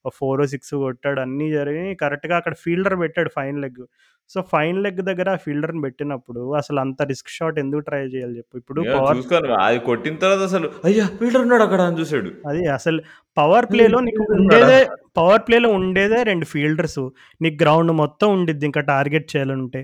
ఒక 0.06 0.12
ఫోరో, 0.18 0.44
సిక్సో 0.52 0.78
కొట్టాడు. 0.84 1.20
అన్నీ 1.26 1.48
జరిగినాయి. 1.56 1.96
కరెక్ట్‌గా 2.02 2.36
అక్కడ 2.40 2.56
ఫీల్డర్ 2.64 2.96
పెట్టాడు 3.02 3.32
fine 3.36 3.60
leg. 3.64 3.84
So, 4.30 4.40
fine 4.52 4.80
leg 4.84 5.02
దగ్గర 5.08 5.30
ఆ 5.34 5.42
ఫీల్డర్‌ని 5.44 5.82
పెట్టినప్పుడు 5.86 6.42
అసలు 6.58 6.80
అంత 6.84 7.02
రిస్క్ 7.12 7.32
షాట్ 7.36 7.58
ఎందుకు 7.64 7.84
ట్రై 7.88 8.02
చేయాలి 8.14 8.36
చెప్పు. 8.40 8.56
ఇప్పుడు 8.62 8.82
పవర్. 8.94 9.20
అది 9.62 9.80
కొట్టిన 9.88 10.16
తర్వాత 10.24 10.44
అసలు 10.50 10.68
అయ్యా! 10.86 11.06
ఫీల్డర్ 11.18 11.44
ఉన్నాడు 11.46 11.64
అక్కడ 11.68 11.82
అని 11.88 11.98
చూసాడు. 12.02 12.32
అది 12.50 12.62
అసలు 12.76 13.00
పవర్ 13.38 13.68
ప్లేలో 13.72 13.98
నీకు? 14.06 14.24
ఉండేదే 14.38 14.78
పవర్ 15.18 15.44
ప్లేలో 15.48 15.70
ఉండేదే 15.78 16.20
2 16.24 16.46
ఫీల్డర్సు. 16.52 17.04
నీకు 17.42 17.58
గ్రౌండ్ 17.64 17.92
మొత్తం 18.02 18.28
ఉండిద్ది 18.36 18.66
ఇంకా 18.70 18.82
టార్గెట్ 18.92 19.28
చేయాలంటే. 19.34 19.82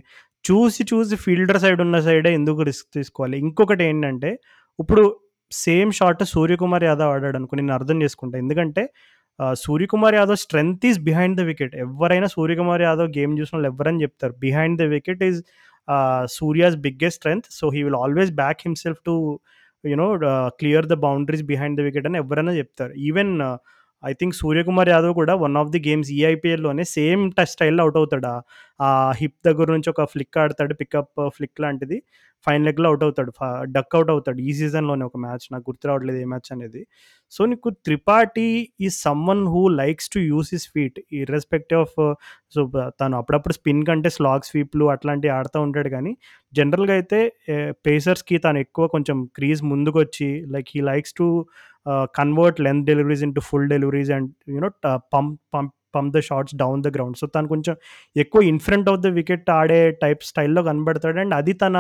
చూసి 0.52 0.84
చూసి 0.84 1.16
ఫీల్డర్ 1.16 1.60
సైడ్ 1.60 1.82
ఉన్న 1.82 2.00
సైడే 2.00 2.34
ఎందుకు 2.34 2.62
రిస్క్ 2.62 2.88
తీసుకోవాలి. 2.94 3.38
ఇంకొకటి 3.40 3.84
ఏంటంటే 3.84 4.40
ఇప్పుడు 4.80 5.20
సేమ్ 5.52 5.92
షాట్ 5.92 6.24
సూర్యకుమార్ 6.24 6.84
యాదవ్ 6.84 7.08
ఆడాడు 7.08 7.26
ఆడాడనుకో 7.26 7.56
నేను 7.56 7.74
అర్థం 7.74 8.04
చేసుకుంటా. 8.04 8.38
ఎందుకంటే 8.38 8.90
Suryakumar 9.54 10.16
Yadav 10.16 10.36
strength 10.36 10.86
is 10.86 11.00
behind 11.00 11.38
the 11.38 11.42
wicket. 11.42 11.76
ఎవరైనా 11.76 12.28
సూర్యకుమార్ 12.28 12.82
యాదవ్ 12.82 13.10
గేమ్ 13.18 13.40
చూసిన 13.40 13.58
వాళ్ళు 13.58 13.70
ఎవరని 13.70 14.02
చెప్తారు. 14.02 14.34
Behind 14.40 14.80
the 14.80 14.84
wicket 14.84 15.24
is 15.24 15.44
Surya's 16.26 16.76
biggest 16.76 17.18
strength. 17.18 17.48
So, 17.52 17.70
he 17.70 17.84
will 17.84 17.96
always 17.96 18.32
back 18.32 18.58
himself 18.66 19.00
to 19.06 19.40
you know 19.86 20.20
clear 20.48 20.86
the 20.86 20.94
boundaries 20.94 21.44
behind 21.44 21.80
the 21.80 21.84
wicket 21.84 22.06
అని 22.06 22.18
ఎవరైనా 22.18 22.52
చెప్తారు. 22.52 22.94
Even 22.94 23.42
I 24.06 24.14
think 24.14 24.36
'Suryakumar 24.36 24.90
Yadav' 24.90 25.14
కూడా 25.14 25.36
one 25.36 25.58
of 25.58 25.72
the 25.72 25.80
games 25.88 26.12
ఈఐపీఎల్లోనే 26.12 26.84
same 26.84 27.32
touch 27.32 27.48
స్టైల్‌లో 27.48 27.84
out 27.84 27.98
అవుతాడు. 27.98 28.34
ఆ 28.80 28.90
hip 29.12 29.38
దగ్గర 29.46 29.68
నుంచి 29.72 29.90
ఒక 29.90 30.06
ఫ్లిక్ 30.06 30.38
ఆడతాడు. 30.38 30.74
పికప్ 30.74 31.30
ఫ్లిక్ 31.30 31.58
uh, 31.58 31.62
లాంటిది. 31.62 31.98
ఫైన్ 32.46 32.64
లెగ్‌లో 32.68 32.88
అవుట్ 32.90 33.04
అవుతాడు. 33.04 33.32
ఫ 33.32 33.44
డక్ 33.76 33.96
అవుట్ 33.98 34.12
అవుతాడు. 34.14 34.40
ఈ 34.42 34.54
సీజన్‌లోనే 34.60 35.06
ఒక 35.06 35.18
మ్యాచ్ 35.24 35.46
నాకు 35.52 35.66
గుర్తు 35.70 35.88
రావట్లేదు 35.90 36.20
ఏ 36.20 36.28
మ్యాచ్ 36.32 36.50
అనేది. 36.56 36.82
సో, 37.34 37.42
నీకు 37.46 37.70
త్రిపాఠి 37.86 38.48
ఈ 38.80 38.90
someone 39.00 39.44
who 39.48 39.62
likes 39.80 40.10
to 40.14 40.20
use 40.28 40.50
his 40.54 40.68
feet 40.74 41.00
irrespective 41.20 41.82
of 41.82 41.96
so, 42.56 42.62
తను 43.02 43.16
అప్పుడప్పుడు 43.22 43.56
స్పిన్ 43.60 43.84
కంటే 43.88 44.12
స్లాగ్ 44.18 44.48
స్వీప్‌లు 44.50 44.88
అట్లాంటివి 44.94 45.34
ఆడుతూ 45.38 45.60
ఉంటాడు 45.68 45.92
కానీ 45.96 46.14
జనరల్‌గా 46.54 46.96
అయితే 46.96 47.20
పేసర్స్‌కి 47.88 48.38
తను 48.40 48.60
ఎక్కువ 48.66 48.86
కొంచెం 48.96 49.18
క్రీజ్ 49.38 49.64
ముందుకొచ్చి 49.72 50.30
like 50.56 50.70
he 50.76 50.82
likes 50.92 51.16
to 51.16 51.28
convert 52.16 52.60
length 52.62 52.86
deliveries 52.86 53.24
into 53.24 53.42
full 53.50 53.68
deliveries 53.70 54.12
and 54.12 54.30
you 54.50 54.60
know 54.60 54.70
ట 54.84 54.90
pump 55.14 55.36
pump 55.54 55.74
pump 55.96 56.14
the 56.14 56.22
shots 56.26 56.56
down 56.58 56.82
the 56.82 56.92
ground. 56.96 57.18
So, 57.18 57.28
తను 57.36 57.48
కొంచెం 57.48 57.76
ఎక్కువ 58.16 58.42
in 58.46 58.62
front 58.66 58.90
of 58.92 59.02
the 59.02 59.12
wicket 59.18 59.50
ఆడే 59.56 59.82
టైప్ 60.04 60.24
స్టైల్‌లో 60.30 60.64
కనబడతాడు. 60.68 61.20
అండ్ 61.24 61.36
అది 61.40 61.56
తన 61.62 61.78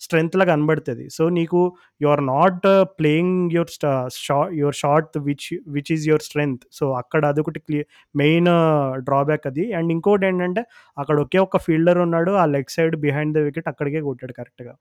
స్ట్రెంగ్త్‌లా 0.00 0.44
కనబడుతుంది 0.46 1.06
సో, 1.10 1.24
నీకు 1.36 1.60
you 2.00 2.08
are 2.10 2.24
not 2.30 2.66
playing 2.98 3.34
your 3.56 3.72
shot 3.74 3.86
Shah 4.20 4.38
your 4.60 4.78
shot 4.80 5.16
which 5.28 5.48
which 5.76 5.92
is 5.96 6.06
your 6.10 6.24
strength. 6.26 6.64
So, 6.72 6.86
అక్కడ 7.02 7.22
అదొకటి 7.32 7.62
క్లియర్ 7.66 7.88
మెయిన్ 8.14 8.50
డ్రాబ్యాక్ 9.08 9.46
అది. 9.46 9.66
అండ్ 9.74 9.90
ఇంకోటేంటంటే 9.96 10.62
అక్కడ 10.96 11.16
ఒకే 11.22 11.40
ఒక 11.40 11.58
ఫీల్డర్ 11.66 12.00
ఉన్నాడు. 12.06 12.32
ఆ 12.36 12.46
leg 12.54 12.72
side 12.76 12.96
behind 13.04 13.34
the 13.38 13.44
wicket 13.46 13.68
అక్కడికే 13.72 14.02
కొట్టాడు 14.08 14.34
కరెక్ట్‌గా. 14.38 14.74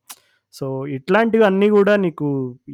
సో, 0.55 0.65
ఇట్లాంటివి 0.97 1.45
అన్నీ 1.47 1.67
కూడా 1.71 1.93
నీకు 2.03 2.27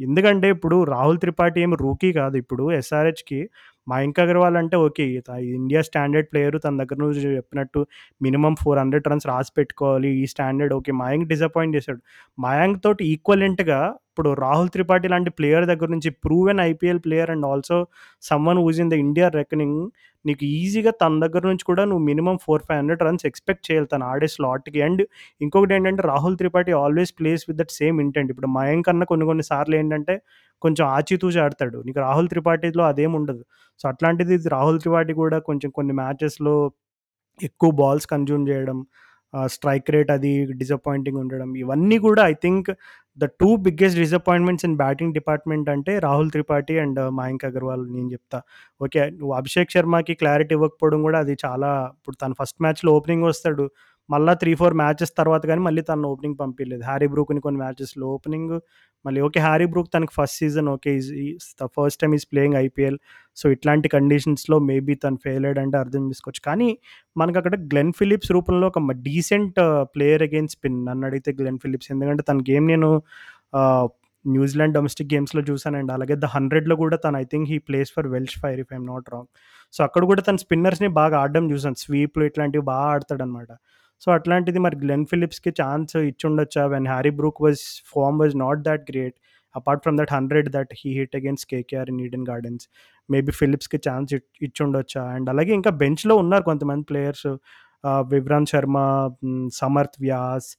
ఎందుకంటే 0.06 0.48
ఇప్పుడు 0.56 0.78
రాహుల్ 0.92 1.18
త్రిపాఠి 1.18 1.60
ఏమి 1.64 1.78
రూకీ 1.82 2.10
కాదు. 2.18 2.36
ఇప్పుడు 2.44 2.66
ఎస్ఆర్‌హెచ్‌కి 2.78 3.40
మయాంక్ 3.88 4.20
అగర్వాల్ 4.20 4.58
అంటే 4.60 4.76
ఓకే. 4.82 5.06
ఇండియా 5.56 5.82
స్టాండర్డ్ 5.88 6.28
ప్లేయర్ 6.32 6.58
తన 6.66 6.74
దగ్గర 6.82 6.98
నుంచి 7.04 7.22
చెప్పినట్టు 7.30 7.80
మినిమం 8.22 8.54
ఫోర్ 8.62 8.80
హండ్రెడ్ 8.80 9.08
రన్స్ 9.12 9.28
రాసి 9.32 9.52
పెట్టుకోవాలి. 9.58 10.12
ఈ 10.20 10.26
స్టాండర్డ్ 10.34 10.74
ఓకే. 10.78 10.94
మయాంక్ 11.02 11.28
డిసప్పాయింట్ 11.32 11.76
చేశాడు 11.78 12.02
మయాంక్ 12.38 12.80
తోటి 12.86 13.04
ఈక్వలెంట్‌గా 13.14 13.80
ఇప్పుడు 14.12 14.30
రాహుల్ 14.42 14.70
త్రిపాఠి 14.70 15.08
లాంటి 15.08 15.32
ప్లేయర్ 15.38 15.66
దగ్గర 15.68 15.90
నుంచి 15.90 16.10
proven 16.24 16.62
IPL 16.64 17.02
player 17.04 17.32
and 17.32 17.46
also 17.52 17.78
someone 18.50 18.60
in 18.80 18.92
the 18.92 18.98
India 19.04 19.28
reckoning 19.38 19.80
నీకు 20.26 20.44
ఈజీగా 20.56 20.92
తన 21.02 21.14
దగ్గర 21.24 21.44
నుంచి 21.50 21.66
కూడా 21.70 21.84
నువ్వు 21.90 22.04
minimum 22.10 22.36
four 22.44 22.64
five 22.66 22.80
hundred 22.82 23.04
runs 23.08 23.26
expect 23.30 23.64
చేయాలి 23.68 23.88
తను 23.94 24.06
ఆడే 24.10 24.28
స్లాట్‌కి. 24.34 24.80
అండ్ 24.82 25.02
ఇంకొకటి 25.42 25.74
ఏంటంటే 25.78 26.04
Rahul 26.08 26.38
Tripathi 26.42 26.74
always 26.82 27.14
plays 27.20 27.44
with 27.50 27.60
that 27.62 27.74
same 27.80 27.98
intent. 28.04 28.32
ఇప్పుడు 28.34 28.50
మయాంక్ 28.58 28.90
అన్న 28.94 29.04
కొన్ని 29.12 29.28
కొన్ని 29.32 29.46
సార్లు 29.52 29.78
ఏంటంటే 29.80 30.16
కొంచెం 30.62 30.86
ఆచితూచి 30.92 31.40
ఆడతాడు. 31.46 31.80
నీకు 31.88 32.00
రాహుల్ 32.02 32.30
త్రిపాఠిలో 32.30 32.84
అదేం 32.88 33.14
ఉండదు 33.20 33.44
సో, 33.82 33.86
అట్లాంటిది 33.92 34.36
రాహుల్ 34.56 34.80
త్రిపాఠి 34.82 35.16
కూడా 35.16 35.40
కొంచెం 35.50 35.70
కొన్ని 35.78 35.96
మ్యాచెస్‌లో 36.02 36.56
ఎక్కువ 37.40 37.72
బాల్స్ 37.80 38.08
కన్జ్యూమ్ 38.12 38.46
చేయడం, 38.50 38.78
స్ట్రైక్ 39.50 39.90
రేట్ 39.92 40.12
అది 40.14 40.32
డిసప్పాయింటింగ్ 40.60 41.20
ఉండడం. 41.22 41.50
ఇవన్నీ 41.58 41.98
కూడా 42.06 42.24
I 42.28 42.36
think 42.44 42.70
the 43.18 43.26
two 43.42 43.50
biggest 43.66 44.00
disappointments 44.02 44.66
in 44.68 44.76
batting 44.78 45.14
department 45.14 45.70
అంటే 45.74 45.94
రాహుల్ 46.00 46.32
త్రిపాఠి 46.32 46.76
అండ్ 46.84 47.00
మయాంక్ 47.18 47.46
అగర్వాల్ 47.50 47.84
నేను 47.96 48.10
చెప్తా. 48.14 48.40
ఓకే. 48.82 49.04
నువ్వు 49.18 49.34
అభిషేక్ 49.36 49.74
శర్మకి 49.76 50.16
క్లారిటీ 50.22 50.54
ఇవ్వకపోవడం 50.58 51.02
కూడా 51.04 51.20
అది 51.24 51.36
చాలా 51.46 51.70
ఇప్పుడు 51.98 52.18
తను 52.24 52.36
ఫస్ట్ 52.42 52.60
మ్యాచ్‌లో 52.64 52.92
ఓపెనింగ్ 52.98 53.28
వస్తాడు. 53.28 53.66
మళ్ళీ 54.12 54.34
త్రీ 54.36 54.52
ఫోర్ 54.56 54.76
మ్యాచెస్ 54.76 55.12
తర్వాత 55.18 55.44
కానీ 55.50 55.62
మళ్ళీ 55.62 55.82
తను 55.88 56.08
ఓపెనింగ్ 56.12 56.38
పంపించలేదు 56.40 56.84
హ్యారీ 56.84 57.08
బ్రూక్‌ని 57.08 57.42
కొన్ని 57.46 57.60
మ్యాచెస్‌లో 57.60 58.06
ఓపెనింగ్ 58.16 58.54
మళ్ళీ 59.06 59.20
ఓకే. 59.22 59.40
హ్యారీ 59.40 59.66
బ్రూక్ 59.66 59.90
తనకి 59.94 60.14
first 60.18 60.38
season 60.42 60.68
okay. 60.70 60.92
Is 61.00 61.10
the 61.62 61.68
first 61.78 62.00
time 62.02 62.12
is 62.14 62.26
playing 62.32 62.58
IPL. 62.60 62.98
So, 63.38 63.46
ఇట్లాంటి 63.52 63.88
కండిషన్స్‌లో 63.96 64.58
మేబీ 64.70 64.96
తను 65.04 65.20
ఫెయిల్ 65.26 65.46
అయ్యాడంటే 65.46 65.78
అర్థం 65.78 66.04
చేసుకోవచ్చు. 66.10 66.42
కానీ 66.50 66.70
మనకక్కడ 67.16 67.56
గ్లెన్ 67.74 67.94
ఫిలిప్స్ 68.00 68.32
రూపంలో 68.38 68.68
ఒక 68.72 68.80
డీసెంట్ 69.08 69.60
ప్లేయర్ 69.96 70.24
అగైన్స్ 70.24 70.56
స్పిన్ 70.58 70.80
నన్నడిగితే 70.86 71.32
గ్లెన్ 71.42 71.60
ఫిలిప్స్. 71.66 71.90
ఎందుకంటే 71.96 72.26
తన 72.30 72.40
గేమ్ 72.52 72.68
నేను 72.68 72.92
న్యూజిలాండ్ 74.26 74.76
డొమెస్టిక్ 74.76 75.10
గేమ్స్‌లో 75.14 75.42
చూసానండి. 75.48 75.92
అలాగే 75.94 76.16
ద 76.18 76.28
100లో 76.36 76.76
కూడా 76.82 76.98
తను 77.06 77.18
I 77.18 77.26
think 77.26 77.48
he 77.52 77.58
plays 77.68 77.92
for 77.96 78.08
Welsh 78.10 78.36
Fire 78.42 78.60
if 78.60 78.72
I'm 78.74 78.88
not 78.88 79.08
wrong. 79.14 79.30
So, 79.74 79.80
అక్కడ 79.84 80.04
కూడా 80.10 80.22
తన 80.22 80.38
స్పిన్నర్స్‌ని 80.44 80.90
బాగా 81.00 81.16
ఆడడం 81.22 81.46
చూసాను. 81.52 81.80
స్వీప్‌లు 81.84 82.26
ఇట్లాంటివి 82.30 82.66
బాగా 82.72 82.88
ఆడతాడనమాట. 82.94 83.50
సో, 84.02 84.08
అట్లాంటిది 84.12 84.60
మరి 84.66 84.78
గ్లెన్ 84.84 85.06
ఫిలిప్స్‌కి 85.12 85.52
ఛాన్స్ 85.60 85.94
ఇచ్చి 86.10 86.26
ఉండొచ్చా 86.30 86.64
when 86.74 86.88
Harry 86.88 87.12
Brook 87.20 87.40
was 87.46 87.62
form 87.94 88.20
was 88.22 88.36
not 88.44 88.62
that 88.68 88.84
great. 88.92 89.18
Apart 89.56 89.82
from 89.84 89.98
that 90.00 90.12
100 90.14 90.50
that 90.56 90.72
he 90.82 90.92
hit 91.00 91.16
against 91.20 91.44
KKR 91.52 91.90
in 91.94 92.00
Eden 92.06 92.26
Gardens. 92.30 92.64
Maybe 93.10 93.32
ఫిలిప్స్‌కి 93.42 93.80
chance 93.88 94.12
ఇచ్చి 94.48 94.62
ఉండొచ్చా 94.68 95.04
అండ్ 95.16 95.30
అలాగే 95.34 95.54
ఇంకా 95.60 95.72
బెంచ్‌లో 95.82 96.16
ఉన్నారు 96.24 96.46
కొంతమంది 96.52 96.86
players. 96.92 97.30
Vivrant 98.14 98.48
Sharma, 98.52 98.78
Samarth 99.60 99.98
Vyas 100.06 100.50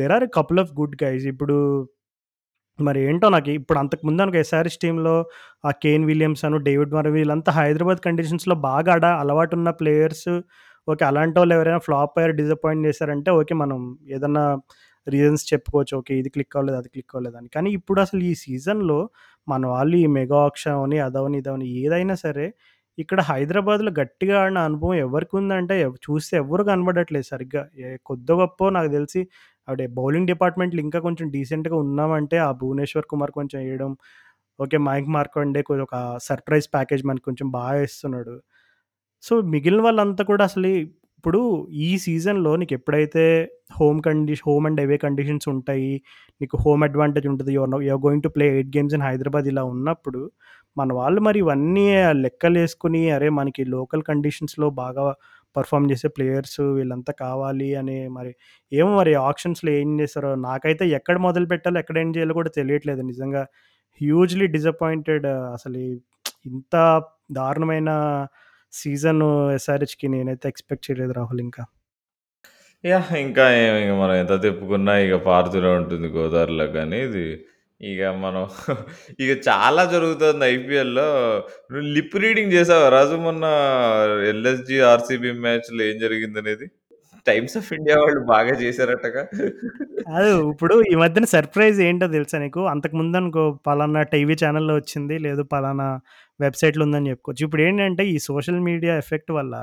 there 0.00 0.12
are 0.16 0.24
a 0.26 0.32
couple 0.38 0.60
of 0.62 0.72
good 0.80 0.96
guys 1.04 1.24
ఇప్పుడు 1.32 1.56
మరి 2.78 3.00
ఏంటో 3.06 3.28
నాకు 3.34 3.50
ఇప్పుడు 3.58 3.78
అంతకుముందు 3.82 4.20
అనుకో 4.24 4.38
ఎస్ఆర్ఎస్ 4.44 4.78
టీంలో 4.82 5.14
ఆ 5.64 5.72
కేన్ 5.84 6.04
విలియమ్సన్, 6.10 6.56
డేవిడ్ 6.68 6.92
మర్రే 6.96 7.12
వీళ్ళంతా 7.16 7.52
హైదరాబాద్ 7.58 8.00
కండిషన్స్‌లో 8.06 8.56
బాగా 8.68 8.92
ఆడ 8.96 9.06
అలవాటు 9.22 9.54
ఉన్న 9.58 9.70
ప్లేయర్స్. 9.80 10.28
ఓకే. 10.88 11.02
అలాంటి 11.08 11.36
వాళ్ళు 11.40 11.54
ఎవరైనా 11.56 11.80
ఫ్లాప్ 11.86 12.14
అయ్యారు, 12.18 12.34
డిసప్పాయింట్ 12.40 12.84
చేశారంటే 12.88 13.30
ఓకే. 13.38 13.54
మనం 13.62 13.78
ఏదన్నా 14.16 14.44
రీజన్స్ 15.06 15.44
చెప్పుకోవచ్చు. 15.50 15.94
ఓకే. 16.00 16.12
ఇది 16.20 16.30
క్లిక్ 16.34 16.54
అవ్వలేదు, 16.56 16.78
అది 16.80 16.88
క్లిక్ 16.94 17.12
అవ్వలేదు 17.14 17.36
అని 17.40 17.48
కానీ 17.56 17.68
ఇప్పుడు 17.78 18.00
అసలు 18.04 18.22
ఈ 18.28 18.42
సీజన్‌లో 18.42 18.98
మన 19.48 19.62
వాళ్ళు 19.72 19.96
ఈ 19.98 20.06
మెగా 20.16 20.38
ఆక్షన్ 20.48 20.74
అవని, 20.78 20.98
అదవని, 21.06 21.36
ఇదవని 21.42 21.66
ఏదైనా 21.82 22.16
సరే 22.24 22.46
ఇక్కడ 22.98 23.20
హైదరాబాద్‌లో 23.28 23.90
గట్టిగా 23.98 24.36
ఆడిన 24.40 24.58
అనుభవం 24.68 24.96
ఎవరికి 25.04 25.34
ఉందంటే 25.40 25.74
చూస్తే 26.06 26.34
ఎవ్వరు 26.40 26.62
కనబడట్లేదు 26.70 27.26
సరిగ్గా. 27.30 27.62
కొద్ది 28.06 28.34
గొప్ప 28.40 28.70
నాకు 28.76 28.90
తెలిసి 28.96 29.20
అదే 29.68 29.86
బౌలింగ్ 29.98 30.28
డిపార్ట్‌మెంట్‌లో 30.32 30.80
ఇంకా 30.86 30.98
కొంచెం 31.06 31.26
డీసెంట్‌గా 31.34 31.76
ఉన్నామంటే 31.84 32.36
ఆ 32.46 32.50
భువనేశ్వర్ 32.60 33.06
కుమార్ 33.12 33.32
కొంచెం 33.38 33.58
వేయడం 33.62 33.92
ఓకే. 34.58 34.78
మైక్ 34.86 35.08
మార్కండే 35.16 35.60
కొంచెం 35.68 35.84
ఒక 35.88 35.96
సర్ప్రైజ్ 36.28 36.68
ప్యాకేజ్ 36.74 37.02
మనకు 37.10 37.26
కొంచెం 37.30 37.48
బాగా 37.54 37.80
ఇస్తున్నాడు. 37.88 38.34
సో, 39.24 39.34
మిగిలిన 39.52 39.80
వాళ్ళంతా 39.86 40.22
కూడా 40.28 40.42
అసలు 40.48 40.68
ఇప్పుడు 41.18 41.40
ఈ 41.82 41.90
సీజన్‌లో 42.02 42.50
నీకెప్పుడైతే 42.60 43.22
home 43.78 43.98
condition 44.04 44.44
home 44.48 44.66
and 44.68 44.80
away 44.82 44.96
conditions 45.04 45.46
ఉంటాయి. 45.52 45.90
నీకు 46.40 46.56
హోమ్ 46.64 46.82
అడ్వాంటేజ్ 46.86 47.26
ఉంటది. 47.32 47.50
You 47.54 47.60
are 47.64 47.72
now 47.72 47.80
are 47.88 48.02
going 48.04 48.24
to 48.26 48.30
play 48.36 48.46
8 48.52 48.70
games 48.76 48.94
in 48.98 49.04
Hyderabad 49.08 49.46
ఇలా 49.52 49.64
ఉన్నప్పుడు 49.72 50.20
మన 50.76 50.90
వాళ్ళు 50.98 51.20
మరి 51.26 51.38
ఇవన్నీ 51.44 51.84
లెక్కలేసుకొని 52.24 53.00
అరే! 53.12 53.28
మనకి 53.38 53.62
లోకల్ 53.74 54.02
కండిషన్స్‌లో 54.08 54.66
బాగా 54.80 55.04
పెర్ఫార్మ్ 55.56 55.86
చేసే 55.92 56.08
ప్లేయర్స్ 56.16 56.58
వీళ్ళంతా 56.76 57.12
కావాలి 57.22 57.68
అని 57.80 57.98
మరి 58.16 58.32
ఏమో 58.72 58.90
మరి 58.98 59.12
ఆక్షన్స్‌లో 59.24 59.70
ఏం 59.78 59.90
చేస్తారో 60.00 60.30
నాకైతే 60.44 60.84
ఎక్కడ 60.98 61.16
మొదలుపెట్టాలో, 61.26 61.78
ఎక్కడ 61.82 61.96
ఎండ్ 62.02 62.16
చేయాలో 62.18 62.34
కూడా 62.40 62.50
తెలియట్లేదు 62.58 63.02
నిజంగా. 63.10 63.42
హ్యూజ్‌లీ 64.00 64.46
డిసప్పాయింటెడ్ 64.56 65.26
అసలు 65.56 65.80
ఇంత 66.46 66.74
దారుణమైన 67.32 67.90
సీజన్ 68.72 69.22
ఎస్ఆర్‌హెచ్‌కి 69.54 70.08
నేనైతే 70.08 70.46
ఎక్స్‌పెక్ట్ 70.48 70.86
చేయలేదు 70.88 71.12
రాహుల్ 71.18 71.40
ఇంకా. 71.40 71.62
యాహ్! 72.84 73.10
ఇంకా 73.22 73.44
ఏమి 73.60 73.78
ఇగ 73.84 73.92
మనం 74.00 74.14
ఎంత 74.20 74.34
తిప్పుకున్నా 74.42 74.92
ఇగ 75.04 75.14
పారుతూనే 75.24 75.70
ఉంటుంది 75.78 76.08
గోదావరిలో 76.14 76.66
గానీ 76.76 76.98
ఇది. 77.06 77.24
ఇగ 77.80 78.00
మనం 78.18 78.44
ఇగ 79.22 79.30
చాలా 79.48 79.82
జరుగుతుంది 79.92 80.44
ఐపీఎల్‌లో. 80.48 81.08
నువ్వు 81.70 81.86
లిప్ 81.96 82.16
రీడింగ్ 82.22 82.54
చేసావా 82.54 82.86
రాజు 82.90 83.16
మొన్న 83.26 83.44
ఎల్ఎస్‌జీ, 84.32 84.78
ఆర్‌సీబీ 84.90 85.32
మ్యాచ్‌లో 85.44 85.82
ఏం 85.84 85.96
జరిగిందనేది? 86.04 86.66
టైమ్స్ 87.26 87.56
ఆఫ్ 87.60 87.70
ఇండియా 87.76 87.96
వాళ్ళు 88.02 88.20
బాగా 88.32 88.54
చేశారటగా. 88.62 89.22
కాదు. 90.06 90.32
ఇప్పుడు 90.52 90.74
ఈ 90.90 90.96
మధ్యన 91.02 91.26
సర్ప్రైజ్ 91.32 91.78
ఏంటో 91.82 92.06
తెలుసా 92.14 92.38
నీకు? 92.40 92.62
అంతకుముందనుకో 92.72 93.44
పలానా 93.66 94.02
టీవీ 94.12 94.36
ఛానెల్‌లో 94.42 94.74
వచ్చింది. 94.76 95.16
లేదు 95.26 95.42
పలానా 95.52 95.88
వెబ్సైట్లు 96.40 96.82
ఉందని 96.86 97.10
చెప్పుకోవచ్చు. 97.12 97.42
ఇప్పుడు 97.46 97.62
ఏంటంటే 97.66 98.02
ఈ 98.14 98.16
సోషల్ 98.28 98.60
మీడియా 98.68 98.94
ఎఫెక్ట్ 99.02 99.32
వల్ల 99.38 99.54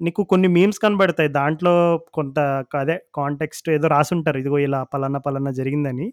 నీకు 0.00 0.20
కొన్ని 0.32 0.48
మీమ్స్ 0.56 0.80
కనబడతాయి. 0.84 1.30
దాంట్లో 1.38 1.74
కొంత 2.18 2.38
అదే 2.82 2.96
కాంటెక్స్ట్ 3.18 3.68
ఏదో 3.76 3.88
రాసుంటారు. 3.96 4.38
ఇదిగో 4.42 4.58
ఇలా 4.68 4.80
పలానా 4.94 5.20
పలానా 5.26 5.52
జరిగిందని. 5.60 6.06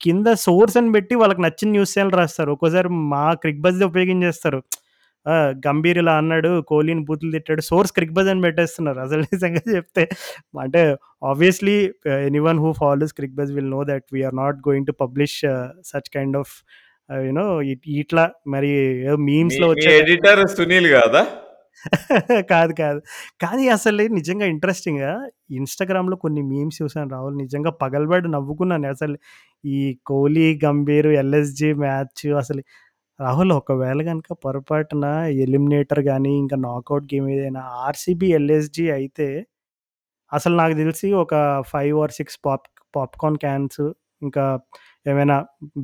కింద 0.00 0.28
సోర్స్ 0.46 0.76
అని 0.80 0.90
పెట్టి 0.96 1.14
వాళ్ళకి 1.22 1.42
నచ్చిన 1.46 1.70
న్యూస్ 1.76 1.94
ఛానల్ 1.96 2.16
రాస్తారు. 2.20 2.50
ఒక్కోసారి 2.56 2.88
మా 3.14 3.24
క్రిక్ 3.42 3.62
బజ్ 3.66 3.82
ఉపయోగించేస్తారు. 3.90 4.60
గంభీర్ 5.66 5.98
ఇలా 6.02 6.14
అన్నాడు. 6.22 6.50
కోహ్లీని 6.70 7.02
బూతులు 7.08 7.30
తిట్టాడు. 7.36 7.62
సోర్స్ 7.70 7.92
క్రిక్ 7.96 8.12
బజ్ 8.18 8.28
అని 8.32 8.42
పెట్టేస్తున్నారు. 8.46 8.98
అసలు 9.06 9.22
నిజంగా 9.32 9.62
చెప్తే 9.76 10.04
అంటే 10.64 10.82
obviously 11.30 11.76
anyone 12.28 12.60
who 12.64 12.70
follows 12.82 13.14
Cricbuzz 13.40 13.52
will 13.56 13.72
know 13.76 13.80
that 13.92 14.06
we 14.16 14.22
are 14.28 14.36
not 14.42 14.58
going 14.68 14.88
to 14.90 14.94
publish 15.02 15.38
such 15.92 16.10
kind 16.16 16.38
of 16.42 16.52
ah, 17.10 17.20
you 17.26 17.32
know 17.34 17.44
ఇట్లా 18.00 18.22
మరి 18.52 18.70
మీమ్స్‌లో 19.26 19.66
వచ్చే 19.72 19.90
ఎడిటర్ 19.98 20.40
సునీల్ 20.54 20.88
గాదా? 20.94 21.22
కాదు. 22.52 22.72
కాదు. 22.80 23.00
కానీ 23.42 23.64
అసలు 23.74 24.04
నిజంగా 24.16 24.46
ఇంట్రెస్టింగ్‌గా 24.52 25.12
ఇన్‌స్టాగ్రామ్‌లో 25.58 26.16
కొన్ని 26.24 26.42
మీమ్స్ 26.50 26.78
చూసాను 26.82 27.10
రాహుల్. 27.14 27.36
నిజంగా 27.42 27.70
పగలబడి 27.82 28.28
నవ్వుకున్నాను. 28.34 28.88
అసలు 28.94 29.16
ఈ 29.64 29.78
కోహ్లీ, 30.06 30.46
గంభీర్, 30.64 31.10
ఎల్ఎస్‌జీ 31.22 31.70
మ్యాచ్ 31.82 32.24
అసలు 32.42 32.62
రాహుల్ 33.20 33.52
ఒకవేళ 33.58 34.00
గనుక 34.08 34.30
పొరపాటున 34.44 35.06
ఎలిమినేటర్ 35.44 36.02
గాని, 36.10 36.32
ఇంకా 36.42 36.56
నాకౌట్ 36.66 37.06
గేమ్ 37.12 37.28
ఏదైనా 37.34 37.62
ఆర్‌సీబీ, 37.84 38.28
ఎల్ఎస్‌జీ 38.40 38.86
అయితే 38.98 39.28
అసలు 40.32 40.54
నాకు 40.56 40.76
తెలిసి 40.82 41.08
ఒక 41.24 41.34
5 41.74 41.96
ఆర్ 42.04 42.14
6 42.18 42.38
పాప్ 42.46 42.66
పాప్‌కార్న్ 42.94 43.40
క్యాన్స్ 43.44 43.82
ఇంకా 44.22 44.44
ఏమైనా 45.06 45.36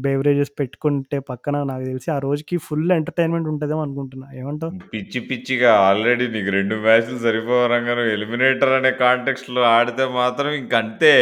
బెవరేజెస్ 0.05 0.53
పెట్టుకుంటే 0.59 1.19
పక్కన 1.29 1.57
నాకు 1.65 1.85
తెలిసి 1.89 2.09
ఆ 2.15 2.21
రోజుకి 2.25 2.57
ఫుల్ 2.67 2.93
ఎంటర్‌టైన్‌మెంట్ 2.97 3.49
ఉంటదేమో 3.53 3.83
అనుకుంటున్నా. 3.85 4.27
ఏమంటావు? 4.41 4.73
పిచ్చి 4.93 5.21
పిచ్చిగా 5.29 5.71
ఆల్రెడీ 5.87 6.27
నీకు 6.35 6.51
2 6.53 6.77
మ్యాచ్‌లు 6.85 7.19
సరిపోవరంగా 7.25 7.95
ఎలిమినేటర్ 8.15 8.73
అనే 8.79 8.93
కాంటెక్స్ట్‌లో 9.03 9.63
ఆడితే 9.75 10.07
మాత్రం 10.19 10.51
ఇంక 10.61 10.75
అంతే. 10.83 11.15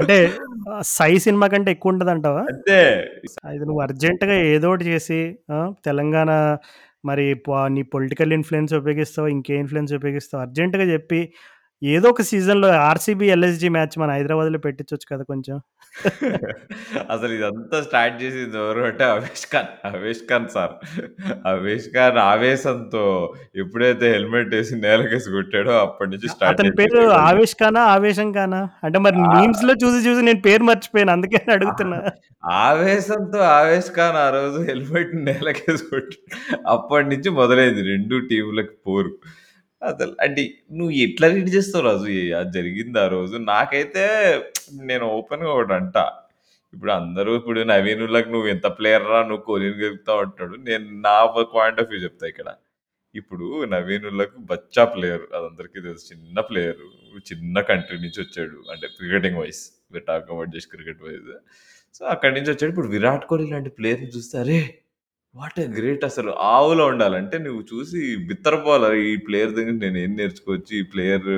అంటే 0.00 0.16
ఆహ్, 0.70 0.84
'సై' 0.90 1.18
సినిమా 1.26 1.46
కంటే 1.52 1.70
ఎక్కువుంటదంటావా? 1.74 2.42
అంతే. 2.52 2.80
అయితే 3.46 3.64
నువ్వు 3.68 3.82
అర్జెంట్‌గా 3.86 4.36
ఏదోకటి 4.50 4.86
చేసి 4.90 5.20
ఆ! 5.52 5.58
తెలంగాణ 5.86 6.30
మరి 7.04 7.26
ప 7.42 7.68
నీ 7.74 7.82
పొలిటికల్ 7.92 8.32
ఇన్‌ఫ్లూయెన్స్ 8.36 8.72
ఉపయోగిస్తావో, 8.78 9.28
ఇంకే 9.34 9.54
ఇన్‌ఫ్లూయెన్స్ 9.60 9.92
ఉపయోగిస్తావో 9.98 10.40
అర్జెంట్‌గా 10.46 10.86
చెప్పి 10.92 11.20
ఏదో 11.82 12.06
ఒక 12.08 12.22
సీజన్‌లో 12.28 12.68
ఆర్‌సీబీ, 12.84 13.26
ఎల్ఎస్‌జీ 13.28 13.68
మ్యాచ్ 13.68 13.94
మన 13.98 14.10
హైదరాబాద్‌లో 14.16 14.58
పెట్టించొచ్చు 14.66 15.06
కదా 15.10 15.24
కొంచెం. 15.30 15.56
అసలు 17.10 17.32
ఇదంతా 17.34 17.78
స్టార్ట్ 17.86 18.16
చేసింది 18.22 18.56
ఎవరు 18.58 18.80
అంటే 18.88 19.04
అవేష్ 19.12 19.44
ఖాన్. 19.52 19.68
అవేష్ 19.90 20.22
ఖాన్ 20.30 20.46
సార్. 20.54 20.74
అవేష్ 21.52 21.88
ఖాన్ 21.94 22.18
ఆవేశంతో 22.26 23.04
ఎప్పుడైతే 23.62 24.06
హెల్మెట్ 24.14 24.54
ఏసి 24.60 24.76
నేలకేసి 24.84 25.30
కొట్టాడో 25.36 25.74
అప్పటి 25.84 26.10
నుంచి 26.14 26.30
స్టార్ట్ 26.34 26.54
అతని 26.54 26.72
పేరు. 26.80 27.00
ఆవేష్ 27.22 27.56
ఖానా? 27.60 27.82
ఆవేశం 27.94 28.30
ఖానా? 28.34 28.62
అంటే 28.84 29.00
మరి 29.06 29.20
ఆ! 29.22 29.30
మీమ్స్‌లో 29.34 29.74
చూసి 29.82 30.00
చూసి 30.06 30.22
నేను 30.22 30.42
పేరు 30.42 30.64
మర్చిపోయాను. 30.64 31.14
అందుకని 31.16 31.50
అడుగుతున్నా. 31.56 31.98
ఆవేశంతో 32.62 33.40
ఆవేష్ 33.54 33.90
ఖాన్ 33.96 34.18
ఆ 34.18 34.28
రోజు 34.32 34.58
హెల్మెట్ 34.68 35.14
నేలకేసి 35.28 35.84
కొట్టాడు. 35.90 36.18
అప్పటి 36.68 37.08
నుంచి 37.12 37.30
మొదలైంది 37.40 37.84
2 37.90 38.18
టీమ్‌లకి 38.30 38.76
పోరు. 38.86 39.12
అసలు 39.82 40.12
అంటే 40.24 40.42
నువ్వు 40.72 40.94
ఎట్లా 41.04 41.26
రీడ్ 41.32 41.50
చేస్తావు 41.54 41.84
రాజు? 41.86 42.06
అది 42.38 42.50
జరిగింది 42.56 42.98
ఆ 42.98 43.08
రోజు. 43.08 43.36
నాకైతే 43.50 44.04
నేను 44.82 45.04
ఓపెన్‌గా 45.16 45.50
ఒకటంటా. 45.54 46.04
ఇప్పుడు 46.72 46.92
అందరూ 46.92 47.30
ఇప్పుడు 47.36 47.60
నవీనులకు 47.70 48.28
"నువ్వు 48.30 48.48
ఎంత 48.48 48.66
ప్లేయర్ 48.78 49.06
రా 49.10 49.18
నువ్వు 49.22 49.44
కోహ్లీని 49.46 49.78
గెలుకుతావు" 49.82 50.22
అంటాడు. 50.24 50.54
నేను 50.68 50.86
నా 51.06 51.14
పాయింట్ 51.54 51.80
ఆఫ్ 51.82 51.90
వ్యూ 51.92 52.00
చెప్తా 52.06 52.26
ఇక్కడ. 52.32 52.48
ఇప్పుడు 53.14 53.46
నవీనులకు 53.72 54.38
బచ్చా 54.50 54.84
ప్లేయర్. 54.94 55.24
అదందరికీ 55.38 55.78
తెలుసు. 55.86 56.04
చిన్న 56.12 56.40
ప్లేయర్ 56.48 56.82
చిన్న 57.26 57.56
కంట్రీ 57.70 57.98
నుంచి 58.04 58.20
వచ్చాడు. 58.24 58.58
అంటే 58.74 58.88
cricketing 58.98 59.38
wise. 59.42 59.62
We 59.92 60.02
are 60.08 60.24
about 60.28 60.52
just 60.56 60.70
cricket 60.74 61.02
wise. 61.06 61.30
So, 61.94 62.04
అక్కడి 62.14 62.34
నుంచి 62.38 62.50
వచ్చాడు. 62.52 62.72
ఇప్పుడు 62.74 62.90
విరాట్ 62.94 63.26
కోహ్లీ 63.30 63.48
లాంటి 63.52 63.72
ప్లేయర్‌ని 63.78 64.10
చూస్తే 64.16 64.36
అరే! 64.44 64.60
వాట్ 65.36 65.58
ఏ 65.60 65.66
గ్రేట్ 65.76 66.04
అసలు 66.04 66.30
ఆవులో 66.50 66.84
ఉండాలంటే 66.86 67.36
నువ్వు 67.38 67.62
చూసి 67.70 67.98
బిత్తరపోవాలి. 68.28 68.88
ఈ 69.06 69.16
ప్లేయర్ 69.26 69.52
దగ్గర 69.58 69.74
నేను 69.82 69.98
ఏం 69.98 70.12
నేర్చుకోవచ్చు. 70.20 70.72
ఈ 70.80 70.82
ప్లేయర్ 70.92 71.28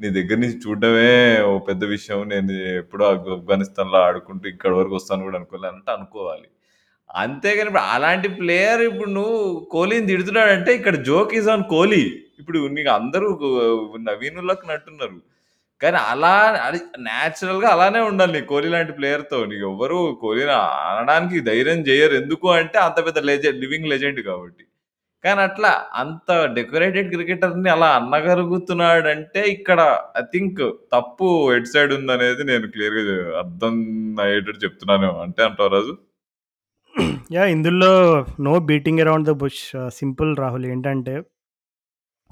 నీ 0.00 0.08
దగ్గర 0.18 0.38
నుంచి 0.38 0.58
చూడడమే 0.64 1.12
ఓ 1.42 1.52
పెద్ద 1.68 1.84
విషయం. 1.94 2.20
నేను 2.32 2.52
ఎప్పుడో 2.74 3.04
ఆఫ్ 3.10 3.28
ఆఫ్ఘనిస్తాన్‌లో 3.36 3.98
ఆడుకుంటూ 4.08 4.46
ఇక్కడి 4.54 4.74
వరకు 4.74 4.94
వస్తాను 4.98 5.24
కూడా 5.28 5.38
అనుకోలే 5.40 5.68
అంటే 5.72 5.90
అనుకోవాలి. 5.96 6.46
అంతేగాని 7.14 7.68
ఇప్పుడు 7.70 7.86
అలాంటి 7.94 8.28
ప్లేయర్ 8.40 8.82
ఇప్పుడు 8.90 9.10
నువ్వు 9.12 9.38
కోహ్లీని 9.74 10.10
తిడుతున్నాడంటే 10.12 10.70
ఇక్కడ 10.78 10.96
జోక్ 11.10 11.34
ఈస్ 11.40 11.50
ఆన్ 11.54 11.64
కోహ్లీ. 11.74 12.04
ఇప్పుడు 12.40 12.60
నీకు 12.76 12.92
అందరూ 12.98 13.28
నవీన్ 14.10 14.38
ఉల్లాక్‌ని 14.42 14.74
కానీ 15.80 15.98
అలా 16.10 16.34
అది 16.66 16.78
గా 17.58 17.68
అలానే 17.74 18.00
ఉండాలి 18.10 18.32
నీ 18.36 18.40
కోహ్లీ 18.50 18.68
లాంటి 18.74 18.92
ప్లేయర్‌తో. 18.98 19.38
ఎవరు 19.68 19.98
కోహ్లీని 20.22 20.54
ఆడడానికి 20.84 21.38
ధైర్యం 21.48 21.80
చేయరు. 21.88 22.14
ఎందుకు 22.20 22.46
అంటే 22.58 22.78
అంత 22.86 22.98
పెద్ద 23.06 23.18
లెజెండ్ 23.30 23.60
లివింగ్ 23.64 23.90
లెజెండ్ 23.92 24.20
కాబట్టి. 24.28 24.62
కానీ 25.24 25.40
అట్లా 25.46 25.70
అంత 26.00 26.28
డెకరేటెడ్ 26.56 27.08
క్రికెటర్‌ని 27.14 27.70
అలా 27.74 27.88
అనగలుగుతున్నాడంటే 27.98 29.40
ఇక్కడ 29.54 29.80
ఐ 30.20 30.24
థింక్ 30.34 30.62
తప్పు 30.94 31.28
ఎడ్ 31.56 31.70
సైడ్ 31.74 31.92
ఉందనేది 31.98 32.44
నేను 32.52 32.66
క్లియర్‌గా 32.74 33.04
అర్థం 33.42 33.74
అయ్యేటట్టు 34.24 34.60
చెప్తున్నాను 34.66 35.10
అంటే 35.24 35.42
అంటావు 35.48 35.72
రాజు? 35.76 35.94
యా 37.32 37.44
ఇందులో 37.54 37.92
no 38.46 38.54
beating 38.68 39.02
around 39.04 39.28
the 39.28 39.34
bush. 39.40 39.64
Simple 39.98 40.32
Rahul 40.42 40.66
ఏంటంటే 40.72 41.14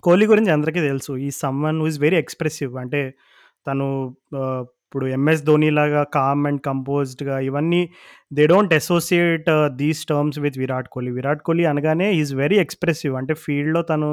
కోహ్లీ 0.04 0.26
గురించి 0.30 0.50
అందరికీ 0.50 0.80
తెలుసు. 0.86 1.12
ఈ 1.18 1.30
someone 1.38 1.78
who 1.80 1.86
is 1.86 2.00
very 2.00 2.16
expressive. 2.18 2.72
అంటే 2.82 3.00
తను 3.66 3.86
ఇప్పుడు 4.86 5.06
ఎంఎస్ 5.14 5.42
ధోని 5.44 5.68
లాగా 5.72 6.02
కామ్ 6.16 6.42
అండ్ 6.46 6.60
కంపోజ్డ్‌గా 6.62 7.36
ఇవన్నీ 7.40 7.80
they 8.30 8.44
don't 8.46 8.74
associate 8.74 9.48
these 9.76 10.02
terms 10.06 10.38
with 10.38 10.58
Virat 10.58 10.88
Kohli. 10.88 11.12
Virat 11.12 11.42
Kohli 11.42 11.64
అనగానే 11.72 12.08
ఈజ్ 12.12 12.22
ఈస్ 12.26 12.34
వెరీ 12.36 12.58
ఎక్స్‌ప్రెసివ్. 12.64 13.14
అంటే 13.20 13.34
ఫీల్డ్‌లో 13.44 13.82
తను 13.84 14.10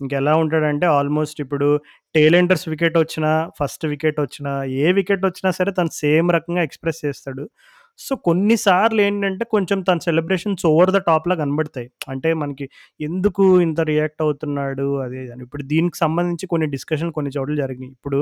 ఇంకెలా 0.00 0.34
ఉంటాడంటే 0.42 0.86
ఆల్మోస్ట్ 0.98 1.38
ఇప్పుడు 1.44 1.66
టేలెండర్స్ 2.14 2.66
వికెట్ 2.68 2.96
వచ్చినా, 2.98 3.30
ఫస్ట్ 3.58 3.84
వికెట్ 3.86 4.18
వచ్చినా, 4.22 4.52
ఏ 4.80 4.92
వికెట్ 4.98 5.24
వచ్చినా 5.26 5.50
సరే 5.58 5.72
తను 5.72 5.92
సేమ్ 5.98 6.28
రకంగా 6.36 6.62
ఎక్స్‌ప్రెస్ 6.62 7.00
చేస్తాడు. 7.06 7.44
సో, 8.00 8.12
కొన్నిసార్లు 8.24 9.00
ఏంటంటే 9.06 9.44
కొంచెం 9.52 9.78
తన 9.82 9.98
సెలబ్రేషన్స్ 10.06 10.64
ఓవర్ 10.70 10.92
ద 10.92 11.00
టాప్‌లా 11.08 11.34
కనబడతాయి. 11.40 11.88
అంటే 12.08 12.28
మనకి 12.42 12.66
ఎందుకు 13.00 13.44
ఇంత 13.66 13.80
రియాక్ట్ 13.90 14.22
అవుతున్నాడు 14.24 14.86
అదే 15.04 15.22
అని. 15.32 15.42
ఇప్పుడు 15.46 15.64
దీనికి 15.72 15.98
సంబంధించి 16.00 16.46
కొన్ని 16.52 16.66
డిస్కషన్ 16.74 17.10
కొన్ని 17.16 17.32
చోట్ల 17.36 17.56
జరిగినాయి. 17.62 17.92
ఇప్పుడు 17.96 18.20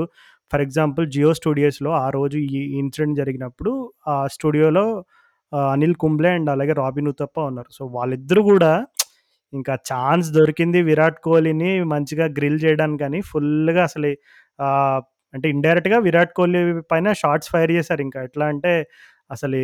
ఫర్ 0.51 0.63
ఎగ్జాంపుల్ 0.65 1.07
జియో 1.15 1.31
స్టూడియోస్‌లో 1.39 1.91
ఆ 1.99 2.07
రోజు 2.17 2.37
ఈ 2.51 2.61
ఇన్సిడెంట్ 2.81 3.17
జరిగినప్పుడు 3.21 3.73
ఆ 4.09 4.27
స్టూడియోలో 4.35 4.85
అనిల్ 5.73 5.95
కుంబ్లే 6.01 6.31
అండ్ 6.37 6.49
అలాగే 6.51 6.73
రాబిన్ 6.79 7.09
ఉతప్ప 7.11 7.37
ఉన్నారు. 7.49 7.69
సో, 7.77 7.83
వాళ్ళిద్దరూ 7.95 8.41
కూడా 8.51 8.71
ఇంకా 9.53 9.73
ఛాన్స్ 9.89 10.27
దొరికింది 10.35 10.79
విరాట్ 10.89 11.19
కోహ్లీని 11.25 11.71
మంచిగా 11.93 12.25
గ్రిల్ 12.37 12.59
చేయడానికి 12.63 13.01
కానీ 13.03 13.19
ఫుల్‌గా 13.29 13.83
అసలు 13.89 14.09
అంటే 15.33 15.47
ఇండైరెక్ట్‌గా 15.53 15.97
విరాట్ 16.05 16.31
కోహ్లీ 16.37 16.59
పైన 16.91 17.07
షార్ట్స్ 17.19 17.49
ఫైర్ 17.53 17.71
చేశారు 17.77 18.01
ఇంకా. 18.05 18.19
ఎట్లా 18.27 18.45
అంటే 18.53 18.71
అసలు 19.29 19.59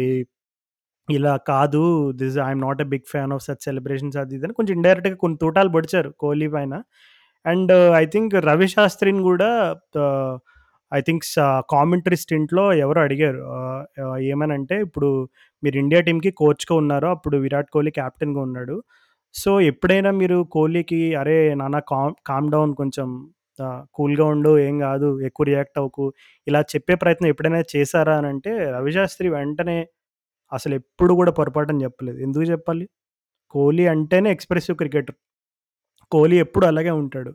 ఇలా 1.09 1.34
కాదు 1.49 1.82
this 2.16 2.38
I 2.45 2.53
not 2.61 2.82
a 2.82 2.88
big 2.93 3.07
fan 3.11 3.34
of 3.34 3.43
such 3.43 3.63
celebrations 3.63 4.18
అది 4.18 4.36
ఇది 4.38 4.45
అని 4.47 4.55
కొంచెం 4.59 4.74
ఇండైరెక్ట్‌గా 4.78 5.18
కొన్ని 5.18 5.38
తూటాలు 5.38 5.70
పొడిచారు 5.70 6.09
కోహ్లీ 6.20 6.47
పైన. 6.49 6.74
అండ్ 7.45 7.74
ఐ 7.95 8.05
థింక్ 8.07 8.34
రవి 8.47 8.68
శాస్త్రిని 8.70 9.24
కూడా 9.24 9.49
ఐ 10.91 11.01
థింక్ 11.01 11.26
కామెంటరీ 11.72 12.18
స్టింట్‌లో 12.24 12.66
ఎవరో 12.84 13.01
అడిగారు. 13.01 13.41
ఏమనంటే 14.34 14.76
ఇప్పుడు 14.82 15.09
మీరు 15.63 15.78
ఇండియా 15.78 16.01
టీమ్‌కి 16.01 16.32
కోచ్‌గా 16.36 16.76
ఉన్నారు. 16.76 17.07
అప్పుడు 17.07 17.38
విరాట్ 17.38 17.70
కోహ్లీ 17.72 17.93
కెప్టెన్‌గా 17.99 18.41
ఉన్నాడు. 18.41 18.76
సో, 19.36 19.51
ఎప్పుడైనా 19.72 20.11
మీరు 20.13 20.38
కోహ్లీకి 20.51 21.01
అరే 21.16 21.38
నాన్న 21.55 21.80
కామ్ 21.91 22.16
కామ్ 22.28 22.49
డౌన్ 22.51 22.74
కొంచెం 22.76 23.07
కూల్‌గా 23.95 24.26
ఉండు 24.34 24.51
ఏం 24.62 24.76
కాదు 24.82 25.10
ఎక్కువ 25.24 25.45
రియాక్ట్ 25.45 25.78
అవ్వకు. 25.80 26.06
ఇలా 26.47 26.62
చెప్పే 26.72 26.95
ప్రయత్నం 27.03 27.30
ఎప్పుడైనా 27.34 27.62
చేశారా 27.76 28.16
అని 28.18 28.28
అంటే 28.28 28.53
రవిశాస్త్రి 28.76 29.30
వెంటనే 29.36 29.78
అసలు 30.51 30.76
ఎప్పుడు 30.82 31.14
కూడా 31.16 31.34
పొరపాటున 31.39 31.78
చెప్పలేదు. 31.86 32.18
ఎందుకు 32.22 32.45
చెప్పాలి? 32.53 32.86
కోహ్లీ 33.56 33.86
అంటేనే 33.93 34.30
ఎక్స్‌ప్రెసివ్ 34.32 34.78
క్రికెటర్. 34.80 35.18
కోహ్లీ 36.12 36.38
ఎప్పుడు 36.45 36.66
అలాగే 36.68 36.93
ఉంటాడు. 37.01 37.32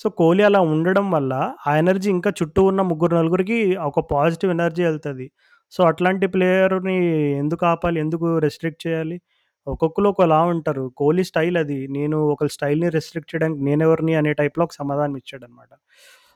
సో, 0.00 0.08
కోహ్లీ 0.18 0.42
అలా 0.44 0.60
ఉండడం 0.72 1.06
వల్ల 1.12 1.32
ఆ 1.66 1.72
ఎనర్జీ 1.78 2.08
ఇంకా 2.10 2.30
చుట్టూ 2.40 2.62
ఉన్న 2.70 2.82
ముగ్గురు, 2.90 3.14
నలుగురికి 3.16 3.58
ఒక 3.88 4.00
పాజిటివ్ 4.12 4.52
ఎనర్జీ 4.52 4.82
వెళ్తుంది 4.84 5.26
సో, 5.72 5.80
అట్లాంటి 5.86 6.26
ప్లేయర్‌ని 6.34 6.96
ఎందుకు 7.40 7.64
ఆపాలి? 7.66 7.98
ఎందుకు 8.00 8.28
రెస్ట్రిక్ట్ 8.40 8.82
చేయాలి? 8.86 9.18
ఒక్కొక్కళ్ళు 9.66 10.08
ఒకలా 10.12 10.38
ఉంటారు. 10.52 10.84
కోహ్లీ 10.96 11.24
స్టైల్ 11.30 11.56
అది. 11.62 11.78
నేను 11.96 12.18
ఒకళ్ళ 12.32 12.50
స్టైల్‌ని 12.56 12.88
రెస్ట్రిక్ట్ 12.96 13.30
చేయడానికి 13.32 13.62
నేనెవరిని 13.68 14.14
అనే 14.20 14.32
టైప్‌లో 14.40 14.64
ఒక 14.64 14.74
సమాధానం 14.80 15.16
ఇచ్చాడనమాట. 15.22 15.70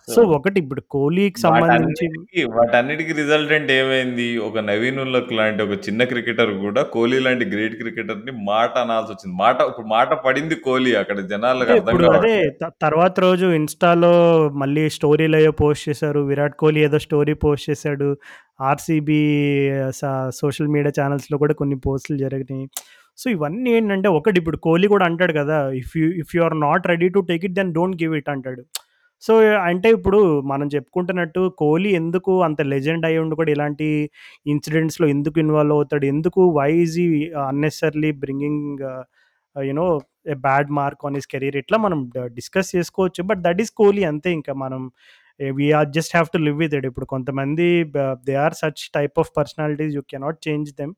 సో, 0.09 0.15
సో 0.15 0.23
ఒకటి 0.37 0.59
ఇప్పుడు 0.63 0.83
కోహ్లీకి 0.95 1.41
సంబంధించి 1.45 2.07
వాటన్నిటికి 2.09 2.43
వాటన్నిటికి 2.55 3.13
రిజల్టెంట్ 3.19 3.71
ఏమైంది? 3.73 4.27
ఒక 4.47 4.59
నవీన్ 4.69 4.99
ఉల్లక్ 5.05 5.33
లాంటి 5.33 5.61
ఒక 5.63 5.77
చిన్న 5.87 6.03
క్రికెటర్ 6.11 6.53
గూడా 6.61 6.83
కోహ్లీ 6.93 7.19
లాంటి 7.21 7.45
గ్రేట్ 7.51 7.77
క్రికెటర్‌ని 7.81 8.33
మాట 8.49 8.73
అనాల్సొచ్చింది. 8.85 9.35
మాట 9.41 9.59
ఇప్పుడు 9.71 9.89
మాట 9.95 10.11
పడింది 10.27 10.57
కోహ్లీ 10.67 10.93
అక్కడ 11.03 11.19
జనాలకు 11.33 11.73
అర్థం 11.73 11.93
ఇప్పుడు 11.93 12.09
అదే. 12.13 12.33
త 12.61 12.71
తర్వాత 12.83 13.15
రోజు 13.21 13.47
ఇన్‌స్టాలో 13.59 14.13
మళ్ళీ 14.63 14.85
స్టోరీలు 14.97 15.39
ఏవో 15.41 15.55
పోస్ట్ 15.61 15.85
చేశారు. 15.89 16.23
విరాట్ 16.31 16.57
కోహ్లీ 16.57 16.83
ఏదో 16.85 17.01
స్టోరీ 17.07 17.35
పోస్ట్ 17.45 17.67
చేశాడు. 17.71 18.09
ఆర్‌సీబీ 18.63 19.21
సోషల్ 20.41 20.71
మీడియా 20.75 20.95
ఛానెల్స్‌లో 20.99 21.39
కూడా 21.43 21.55
కొన్ని 21.55 21.79
పోస్టులు 21.87 22.19
జరిగినాయి. 22.19 22.67
సో, 23.19 23.27
ఇవన్నీ 23.37 23.71
ఏంటంటే 23.79 24.09
ఒకటి 24.19 24.39
ఇప్పుడు 24.41 24.59
కోహ్లీ 24.67 24.87
కూడా 24.95 25.05
అంటాడు 25.11 25.35
కదా! 25.41 25.59
If 25.81 25.93
you 25.99 26.07
if 26.23 26.33
you 26.37 26.41
are 26.47 26.57
not 26.65 26.87
ready 26.93 27.09
to 27.17 27.21
take 27.31 27.45
it 27.49 27.57
then 27.59 27.71
don't 27.77 27.97
give 28.03 28.15
it 28.21 28.31
అంటాడు. 28.35 28.63
సో, 29.23 29.33
అంటే 29.69 29.89
ఇప్పుడు 29.97 30.19
మనం 30.53 30.67
చెప్పుకుంటున్నట్టు 30.75 31.43
కోహ్లీ 31.61 31.91
ఎందుకు 32.01 32.33
అంత 32.49 32.61
లెజెండ్ 32.73 33.05
అయ్యి 33.09 33.21
ఉండి 33.23 33.37
కూడా 33.41 33.51
ఇలాంటి 33.57 33.89
ఇన్సిడెంట్స్‌లో 34.47 35.07
ఎందుకు 35.15 35.37
ఇన్వాల్వ్ 35.45 35.77
అవుతాడు? 35.79 36.07
ఎందుకు 36.15 36.41
why's 36.61 36.99
is 37.05 37.81
bringing 38.25 38.83
you know 39.57 39.87
a 40.33 40.37
bad 40.47 40.71
mark 40.79 41.03
on 41.07 41.17
his 41.19 41.29
career 41.33 41.57
ఇట్లా 41.63 41.79
మనం 41.87 41.99
డిస్కస్ 42.39 42.71
చేసుకోవచ్చు. 42.77 43.23
బట్ 43.31 43.41
దట్ 43.47 43.61
ఈస్ 43.65 43.73
కోహ్లీ 43.81 44.05
అంతే 44.13 44.31
ఇంకా 44.39 44.53
మనం 44.65 44.83
we 45.41 45.67
are 45.79 45.89
just 45.97 46.13
have 46.17 46.29
to 46.35 46.41
live 46.47 46.59
with 46.63 46.75
it. 46.79 46.87
ఇప్పుడు 46.91 47.07
కొంతమంది 47.15 47.67
they 48.29 48.35
are 48.47 48.57
such 48.63 48.83
type 48.99 49.17
of 49.23 49.31
personalities 49.39 49.93
you 49.99 50.03
cannot 50.15 50.41
change 50.49 50.71
them. 50.81 50.95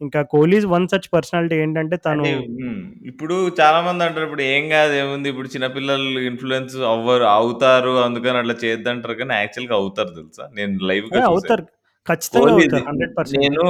ఇంకా 0.00 0.20
Kohli 0.32 0.56
is 0.58 0.68
one 0.72 0.86
such 0.92 1.08
personality 1.14 1.56
ఏంటంటే 1.62 1.96
తను 2.06 2.26
అంటే 2.26 2.30
హ్మ్. 2.54 2.78
ఇప్పుడు 3.10 3.34
చాలామంది 3.58 4.02
అంటారు 4.06 4.26
ఇప్పుడు 4.26 4.44
ఏం 4.52 4.64
గాదు 4.72 4.94
ఏముంది 5.00 5.28
ఇప్పుడు 5.32 5.48
చిన్న 5.52 5.66
పిల్లలు 5.76 6.20
ఇన్‌ఫ్లూయెన్స్ 6.28 6.76
అవ్వరు 6.90 7.26
అవుతారు 7.34 7.92
అందుకని 8.06 8.38
అట్లా 8.42 8.56
చేయొద్దంటారు 8.62 9.14
కానీ 9.20 9.34
యాక్చువల్‌గా 9.38 9.76
అవుతారు 9.80 10.12
తెలుసా? 10.18 10.44
నేను 10.58 10.72
ఆ! 11.10 11.20
చూసాను. 11.20 11.30
అవుతారు. 11.30 11.64
ఖచ్చితంగా 12.06 12.52
అవుతారు. 12.54 12.86
100%. 12.92 13.36
నేను 13.36 13.64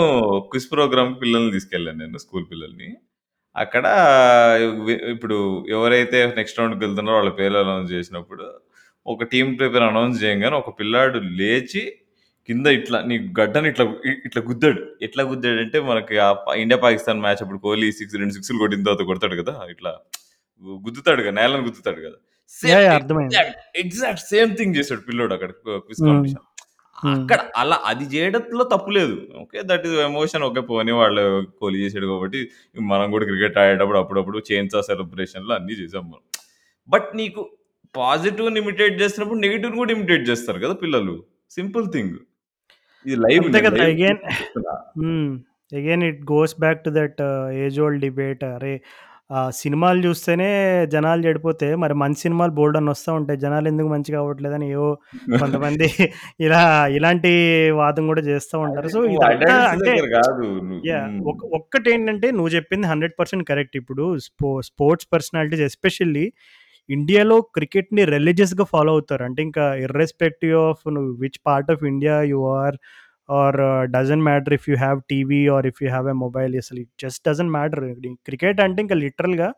క్విజ్ 0.51 0.69
ప్రోగ్రామ్‌కి 0.73 1.19
పిల్లల్ని 1.23 1.53
తీసుకెళ్ళాను 1.57 1.99
నేను 2.03 2.19
స్కూల్ 2.25 2.47
పిల్లల్ని. 2.53 2.89
అక్కడ 3.57 3.87
వి 4.87 4.95
ఇప్పుడు 5.15 5.37
ఎవరైతే 5.77 6.19
నెక్స్ట్ 6.39 6.59
రౌండ్‌కి 6.61 6.83
వెళ్తున్నారో 6.85 7.19
వాళ్ళ 7.19 7.33
పేర్లు 7.41 7.59
అనౌన్స్ 7.65 7.93
చేసినప్పుడు 7.93 8.45
ఒక 9.07 9.25
టీమ్ 9.33 9.51
పేరు 9.61 9.85
అనౌన్స్ 9.89 10.19
చేయంగానే 10.25 10.57
ఒక 10.63 10.71
పిల్లాడు 10.81 11.19
లేచి 11.39 11.83
కింద 12.51 12.67
ఇట్లా 12.79 12.99
నీ 13.09 13.17
గడ్డని 13.39 13.69
ఇట్లా 13.73 13.85
ఇట్లా 14.29 14.41
గుద్దాడు. 14.49 14.81
ఎట్లా 15.03 15.23
గుద్దాడంటే 15.31 15.81
మనకి 15.91 16.17
ఆ 16.21 16.29
ఇండియా 16.59 16.79
పాకిస్తాన్ 16.85 17.23
మ్యాచ్ 17.25 17.43
అప్పుడు 17.45 17.61
కోహ్లీ 17.67 17.89
6 17.93 18.17
2 18.17 18.35
సిక్స్‌లు 18.37 18.61
కొట్టిన 18.63 18.83
తర్వాత 18.87 19.05
కొడతాడు 19.11 19.37
కదా! 19.43 19.55
ఇట్లా 19.75 19.93
గు 20.63 20.73
గుద్దుతాడుగా 20.87 21.33
నేలను 21.39 21.65
గుద్దుతాడు 21.69 22.01
కదా! 22.07 22.19
ఎగ్జాక్ట్, 23.83 24.25
సేమ్ 24.31 24.53
థింగ్ 24.59 24.75
చేసాడు 24.79 25.03
పిల్లోడు 25.09 25.35
అక్కడ 25.37 25.51
క్విజ్. 25.81 26.01
కాంపిటీషన్. 26.03 26.45
అక్కడ 27.15 27.41
అలా 27.57 27.77
అది 27.91 28.07
చేయడంలో 28.15 28.65
తప్పు 28.73 28.91
లేదు. 28.99 29.15
Okay. 29.43 29.59
That 29.71 29.85
is 29.89 29.97
emotion 30.07 30.45
okay. 30.49 30.63
పోనీ 30.71 30.95
వాళ్ళు 31.01 31.25
కోహ్లీ 31.61 31.79
చేసాడు 31.85 32.09
కాబట్టి 32.13 32.41
మనం 32.93 33.07
కూడా 33.15 33.27
క్రికెట్ 33.27 33.59
ఆడేటప్పుడు 33.63 34.01
అప్పుడప్పుడు 34.03 34.41
చైన్సా 34.51 34.83
సెలబ్రేషన్‌లు 34.91 35.55
అన్నీ 35.59 35.77
చేసాం 35.83 36.05
మనం. 36.07 36.25
బట్ 36.89 37.09
నీకు 37.17 37.43
పాజిటివ్‌ని 37.95 38.61
ఇమిటేట్ 38.63 38.97
చేస్తున్నప్పుడు 39.03 39.41
నెగెటివ్‌ని 39.41 39.79
కూడా 39.79 39.93
ఇమిటేట్ 39.93 40.27
చేస్తారు 40.31 40.61
కదా 40.61 40.77
పిల్లలు. 40.85 41.17
Simple 41.51 41.87
thing. 41.93 42.17
ఇది 43.05 43.17
లైవ్ 43.23 43.45
అంతే 43.45 43.61
కదా! 43.67 43.79
Again. 43.87 44.19
Again 45.73 46.03
it 46.09 46.21
goes 46.31 46.55
back 46.61 46.83
to 46.85 46.91
that 46.97 47.21
age 47.61 47.79
old 47.81 48.03
debate. 48.07 48.45
అరే! 48.51 48.75
సినిమాలు 49.57 50.01
చూస్తేనే 50.07 50.47
జనాలు 50.95 51.21
చెడిపోతే 51.27 51.67
మరి 51.83 51.95
మంచి 52.01 52.21
సినిమాలు 52.21 52.53
బోలెడన్ని 52.57 52.91
వస్తా 52.95 53.11
ఉంటాయి. 53.19 53.39
జనాలు 53.45 53.69
ఎందుకు 53.73 53.89
మంచిగా 53.93 54.19
అవ్వట్లేదని 54.23 54.67
ఏవో 54.71 54.89
కొంతమంది 55.45 55.89
ఇలా 56.41 56.63
ఇలాంటి 56.97 57.31
వాదం 57.79 58.07
కూడా 58.11 58.23
చేస్తా 58.31 58.57
ఉంటారు. 58.65 58.89
సో, 58.95 59.01
ఇదంతా 59.15 59.55
అంటే 59.73 59.91
దగ్గర 59.93 60.09
కాదు. 60.19 60.47
నువ్వు 62.33 62.53
చెప్పింది 62.57 62.87
100% 62.89 63.45
కరెక్ట్. 63.53 63.77
ఇప్పుడు 63.83 64.07
స్పో 64.27 64.51
స్పోర్ట్స్ 64.71 65.09
పర్సనాలిటీస్ 65.15 65.65
ఎస్పెషల్లీ 65.69 66.27
ఇండియాలో 66.91 67.37
క్రికెట్‌ని 67.55 68.05
రిలీజియస్గా 68.11 68.65
ఫాలో 68.73 68.93
అవుతారు. 68.93 69.23
అంటే 69.25 69.41
ఇంకా 69.43 69.65
ఇర్రెస్పెక్టివ్ 69.85 70.57
ఆఫ్ 70.65 70.83
నువ్వు 70.97 71.13
which 71.23 71.41
part 71.47 71.71
of 71.75 71.85
India 71.85 72.17
you 72.33 72.41
are 72.59 72.77
are 73.35 73.59
doesn't 73.93 74.25
matter 74.25 74.55
if 74.59 74.67
you 74.71 74.77
have 74.77 75.01
TV 75.13 75.43
or 75.57 75.67
if 75.67 75.81
you 75.83 75.89
have 75.91 76.09
a 76.09 76.17
mobile 76.25 76.55
అసలు 76.59 76.81
it 76.85 76.93
just 77.05 77.23
doesn't 77.29 77.53
matter. 77.59 77.85
Cricket 78.29 78.61
అంటే 78.67 78.81
ఇంకా 78.87 78.99
లిటరల్‌గా 79.05 79.51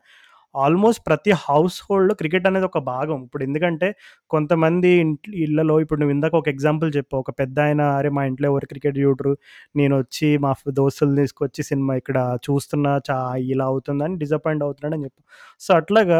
ఆల్మోస్ట్ 0.55 1.01
ప్రతి 1.07 1.31
హౌస్ 1.41 1.77
హోల్డ్‌లో 1.85 2.13
క్రికెట్ 2.15 2.45
అనేది 2.49 2.67
ఒక 2.67 2.79
భాగం. 2.87 3.19
ఇప్పుడు 3.25 3.43
ఎందుకంటే 3.43 3.87
కొంతమంది 4.31 4.89
ఇంట్లో 5.03 5.33
ఇళ్ళలో 5.43 5.75
ఇప్పుడు 5.83 5.99
నువ్వు 6.01 6.13
ఇందాక 6.15 6.35
ఒక 6.35 6.47
ఎగ్జాంపుల్ 6.49 6.89
చెప్పావు. 6.97 7.21
ఒక 7.21 7.31
పెద్దాయన 7.39 7.81
అరే! 7.97 8.11
మా 8.11 8.23
ఇంట్లో 8.29 8.47
ఎవరు 8.51 8.67
క్రికెట్ 8.73 8.97
చూడరు. 8.99 9.33
వచ్చి 9.97 10.29
మా 10.39 10.51
దోస్తులు 10.79 11.15
తీసుకొచ్చి 11.15 11.61
సినిమా 11.63 11.93
ఇక్కడ 11.95 12.17
చూస్తున్నా 12.47 12.93
చా 13.09 13.17
ఇలా 13.47 13.65
అవుతుందని 13.65 14.17
డిసప్పాయింట్ 14.17 14.65
అవుతున్నాడు 14.65 14.95
అని 14.97 15.05
చెప్పావు. 15.07 15.27
సో, 15.61 15.69
అట్లాగా 15.75 16.19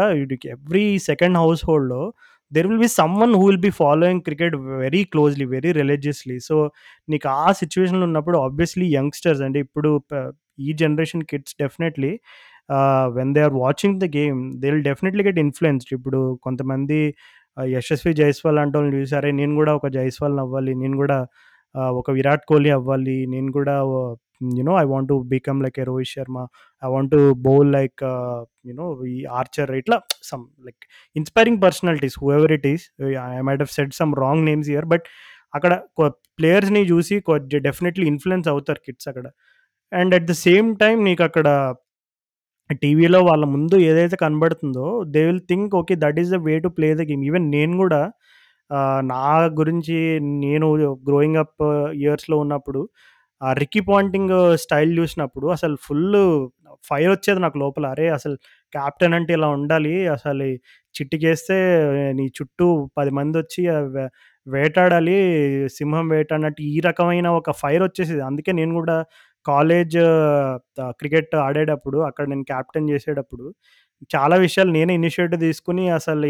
every 0.55 0.85
second 1.09 1.37
house 1.37 1.63
హోల్డ్‌లో 1.65 2.01
there 2.51 2.67
will 2.69 2.81
be 2.81 2.89
someone 2.97 3.33
who 3.35 3.43
will 3.45 3.61
be 3.61 3.71
following 3.77 4.21
cricket 4.25 4.55
very 4.81 5.01
closely, 5.11 5.45
very 5.53 5.71
religiously 5.79 6.37
so, 6.41 6.55
నీకు 7.09 7.27
ఆ 7.39 7.47
సిచ్యువేషన్లో 7.61 8.05
ఉన్నప్పుడు 8.09 8.37
ఆబ్వియస్‌లీ 8.45 8.87
యంగ్‌స్టర్స్ 8.95 9.43
అంటే 9.47 9.61
ఇప్పుడు 9.67 9.91
ఈ 10.61 10.71
generation 10.79 11.23
kids 11.29 11.55
definitely 11.59 12.11
when 13.17 13.31
they 13.35 13.41
are 13.41 13.55
watching 13.57 13.97
the 13.99 14.07
game 14.17 14.39
they 14.61 14.67
will 14.71 14.85
definitely 14.89 15.23
get 15.23 15.39
influenced 15.45 15.91
ఇప్పుడు 15.97 16.19
కొంతమంది 16.43 16.99
యశస్వి 17.57 18.13
జైస్వాల్ 18.13 18.59
అంటే 18.63 18.77
చూసి 18.85 18.99
చూసారే 19.01 19.31
నేను 19.31 19.53
కూడా 19.55 19.71
ఒక 19.75 19.87
జైస్వాల్‌ని 19.97 20.41
అవ్వాలి. 20.45 20.73
నేను 20.75 20.95
కూడా 20.97 21.17
ఒక 21.99 22.11
విరాట్ 22.11 22.45
కోహ్లీ 22.47 22.71
అవ్వాలి. 22.71 23.17
నేను 23.27 23.49
కూడా 23.51 23.75
you know 24.57 24.73
I 24.81 24.85
want 24.85 25.09
to 25.09 25.15
become 25.33 25.59
like 25.63 25.77
a 25.79 25.85
Rohit 25.89 26.11
Sharma. 26.13 26.37
I 26.83 26.87
want 26.93 27.11
to 27.11 27.19
bowl 27.47 27.69
like 27.71 28.01
you know 28.65 28.87
ఈ 29.13 29.17
ఆర్చర్ 29.39 29.71
ఇట్లా 29.81 29.97
some 30.23 30.43
like 30.65 30.83
inspiring 31.15 31.61
personalities 31.61 32.17
whoever 32.23 32.53
it 32.57 32.67
is. 32.73 32.85
I 33.29 33.41
might 33.49 33.63
have 33.65 33.73
set 33.77 33.95
some 34.01 34.13
wrong 34.23 34.45
names 34.49 34.69
here 34.69 34.87
but 34.93 35.05
అక్కడ 35.53 35.73
ప్లేయర్స్‌ని 36.39 36.83
చూసి 36.91 37.15
కొ 37.21 37.33
definitely 37.67 38.05
influence 38.07 38.47
అవుతారు 38.47 38.81
kids 38.87 39.07
అక్కడ. 39.11 39.25
And 39.91 40.13
at 40.15 40.27
the 40.27 40.35
same 40.45 40.69
time 40.77 40.99
నీకక్కడ 41.05 41.47
టీవీలో 42.81 43.19
వాళ్ళ 43.27 43.43
ముందు 43.53 43.75
ఏదైతే 43.87 44.15
కనబడుతుందో 44.21 44.85
they 45.13 45.21
will 45.27 45.41
think 45.49 45.73
okay. 45.79 45.95
That 46.03 46.19
is 46.21 46.31
the 46.31 46.39
way 46.45 46.53
to 46.59 46.69
play 46.77 46.89
the 46.95 47.03
game. 47.09 47.23
Even 47.29 47.47
నేను 47.55 47.73
కూడా 47.81 48.01
ఆహ్, 48.71 49.01
నా 49.09 49.21
గురించి 49.59 49.95
నేను 50.43 50.67
గ్రోయింగ్ 51.07 51.39
అప్ 51.41 51.63
ఇయర్స్‌లో 52.01 52.37
ఉన్నప్పుడు 52.43 52.81
ఆ 53.41 53.49
'రిక్కీ 53.57 53.81
పాంటింగ్' 53.89 54.33
స్టైల్ 54.63 54.91
చూసినప్పుడు 54.99 55.47
అసలు 55.55 55.75
ఫుల్లు 55.85 56.23
ఫైర్ 56.85 57.11
వచ్చేది 57.13 57.39
నాకు 57.43 57.57
లోపల. 57.63 57.85
అరే! 57.93 58.05
అసలు 58.17 58.35
కెప్టెన్ 58.73 59.15
అంటే 59.17 59.33
ఇలా 59.37 59.49
ఉండాలి. 59.57 59.93
అసలు 60.15 60.47
చిటికేస్తే 60.95 61.57
నీ 62.13 62.25
చుట్టూ 62.37 62.67
10 62.97 63.11
మందొచ్చి 63.17 63.61
ఆహ్, 63.75 63.89
వేటాడాలి. 64.47 65.17
సింహం 65.77 66.05
వేటాడినట్టు 66.13 66.61
ఈ 66.69 66.81
రకమైన 66.87 67.27
ఒక 67.39 67.51
ఫైర్ 67.61 67.83
వచ్చేసేది. 67.87 68.23
అందుకే 68.29 68.51
నేను 68.59 68.73
కూడా 68.79 68.97
కాలేజ్ 69.45 69.97
క్రికెట్ 70.99 71.33
ఆడేటప్పుడు 71.45 71.99
అక్కడ 72.09 72.25
నేను 72.29 72.45
క్యాప్టెన్ 72.51 72.89
చేసేటప్పుడు 72.89 73.45
చాలా 74.13 74.35
విషయాలు 74.37 74.71
నేనే 74.71 74.93
ఇనిషియేటివ్ 74.95 75.41
తీసుకొని 75.41 75.83
అసలు 75.97 76.29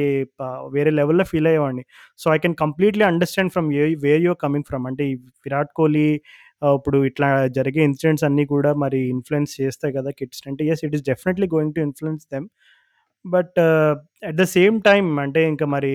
వేరే 0.74 0.92
లెవెల్‌లో 0.92 1.26
feel 1.32 1.48
అయ్యేవాడిని. 1.48 1.84
So, 2.20 2.26
I 2.36 2.40
can 2.44 2.56
completely 2.56 3.06
understand 3.12 3.54
from 3.56 3.70
a 3.76 3.86
where 4.04 4.24
you're 4.26 4.40
coming 4.44 4.68
from. 4.70 4.86
అంటే 4.92 5.04
ఈ 5.12 5.16
విరాట్ 5.46 5.72
కోహ్లీ 5.80 6.08
ఇప్పుడు 6.72 7.00
ఇట్లా 7.06 7.30
జరిగే 7.58 7.82
ఇన్సిడెంట్స్ 7.90 8.26
అన్నీ 8.28 8.46
కూడా 8.52 8.72
మరి 8.84 9.00
ఇన్ఫ్లుయెన్స్ 9.16 9.54
చేస్తాయి 9.62 9.94
కదా 9.98 10.12
కిడ్స్ 10.20 10.44
అంటే 10.50 10.66
yes 10.74 10.84
it 10.86 10.96
is 10.98 11.06
definitely 11.10 11.48
going 11.56 11.74
to 11.76 11.82
influence 11.82 12.24
them. 12.34 12.48
But 13.26 13.58
at 14.30 14.38
the 14.38 14.46
same 14.56 14.78
time 14.84 15.10
అంటే 15.26 15.44
ఇంకా 15.50 15.68
మరి 15.76 15.94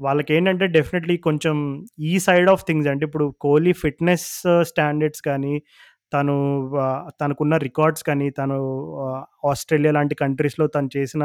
వాళ్ళకేంటంటే 0.00 0.66
డెఫినెట్‌లీ 0.76 1.16
కొంచెం 1.26 1.56
ఈ 2.02 2.14
సైడ్ 2.20 2.48
ఆఫ్ 2.50 2.62
థింగ్స్ 2.68 2.88
అంటే 2.88 3.04
ఇప్పుడు 3.06 3.26
కోహ్లీ 3.40 3.72
ఫిట్‌నెస్ 3.82 4.28
స్టాండర్డ్స్ 4.70 5.22
కానీ, 5.22 5.54
తను 6.12 6.34
తనకున్న 7.20 7.54
రికార్డ్స్ 7.66 8.04
కానీ, 8.04 8.28
తను 8.32 8.58
ఆస్ట్రేలియా 9.50 9.92
లాంటి 9.92 10.14
కంట్రీస్‌లో 10.22 10.66
తను 10.74 10.90
చేసిన 10.96 11.24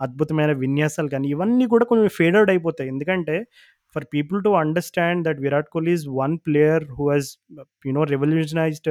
అద్భుతమైన 0.00 0.52
విన్యాసాలు 0.60 1.10
కానీ, 1.10 1.26
ఇవన్నీ 1.30 1.66
కూడా 1.72 1.84
కొంచెం 1.90 2.08
ఫేడర్డ్ 2.18 2.50
అయిపోతాయి. 2.50 2.88
ఎందుకంటే 2.90 3.36
for 3.96 4.06
people 4.12 4.38
to 4.44 4.50
understand 4.60 5.22
that 5.26 5.38
Virat 5.44 5.68
Kohli 5.72 5.92
is 5.98 6.06
one 6.18 6.34
player 6.46 6.84
who 6.96 7.04
has 7.10 7.28
you know 7.84 8.02
revolutionised 8.12 8.90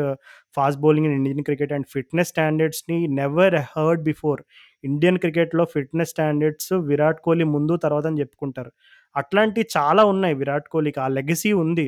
fast 0.58 0.80
bowling 0.82 1.08
in 1.10 1.16
Indian 1.20 1.44
cricket 1.50 1.74
and 1.78 1.88
fitness 1.94 2.32
స్టాండర్డ్స్‌ని 2.34 3.00
never 3.20 3.58
heard 3.74 4.04
before. 4.04 4.42
Indian 4.84 5.20
క్రికెట్‌లో 5.24 5.66
ఫిట్‌నెస్ 5.76 6.12
స్టాండర్డ్స్ 6.12 6.72
విరాట్ 6.90 7.22
కోహ్లీ 7.26 7.48
ముందు, 7.56 7.76
తర్వాత 7.86 8.06
అని 8.12 8.22
చెప్పుకుంటారు. 8.24 8.72
అట్లాంటివి 9.16 9.68
చాలా 9.78 10.04
ఉన్నాయి 10.08 10.36
విరాట్ 10.42 10.68
కోహ్లీకి. 10.74 11.00
ఆ 11.00 11.10
లెగసీ 11.18 11.52
ఉంది. 11.62 11.88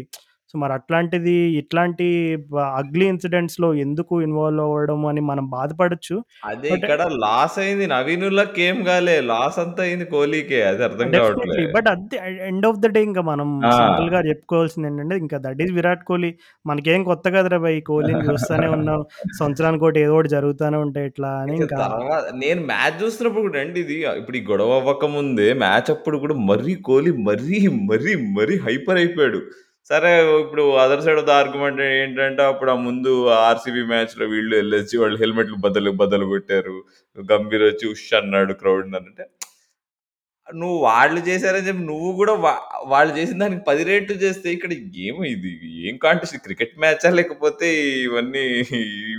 సో, 0.54 0.60
మరి 0.60 0.74
అట్లాంటిది 0.78 1.34
ఇట్లాంటి 1.62 2.08
బ 2.50 2.68
అగ్లీ 2.80 3.06
ఇన్సిడెంట్స్‌లో 3.12 3.70
ఎందుకు 3.84 4.14
ఇన్వాల్వ్ 4.24 4.64
అవ్వడం 4.68 5.02
అని 5.12 5.24
మనం 5.28 5.46
బాధపడొచ్చు. 5.52 6.18
అదే 6.48 6.70
బట్ 6.70 6.80
ఇక్కడ 6.80 7.00
లాస్ 7.24 7.56
అయింది 7.62 7.86
నవీనుల్లకేం 7.92 8.78
గాలే. 8.88 9.18
లాస్ 9.32 9.58
అంతా 9.64 9.82
అయింది 9.88 10.06
కోహ్లీకే. 10.14 10.60
అది 10.70 10.84
అర్థం 10.90 11.10
కావట్లే. 11.16 11.60
Definitely. 11.60 11.66
But 11.74 11.88
at 11.92 12.04
the 12.12 12.18
end 12.48 12.66
of 12.70 12.80
the 12.80 12.90
day 12.96 13.02
ఇంక 13.08 13.20
మనం 13.30 13.50
ఆ! 13.62 13.70
సింపుల్‌గా 13.76 14.20
చెప్పుకోవాల్సిందేంటంటే 14.28 15.16
ఇంకా 15.22 15.38
దట్ 15.46 15.62
ఈస్ 15.66 15.74
విరాట్ 15.78 16.04
కోహ్లీ. 16.10 16.32
మనకేం 16.66 17.04
కొత్త 17.10 17.26
కాదురా 17.36 17.60
భయ్! 17.66 17.80
కోహ్లీని 17.90 18.26
చూస్తానే 18.28 18.70
ఉన్నాం. 18.78 19.02
సంవత్సరానికోటి 19.40 20.00
ఏదో 20.06 20.16
ఒకటి 20.18 20.32
జరుగుతానే 20.38 20.80
ఉంటాయి 20.86 21.10
ఇట్లా 21.12 21.32
అని 21.42 21.56
ఇక 21.58 21.64
ఇంకా 21.64 21.80
తర్వాత 21.84 22.10
నేను 22.42 22.62
మ్యాచ్ 22.70 22.98
చూస్తున్నప్పుడు 23.02 23.44
కూడా 23.46 23.60
అండి 23.62 23.80
ఇది 23.84 23.96
ఇప్పుడు 24.20 24.38
ఈ 24.38 24.44
గొడవ 24.50 24.74
అవ్వకముందే 24.80 25.48
మ్యాచ్ 25.62 25.90
అప్పుడు 25.94 26.18
కూడా 26.24 26.36
మరీ 26.50 26.74
కోహ్లీ 26.88 27.12
మరీ, 27.28 27.60
మరీ, 27.90 28.12
మరీ 28.38 28.56
హైపర్ 28.66 29.00
అయిపోయాడు. 29.02 29.40
సరే 29.90 30.10
ఇప్పుడు 30.42 30.64
other 30.82 31.04
side 31.06 31.20
of 31.22 31.28
the 31.28 31.34
argument 31.38 31.80
ఏంటంటే 31.94 32.44
అప్పుడు 32.52 32.70
ఆ 32.74 32.78
ముందు 32.88 33.12
ఆర్‌సీబీ 33.42 33.84
మ్యాచ్‌లో 33.92 34.26
వీళ్ళు 34.34 34.54
ఎళ్ళొచ్చి 34.60 34.96
వాళ్ళు 35.02 35.18
హెల్మెట్లు 35.24 35.58
బద్దలు 35.66 35.92
బద్దలు 36.02 36.26
కొట్టారు. 36.34 36.76
గంభీర్ 37.18 37.66
వచ్చి 37.70 37.86
ఉష్ 37.94 38.08
అన్నాడు 38.20 38.54
క్రౌడ్‌ని 38.62 38.98
అంటే 39.02 39.26
నువ్వు 40.48 40.78
వాళ్ళు 40.86 41.20
చేశారని 41.28 41.68
చెప్పి 41.68 41.84
నువ్వు 41.90 42.10
కూడా 42.20 42.34
వాళ్ళు 42.92 43.12
చేసిన 43.18 43.38
దానికి 43.44 43.64
10 43.66 43.84
రెట్లు 43.90 44.16
చేస్తే 44.24 44.48
ఇక్కడ 44.56 44.72
ఏమి 45.06 45.26
ఇది 45.36 45.52
ఏం 45.88 45.96
కాంటెస్ట్ 46.06 46.38
క్రికెట్ 46.46 46.74
మ్యాచా? 46.84 47.10
లేకపోతే 47.20 47.68
ఇవన్నీ 48.06 48.46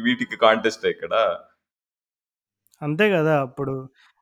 వీటికి 0.06 0.36
కాంటెస్టా 0.46 0.88
ఇక్కడ? 0.94 1.14
అంతే 2.80 3.06
గదా! 3.14 3.34
అప్పుడు 3.46 3.74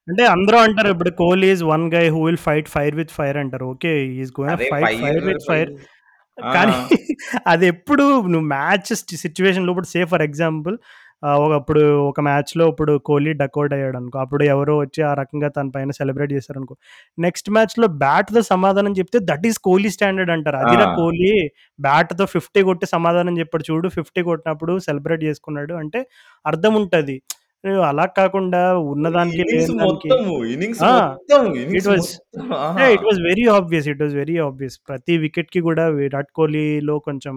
అంటే 0.09 0.25
అందరూ 0.35 0.59
అంటారు 0.67 0.91
ఇప్పుడు 0.95 1.11
Kohli 1.21 1.49
is 1.55 1.63
one 1.71 1.85
guy 1.95 2.05
who 2.15 2.21
will 2.27 2.41
fight 2.45 2.69
fire 2.75 2.95
with 3.01 3.13
fire 3.19 3.39
అంటారు. 3.43 3.67
ఓకే. 3.75 3.93
ఈస్ 4.23 4.31
అరే! 4.49 4.69
Fight 4.75 4.95
fire 5.03 5.21
with 5.29 5.45
fire. 5.51 5.71
కానీ 6.55 6.77
అదెప్పుడు 7.47 8.05
నువ్వు 8.33 8.47
మ్యాచ్ 8.51 8.91
సి 9.01 9.17
సిట్యుయేషన్‌లో 9.23 9.73
ఇప్పుడు 9.75 9.91
సే 9.93 10.01
ఫర్ 10.13 10.25
ఎగ్జాంపుల్ 10.25 10.77
ఒకప్పుడు 11.43 11.81
ఒక 12.05 12.21
మ్యాచ్‌లో 12.21 12.65
ఇప్పుడు 12.69 12.93
కోహ్లీ 13.07 13.33
డకౌట్ 13.41 13.73
అయ్యాడనుకో, 13.77 14.19
అప్పుడు 14.19 14.43
ఎవరో 14.47 14.75
వచ్చి 14.79 15.01
ఆ 15.05 15.13
రకంగా 15.15 15.49
తన 15.49 15.67
పైన 15.75 15.91
సెలబ్రేట్ 15.97 16.33
చేశారనుకో, 16.33 16.75
నెక్స్ట్ 17.19 17.49
మ్యాచ్‌లో 17.51 17.87
బ్యాట్‌తో 18.03 18.43
సమాధానం 18.51 18.93
చెప్తే 18.99 19.21
దట్ 19.31 19.47
ఈస్ 19.47 19.59
కోహ్లీ 19.67 19.91
స్టాండర్డ్ 19.97 20.33
అంటారు. 20.37 20.59
అదిరా 20.61 20.87
ఆ! 20.87 20.95
కోహ్లీ 20.97 21.33
బ్యాట్‌తో 21.79 22.27
50 22.35 22.63
కొట్టి 22.69 22.89
సమాధానం 22.95 23.37
చెప్పాడు 23.41 23.67
చూడు, 23.71 23.89
50 23.97 24.23
కొట్టినప్పుడు 24.29 24.75
సెలబ్రేట్ 24.87 25.25
చేసుకున్నాడు 25.25 25.75
అంటే 25.83 26.03
అర్థం 26.45 26.75
ఉంటది. 26.83 27.17
అలా 27.89 28.05
కాకుండా 28.19 28.61
ఉన్నదానికి 28.93 29.43
ఇన్నింగ్స్ 29.43 29.51
లేని 29.51 29.75
దానికి 29.77 30.11
మొత్తము, 30.11 30.35
ఇన్నింగ్స్ 30.47 30.85
ఆ! 30.85 30.91
మొత్తం, 30.91 31.43
ఇట్ 31.73 31.87
ఇన్నింగ్స్ 31.87 31.89
వాస్ 31.89 32.09
మొత్తం. 32.33 32.45
యాహ్! 32.77 32.91
ఆహా! 32.91 32.91
It 32.97 33.05
was 33.05 33.21
very 33.25 33.45
obvious. 33.57 33.89
It 33.93 34.03
was 34.03 34.15
very 34.15 34.37
obvious. 34.45 34.77
ప్రతి 34.89 35.15
వికెట్‌కి 35.25 35.61
కూడా 35.69 35.85
విరాట్ 35.99 36.33
కోహ్లీలో 36.33 36.97
కొంచెం 37.07 37.37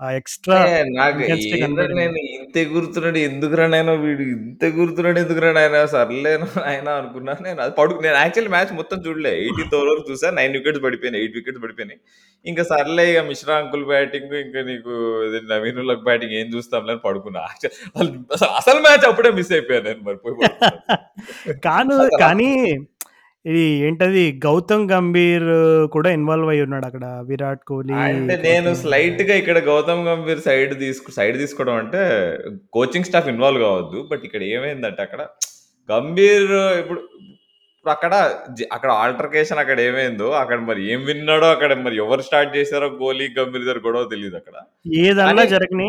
ఆ 0.00 0.08
ఎక్స్‌ట్రా 0.18 0.58
నాకు 0.98 1.18
ఇంటెన్సిటీ 1.24 1.56
ఏందిరా 1.56 1.64
కనపడింది. 1.64 1.96
నేను 2.00 2.18
ఇంత 2.36 2.54
ఎగురుతున్నాడు 2.64 3.18
ఎందుకురా 3.28 3.64
నాయనా 3.72 3.94
వీడు 4.04 4.24
ఇంత 4.34 4.62
ఎగురుతున్నాడు 4.70 5.18
ఎందుకురా 5.22 5.50
నాయనా 5.58 5.80
సర్లే 5.94 6.32
నాయనా 6.60 6.92
అనుకున్నా. 7.00 7.32
నేను 7.46 7.60
అది 7.64 7.72
పడు 7.80 7.98
నేను 8.06 8.16
యాక్చువల్లీ 8.22 8.52
మ్యాచ్ 8.54 8.72
మొత్తం 8.80 8.98
చూడలే. 9.06 9.32
18థ్ 9.40 9.74
ఓవర్ 9.78 9.90
వరకు 9.92 10.06
చూసా. 10.10 10.30
9 10.38 10.56
వికెట్స్ 10.58 10.82
పడిపోయినాయి. 10.86 11.24
8 11.26 11.36
వికెట్స్ 11.40 11.62
పడిపోయినాయి. 11.64 12.00
ఇంక 12.44 12.60
సర్లే 12.70 13.04
ఇగ 13.10 13.20
మిశ్రా 13.30 13.54
అంకుల్ 13.62 13.86
బ్యాటింగ్ 13.90 14.32
ఇంకా 14.44 14.62
నీకు 14.70 14.92
ఇది 15.28 15.40
నవీన్ 15.52 15.80
ఉలక్ 15.84 16.06
బ్యాటింగ్ 16.08 16.34
ఏం 16.40 16.48
చూస్తాంలే 16.54 16.94
అని 16.96 17.02
పడుకున్నా. 17.08 17.42
యాక్చువల్ 17.50 18.10
అసలు 18.36 18.50
అసలు 18.60 18.80
మ్యాచ్ 18.86 19.06
అప్పుడే 19.10 19.32
మిస్ 19.38 19.52
అయిపోయాను 19.58 19.86
నేను 19.90 20.02
మరి 20.08 20.20
పోయి 20.24 20.36
పడుకున్నాను. 20.40 20.80
కాను 21.66 21.96
అసల 21.98 22.20
కానీ 22.24 22.50
ఇది 23.44 23.62
ఏంటది 23.86 24.22
'గౌతమ్ 24.44 24.82
గంభీర్' 24.90 25.46
కూడా 25.94 26.08
ఇన్వాల్వ్ 26.16 26.48
అయ్యి 26.52 26.64
ఉన్నాడక్కడ. 26.66 27.04
విరాట్ 27.28 27.62
కోహ్లీ, 27.70 27.94
అంటే 28.00 28.34
నేను 28.46 28.66
గౌతమ్ 28.66 28.80
స్లైట్‌గా 28.82 29.34
ఇక్కడ 29.42 29.58
'గౌతమ్ 29.68 30.02
గంభీర్' 30.08 30.42
సైడ్ 30.48 30.72
తీసుకు 30.82 31.10
సైడ్ 31.18 31.36
తీసుకోవడం 31.42 31.76
అంటే 31.82 32.02
కోచింగ్ 32.76 33.08
స్టాఫ్ 33.08 33.30
ఇన్వాల్వ్ 33.34 33.62
కావద్దు. 33.66 34.00
బట్ 34.10 34.24
ఇక్కడ 34.28 34.42
ఏమైందంటే 34.56 35.02
అక్కడ 35.06 35.22
గంభీర్ 35.88 36.50
ఇప్పుడు 36.82 37.00
ఇప్పుడు 37.84 37.92
అక్కడ 37.94 38.14
అక్కడ 38.70 38.90
ఆల్టర్‌కేషన్ 39.02 39.60
అక్కడ 39.60 39.78
ఏమైందో 39.80 40.26
అక్కడ 40.40 40.58
మరి 40.66 40.80
ఏం 40.92 41.00
విన్నాడో 41.04 41.46
అక్కడ 41.50 41.72
మరి 41.84 41.96
ఎవరు 41.96 42.22
స్టార్ట్ 42.26 42.50
చేసారో 42.56 42.88
కోహ్లీ, 42.98 43.26
గంభీర్ 43.38 43.62
దగ్గర 43.62 43.78
గొడవ 43.86 44.04
తెలీదక్కడ. 44.10 44.56
ఏదన్నా 45.02 45.28
కానీ 45.28 45.46
జరగని 45.52 45.88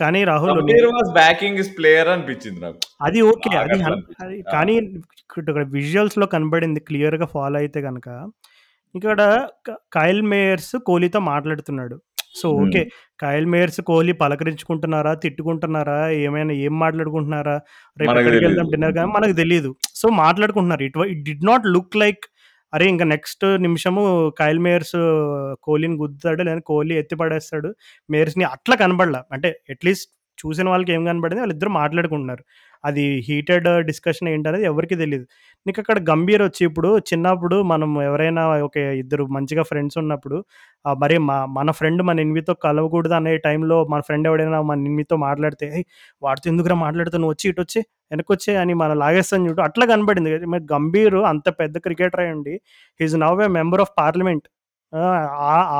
కానీ 0.00 0.20
Rahul 0.24 0.56
was 0.94 1.10
backing 1.18 1.58
his 1.60 1.72
player 1.78 2.10
అనిపించింది 2.14 2.60
నాకు. 2.60 2.80
అది 3.00 3.20
ఓకే. 3.28 3.50
అది! 4.22 4.36
కానీ 4.54 4.74
ఇక్కడ 5.40 5.64
విజువల్స్‌లో 5.76 6.26
కనబడింది 6.34 6.80
క్లియర్‌గా 6.88 7.28
ఫాలో 7.34 7.58
అయితే 7.62 7.80
గనక, 7.88 8.08
ఇక్కడ 8.94 9.20
కైల్ 9.96 10.22
మేయర్స్ 10.32 10.74
కోహ్లీతో 10.88 11.20
మాట్లాడుతున్నాడు. 11.32 11.96
So, 12.36 12.48
okay. 12.60 12.82
Kyle 13.20 13.46
Mayers, 13.46 13.80
Kohli 13.86 14.14
పలకరించుకుంటున్నారా? 14.20 15.12
తిట్టుకుంటున్నారా? 15.22 15.98
ఏమైనా 16.22 16.54
ఏం 16.64 16.74
మాట్లాడుకుంటున్నారా? 16.78 17.56
రేపు 17.96 18.12
తెలీదు. 18.18 18.22
ఎక్కడికెళ్దాం 18.22 18.68
డిన్నర్‌గా 18.74 19.04
మనకు 19.14 19.36
తెలీదు. 19.40 19.70
సో, 19.94 20.06
మాట్లాడుకుంటున్నారు. 20.20 20.84
It 20.88 20.98
it 21.08 21.22
did 21.28 21.46
not 21.48 21.66
look 21.74 21.96
like 21.98 22.24
అరే! 22.72 22.86
ఇంక 22.88 23.04
నెక్స్ట్ 23.10 23.44
నిమిషము 23.64 24.02
కైల్ 24.38 24.58
మేయర్స్ 24.58 24.96
కోహ్లీని 25.64 25.96
గుద్దుతాడు. 26.00 26.40
లేదంటే 26.40 26.64
కోహ్లీ 26.66 26.94
ఎత్తి 26.96 27.16
పడేస్తాడు. 27.16 27.68
మేయర్స్‌ని 28.08 28.44
అట్లా 28.50 28.76
కనపడల. 28.82 29.18
అంటే 29.32 29.50
అట్‌లీస్ట్ 29.70 30.08
చూసిన 30.38 30.66
వాళ్ళకి 30.68 30.92
ఏం 30.92 31.02
కనపడింది 31.04 31.42
వాళ్ళిద్దరూ 31.42 31.70
మాట్లాడుకుంటున్నారు. 31.76 32.42
అది 32.84 33.04
హీటెడ్ 33.28 33.68
డిస్కషన్ 33.88 34.28
ఏంటనేది 34.32 34.66
ఎవరికీ 34.66 34.96
నీకు 35.66 35.78
నీకక్కడ 35.78 35.98
గంభీర్ 36.08 36.42
వచ్చి 36.42 36.62
ఇప్పుడు 36.64 36.90
చిన్నప్పుడు 37.08 37.56
మనం 37.64 37.90
ఎవరైనా 38.02 38.42
ఒక 38.60 38.76
ఇద్దరు 39.00 39.24
మంచిగా 39.32 39.62
ఫ్రెండ్స్ 39.62 39.96
ఉన్నప్పుడు 39.98 40.36
మరి 40.94 41.16
మా 41.20 41.36
మన 41.50 41.70
ఫ్రెండ్ 41.70 42.02
మన 42.02 42.20
ఎనిమితో 42.20 42.52
కలవకూడదు 42.64 43.14
అనే 43.14 43.32
టైంలో 43.38 43.76
మన 43.90 44.00
ఫ్రెండ్ 44.00 44.26
ఎవడైనా 44.28 44.60
మన 44.62 44.78
ఎనిమితో 44.82 45.16
మాట్లాడితే, 45.24 45.66
"ఏయ్! 45.72 45.84
వాడితో 46.22 46.46
ఎందుకురా 46.52 46.76
వచ్చి 47.26 47.46
ఇటు 47.48 47.60
వచ్చి 47.60 47.80
వెనక్కొచ్చేయి" 48.10 48.58
అని 48.62 48.74
మనం 48.74 48.96
లాగేస్తాను 48.98 49.48
చూడు 49.48 49.62
అట్లా 49.62 49.86
కనబడింది 49.92 50.30
మరి 50.46 50.64
గంభీర్ 50.72 51.18
అంత 51.32 51.48
పెద్ద 51.60 51.76
క్రికెటర్ 51.78 52.22
అయ్యుండి 52.22 52.54
he 53.00 53.06
is 53.06 53.16
now 53.22 53.32
member 53.58 53.80
of 53.80 53.92
parliament. 53.98 54.46
ఆ! 54.92 55.02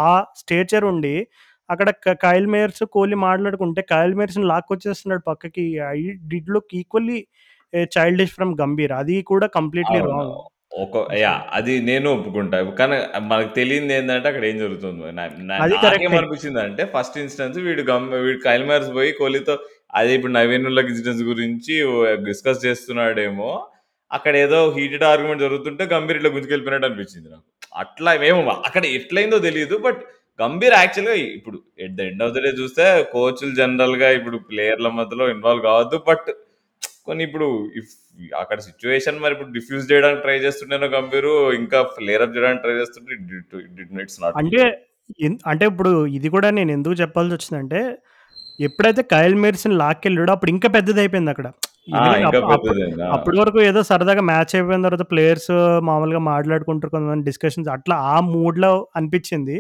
ఆ 0.03 0.09
స్టేచర్ 0.37 0.87
ఉండి 0.87 1.15
అక్కడ 1.69 1.89
క 2.05 2.13
కైల్ 2.23 2.47
మేయర్స్, 2.47 2.83
కోహ్లీ 2.93 3.17
మాట్లాడుకుంటే 3.23 3.81
కైల్ 3.91 4.15
మేయర్స్‌ని 4.15 4.47
లాక్కొచ్చేస్తున్నాడు 4.47 5.23
పక్కకి. 5.27 5.65
I 5.91 5.99
did 6.29 6.51
look 6.51 6.73
equally 6.75 7.19
a 7.73 7.81
childish 7.95 8.35
from 8.37 8.53
Gambhir. 8.61 8.95
అది 9.01 9.17
కూడా 9.31 9.47
కంప్లీట్‌లీ 9.57 9.99
అవును. 9.99 10.11
రాంగ్. 10.11 10.35
ఒక. 10.79 10.95
యాహ్! 11.19 11.43
అది 11.57 11.75
నేను 11.89 12.09
ఒప్పుకుంటా. 12.15 12.57
కానీ 12.81 12.97
మనకు 13.31 13.51
తెలియందేందంటే 13.59 14.27
అక్కడ 14.31 14.45
ఏం 14.51 14.57
జరుగుతుందో. 14.63 15.05
నా 15.19 15.25
నా 15.51 15.59
అది 15.61 15.77
కరెక్టే. 15.77 15.87
నాకేమనిపించిందంటే 15.87 16.83
ఫస్ట్ 16.95 17.17
ఇన్‌స్టెన్స్ 17.23 17.57
వీడు 17.67 17.83
గమ్ 17.91 18.07
వీడు 18.25 18.41
కైల్ 18.47 18.65
పోయి 18.97 19.13
కోహ్లీతో 19.21 19.55
అదే 19.95 20.13
ఇప్పుడు 20.19 20.35
నవీన్ 20.37 20.67
ఉల్లాహ్ 20.71 20.89
ఇన్సిడెంట్స్ 20.93 21.25
గురించి 21.31 21.75
డిస్కస్ 22.27 22.61
చేస్తున్నాడేమో. 22.67 23.51
అక్కడ 24.11 24.35
ఏదో 24.45 24.59
హీటెడ్ 24.77 25.05
ఆర్గ్యుమెంట్ 25.11 25.43
జరుగుతుంటే 25.45 25.85
గంభీర్ 25.93 26.19
ఇట్లా 26.19 26.31
గుంజుకెళ్ళిపోయినట్టు 26.35 26.89
అనిపించింది 26.89 27.29
నాకు. 27.31 27.47
అట్లా 27.77 28.11
ఏమో 28.29 28.41
అక్కడ 28.69 28.85
ఎట్లయిందో 28.99 29.39
తెలీదు. 29.47 29.77
బట్ 29.87 30.01
గంభీర్ 30.39 30.75
యాక్చువల్‌గా 30.79 31.15
ఇప్పుడు 31.37 31.57
at 31.85 31.95
the 31.99 32.07
end 32.11 32.23
of 32.25 32.33
the 32.35 32.43
day 32.45 32.51
చూస్తే 32.61 32.85
కోచ్‌లు 33.15 33.53
జనరల్‌గా 33.61 34.09
ఇప్పుడు 34.19 34.39
ప్లేయర్‌ల 34.51 34.89
మధ్యలో 34.99 35.27
ఇన్వాల్వ్ 35.35 35.63
కావద్దు. 35.69 35.99
బట్ 36.09 36.29
కొన్ని 37.07 37.23
ఇప్పుడు 37.27 37.47
ఇఫ్ 37.81 37.91
అక్కడ 38.41 38.59
సిట్యుయేషన్ 38.67 39.19
మరి 39.23 39.35
ఇప్పుడు 39.35 39.53
డిఫ్యూజ్ 39.57 39.85
చేయడానికి 39.91 40.23
ట్రై 40.23 40.37
చేస్తుండేనో 40.45 40.89
గంభీరు 40.95 41.33
ఇంకా 41.59 41.79
ఫ్లేర్ 41.97 42.23
అప్ 42.25 42.35
చేయడానికి 42.37 42.63
ట్రై 42.65 42.75
చేస్తుంటే 42.79 43.13
ఇట్స్ 44.05 44.19
నాట్ 44.23 44.37
అంటే 44.41 44.63
అంటే 45.47 45.65
ఇప్పుడు 45.71 45.91
ఇది 46.17 46.29
కూడా 46.35 46.49
నేను 46.57 46.71
ఎందుకు 46.77 46.95
చెప్పాల్సొచ్చిందంటే, 47.01 47.81
ఎప్పుడైతే 48.59 49.03
కైల్ 49.11 49.37
మేయర్స్‌ని 49.37 49.77
లాక్కెళ్ళాడో 49.81 50.33
అప్పుడు 50.35 50.51
ఇంకా 50.53 50.69
అప్పుడు 52.31 52.49
పెద్దదయింది. 52.55 53.03
ఆ! 53.03 53.11
అప్పటి 53.17 53.37
వరకు 53.41 53.59
ఏదో 53.69 53.81
సరదాగా 53.91 54.23
మ్యాచ్ 54.31 54.53
అయిపోయిన 54.57 54.85
తర్వాత 54.87 55.05
ప్లేయర్స్ 55.11 55.53
మామూలుగా 55.89 56.23
మాట్లాడుకుంటారు 56.31 56.93
కొంతమంది 56.95 57.27
డిస్కషన్స్ 57.29 57.71
అట్లా 57.77 57.97
ఆ 58.09 58.17
మూడ్‌లో 58.33 58.71
అనిపిచ్చింది. 58.99 59.57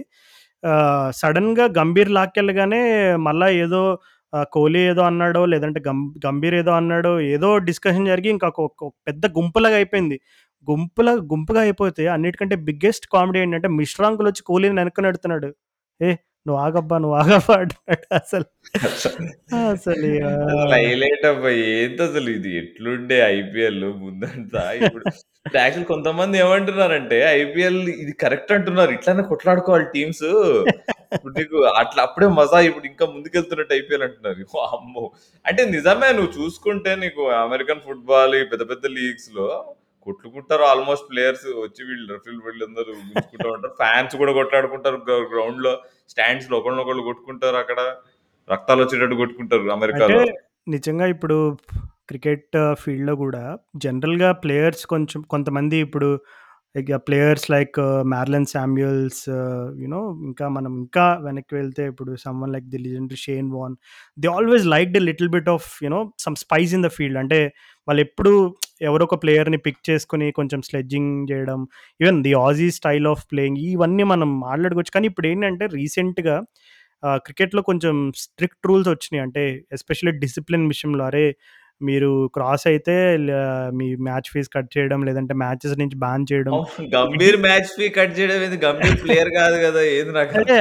ఆహ్, 0.62 1.10
సడెన్‌గా 1.20 1.66
గంభీర్ 1.78 2.10
లాక్కెళ్ళగానే 2.16 2.82
మళ్ళా 3.26 3.48
ఏదో 3.64 3.82
కోహ్లీ 4.52 4.80
ఏదో 4.80 5.02
అన్నాడో, 5.02 5.46
లేదంటే 5.46 5.80
గం 5.88 5.98
గంభీర్ 6.26 6.54
ఏదో 6.54 6.72
అన్నాడో, 6.72 7.20
ఏదో 7.20 7.58
డిస్కషన్ 7.58 8.06
జరిగి 8.06 8.28
ఇంకా 8.28 8.48
ఒక 8.60 8.84
పెద్ద 9.06 9.26
గుంపులాగా 9.38 9.76
అయిపోయింది. 9.76 10.16
గుంపుల 10.68 11.10
గుంపుగా 11.32 11.60
అయిపోతే 11.60 12.06
అన్నిటికంటే 12.06 12.56
బిగ్గెస్ట్ 12.56 13.06
కామెడీ 13.12 13.38
ఏంటంటే 13.40 13.68
మిశ్రాంకులు 13.68 14.28
వచ్చి 14.28 14.42
కోహ్లీని 14.42 14.76
వెనక్కి 14.80 15.02
నెడుతున్నాడు. 15.02 15.50
ఏ 16.00 16.10
నువ్వు 16.46 16.58
ఆగబ్బా! 16.64 16.96
నువ్వు 17.02 17.16
ఆగబ్బా" 17.20 17.54
అంటున్నాడు 17.62 18.04
అసలు. 18.18 18.46
అసలు 19.66 20.08
హైలైట్ 20.72 21.24
అబ్బా! 21.30 21.50
ఏందసలు 21.72 22.30
ఇది 22.36 22.50
ఎట్లుండే 22.60 23.16
ఐపీఎల్ 23.32 23.80
ముందంతా 24.02 24.62
ఇప్పుడు 24.80 25.04
ఇప్పుడు 25.46 25.58
యాక్చువల్ 25.58 25.88
కొంతమంది 25.90 26.36
ఏమంటున్నారంటే 26.44 27.18
ఐపీఎల్ 27.36 27.80
ఇది 28.02 28.12
కరెక్ట్ 28.22 28.52
అంటున్నారు. 28.56 28.92
ఇట్లానే 28.96 29.24
కొట్లాడుకోవాలి 29.30 29.86
టీమ్స్. 29.94 30.26
ఇప్పుడు 31.12 31.32
నీకు 31.38 31.58
అట్లా 31.82 32.00
అప్పుడే 32.06 32.28
మజా 32.38 32.60
ఇప్పుడు 32.68 32.86
ఇంకా 32.90 33.04
ముందుకెళ్తున్నట్టు 33.12 33.74
ఐపీఎల్ 33.78 34.06
అంటున్నారు. 34.06 34.46
అమ్మో 34.70 35.04
అంటే 35.44 35.64
నిజమే 35.74 36.10
నువ్వు 36.18 36.32
చూసుకుంటే 36.38 36.92
నీకు 37.04 37.22
అమెరికన్ 37.42 37.84
ఫుట్బాల్ 37.86 38.36
పెద్ద 38.52 38.64
పెద్ద 38.72 38.86
లీగ్స్లో 38.98 39.48
కొట్టుకుంటారు 40.06 40.64
ఆల్మోస్ట్ 40.64 41.06
ప్లేయర్స్ 41.10 41.46
వచ్చి 41.62 41.82
వీళ్ళు 41.88 42.06
రెఫరీలు 42.12 42.42
వీళ్ళందరూ 42.46 42.90
గుంజుకుంటూ 43.00 43.48
ఉంటారు. 43.54 43.74
ఫ్యాన్స్ 43.78 44.14
కూడా 44.16 44.32
కొట్లాడుకుంటారు 44.32 44.98
లో 45.58 45.72
స్టాండ్స్ 46.10 46.46
లోపలి 46.46 46.58
ఒకళ్ళనొకళ్ళు 46.60 47.02
కొట్టుకుంటారు 47.02 47.56
అక్కడ. 47.56 47.80
రక్తాలు 48.48 48.80
వచ్చేటట్టు 48.82 49.16
కొట్టుకుంటారు 49.16 49.70
అమెరికాలో. 49.70 50.18
నిజంగా 50.68 51.06
ఇప్పుడు 51.14 51.36
క్రికెట్ 52.08 52.56
ఫీల్డ్‌లో 52.82 53.14
కూడా 53.16 53.42
జనరల్‌గా 53.76 54.28
ప్లేయర్స్ 54.42 54.84
కొంచెం 54.86 55.20
కొంతమంది 55.28 55.76
ఇప్పుడు 55.78 56.08
players 57.06 57.46
like 57.50 57.76
Marlon 58.06 58.46
Samuels 58.46 59.22
you know 59.78 60.00
ఇంకా 60.22 60.46
మనం 60.48 60.72
ఇంకా 60.80 61.06
వెనక్కి 61.22 61.54
వెళ్తే 61.54 61.86
ఇప్పుడు 61.86 62.12
someone 62.24 62.52
like 62.52 62.66
the 62.68 62.78
legendary 62.78 63.20
Shane 63.22 63.48
Warne 63.52 63.74
they 64.18 64.28
always 64.28 64.66
like 64.66 64.90
a 64.92 65.04
little 65.08 65.30
bit 65.36 65.48
of 65.48 65.68
you know 65.84 66.00
some 66.18 66.36
spice 66.36 66.74
in 66.74 66.84
the 66.84 66.90
field. 66.96 67.18
అంటే 67.18 67.40
వాళ్ళు 67.88 68.34
ఎవరో 68.82 69.04
ఒక 69.04 69.16
ప్లేయర్‌ని 69.22 69.58
పిక్ 69.66 69.82
చేసుకొని 69.90 70.26
కొంచెం 70.32 70.60
స్లెడ్జింగ్ 70.62 71.12
చేయడం 71.30 71.60
even 72.00 72.18
the 72.22 72.34
Aussie 72.44 72.68
style 72.70 73.06
of 73.06 73.24
playing 73.32 73.60
ఇవన్నీ 73.66 74.04
మనం 74.04 74.30
మాట్లాడుకోవచ్చు. 74.40 74.94
కానీ 74.96 75.06
ఇప్పుడు 75.06 75.28
ఏంటంటే 75.28 75.66
రీసెంట్‌గా 75.76 76.36
క్రికెట్‌లో 77.24 77.62
కొంచెం 77.62 77.94
స్ట్రిక్ట్ 78.22 78.66
రూల్స్ 78.66 78.88
వచ్చినాయి 78.88 79.22
అంటే 79.24 79.42
ఎస్పెషల్లీ 79.72 80.12
డిసిప్లిన్ 80.22 80.66
విషయంలో. 80.68 81.04
అరే! 81.04 81.26
మీరు 81.80 82.08
క్రాస్ 82.34 82.64
అయితే 82.70 82.94
ల 83.20 83.30
మీ 83.74 83.86
మ్యాచ్ 84.06 84.28
ఫీస్ 84.32 84.48
కట్ 84.52 84.70
చేయడం, 84.74 85.00
లేదంటే 85.04 85.34
మ్యాచెస్ 85.42 85.74
నుంచి 85.80 85.96
బ్యాన్ 85.98 86.26
చేయడం. 86.30 86.52
అవును. 86.56 86.86
గంభీర్ 86.94 87.38
మ్యాచ్ 87.42 87.70
ఫీ 87.74 87.86
కట్ 87.96 88.14
చేయడం 88.18 88.38
ఏంది? 88.42 88.58
గంభీర్ 88.64 88.96
ప్లేయర్ 89.02 89.30
కాదు 89.36 89.56
గదా! 89.64 89.82
ఏంది 89.92 90.22
అదే 90.36 90.58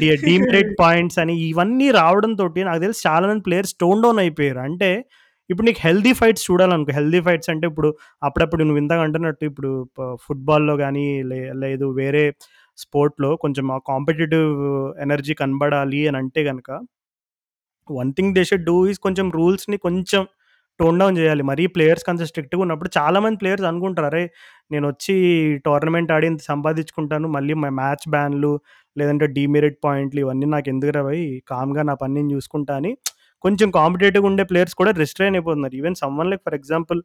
డి 0.00 0.08
డీమ్రేట్ 0.24 0.72
పాయింట్స్ 0.80 1.18
అని 1.22 1.34
ఇవన్నీ 1.48 1.88
రావడంతోటి 1.98 2.60
నాకు 2.64 2.82
తెలిసి 2.84 3.02
చాలా 3.06 3.24
మంది 3.30 3.44
ప్లేయర్స్ 3.46 3.74
టోన్ 3.80 4.02
డౌన్ 4.04 4.20
అయిపోయారు. 4.24 4.60
అంటే 4.68 4.90
ఇప్పుడు 5.50 5.66
నీకు 5.68 5.80
హెల్తీ 5.84 6.12
ఫైట్స్ 6.18 6.44
చూడాలనుకో, 6.48 6.92
హెల్తీ 6.92 7.20
ఫైట్స్ 7.26 7.50
అంటే 7.52 7.66
ఇప్పుడు 7.66 7.88
అప్పుడప్పుడు 8.22 8.62
నువ్వు 8.64 8.80
ఇందాక 8.82 9.00
అంటున్నట్టు 9.06 9.44
ఇప్పుడు 9.50 9.70
ప 9.96 10.06
ఫుట్బాల్‌లో 10.24 10.74
గానీ, 10.78 11.06
లే 11.30 11.40
లేదు 11.62 11.86
వేరే 11.98 12.24
స్పోర్ట్‌లో 12.78 13.30
కొంచెం 13.42 13.66
ఆ 13.72 13.78
కాంపిటీటివ్ 13.88 14.48
ఎనర్జీ 15.04 15.34
కనబడాలి 15.42 16.00
అని 16.08 16.18
అంటే 16.22 16.42
గనక 16.44 16.70
one 17.88 18.10
thing 18.14 18.32
they 18.36 18.42
should 18.44 18.66
do 18.66 18.76
is 18.88 19.00
కొంచెం 19.00 19.26
రూల్స్‌ని 19.34 19.78
కొంచెం 19.80 20.22
టోన్ 20.80 20.96
డౌన్ 21.00 21.16
చేయాలి. 21.18 21.42
మరీ 21.44 21.64
ప్లేయర్స్‌కి 21.74 22.10
అంత 22.10 22.24
స్ట్రిక్ట్‌గా 22.30 22.60
ఉన్నప్పుడు 22.62 22.90
చాలామంది 22.96 23.38
ప్లేయర్స్ 23.42 23.66
అనుకుంటారు. 23.70 24.08
అరే! 24.10 24.22
నేనొచ్చి 24.70 25.14
టోర్నమెంట్ 25.66 26.12
ఆడి 26.12 26.26
ఇంత 26.26 26.42
సంపాదించుకుంటాను. 26.48 27.28
మళ్ళీ 27.36 27.54
మ 27.56 27.70
మ్యాచ్ 27.78 28.06
బ్యాన్‌లు 28.10 28.52
లేదంటే 28.96 29.26
డీమెరిట్ 29.36 29.78
పాయింట్లు 29.84 30.20
ఇవన్నీ 30.24 30.48
నాకెందుకురా 30.54 31.02
భయ్! 31.08 31.22
కామ్‌గా 31.48 31.84
నా 31.84 31.96
పని 32.02 32.14
నేను 32.14 32.32
చూసుకుంటా 32.36 32.74
అని 32.76 32.92
కొంచెం 33.44 33.68
కాంపిటేటివ్‌గా 33.76 34.28
ఉండే 34.30 34.44
ప్లేయర్స్ 34.50 34.76
కూడా 34.76 34.92
రిస్ట్రైన్ 35.00 35.36
అయిపోతున్నారు. 35.36 35.74
Even 35.76 35.96
someone 36.02 36.30
like 36.32 36.44
for 36.46 36.56
example 36.56 37.00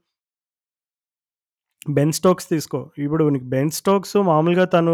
Ben 1.89 2.13
Stokes 2.17 2.47
తీసుకో. 2.51 2.79
ఇప్పుడు 2.99 3.23
నీకు 3.29 3.47
బెన్ 3.51 3.71
స్టోక్స్ 3.77 4.15
మామూలుగా 4.29 4.65
తను 4.73 4.93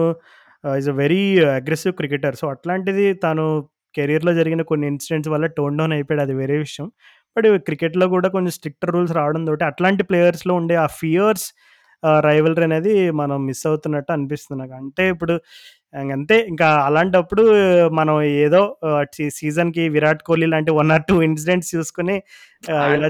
ఆహ్, 0.64 0.78
is 0.78 0.90
a 0.90 0.96
very 1.00 1.22
aggressive 1.56 1.94
cricketer. 1.98 2.36
So, 2.36 2.46
అట్లాంటిది 2.54 3.06
తను 3.24 3.46
కెరియర్‌లో 3.96 4.34
జరిగిన 4.40 4.64
కొన్ని 4.70 4.88
ఇన్సిడెంట్స్ 4.92 5.32
వల్ల 5.34 5.48
టోన్ 5.58 5.78
డౌన్ 5.80 5.96
అయిపోయాడు. 5.96 6.24
అది 6.26 6.36
వేరే 6.42 6.58
విషయం. 6.66 6.88
బట్ 7.38 7.48
క్రికెట్‌లో 7.70 8.06
కూడా 8.14 8.28
కొంచెం 8.36 8.54
స్ట్రిక్టర్ 8.58 8.94
రూల్స్ 8.96 9.14
రావడంతోటి 9.20 9.64
అట్లాంటి 9.70 10.04
ప్లేయర్స్‌లో 10.10 10.54
ఉండే 10.62 10.78
ఆ 10.82 10.90
ఫియర్స్ 11.00 11.48
ఆహ్, 12.04 12.20
రైవల్రీ 12.26 12.64
అనేది 12.68 12.92
మనం 13.20 13.38
మిస్ 13.48 13.64
అవుతున్నట్టు 13.70 14.12
అనిపిస్తుంది 14.16 14.60
నాకు. 14.62 14.76
అంటే 14.82 15.04
ఇప్పుడు 15.14 15.34
ఇంగంతే 15.94 16.38
ఇంకా 16.52 16.68
అలాంటప్పుడు 16.88 17.44
మనం 17.94 18.16
ఏదో 18.44 18.62
సీజన్‌కి 19.38 19.84
విరాట్ 19.94 20.22
కోహ్లీ 20.28 20.48
లాంటి 20.54 20.72
1 20.76 20.94
ఆర్ 20.96 21.04
2 21.04 21.18
ఇన్సిడెంట్స్ 21.28 21.70
చూసుకొని 21.76 22.16
ఇలా 22.96 23.10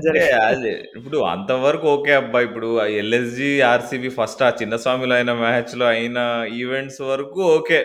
ఇప్పుడు 0.98 1.20
అంతవరకు 1.32 1.88
ఓకే 1.94 2.14
అబ్బా! 2.20 2.40
ఇప్పుడు 2.48 2.70
ఎల్ఎస్‌జీ, 3.02 3.52
ఆర్‌సీబీ 3.70 4.12
ఫస్ట్ 4.18 4.44
ఆ 4.44 4.52
చిన్నస్వామిలో 4.62 5.16
అయిన 5.16 5.34
మ్యాచ్‌లో 5.42 5.88
అయిన 5.94 6.20
ఈవెంట్స్ 6.60 7.02
వరకు 7.10 7.42
ఓకే. 7.56 7.80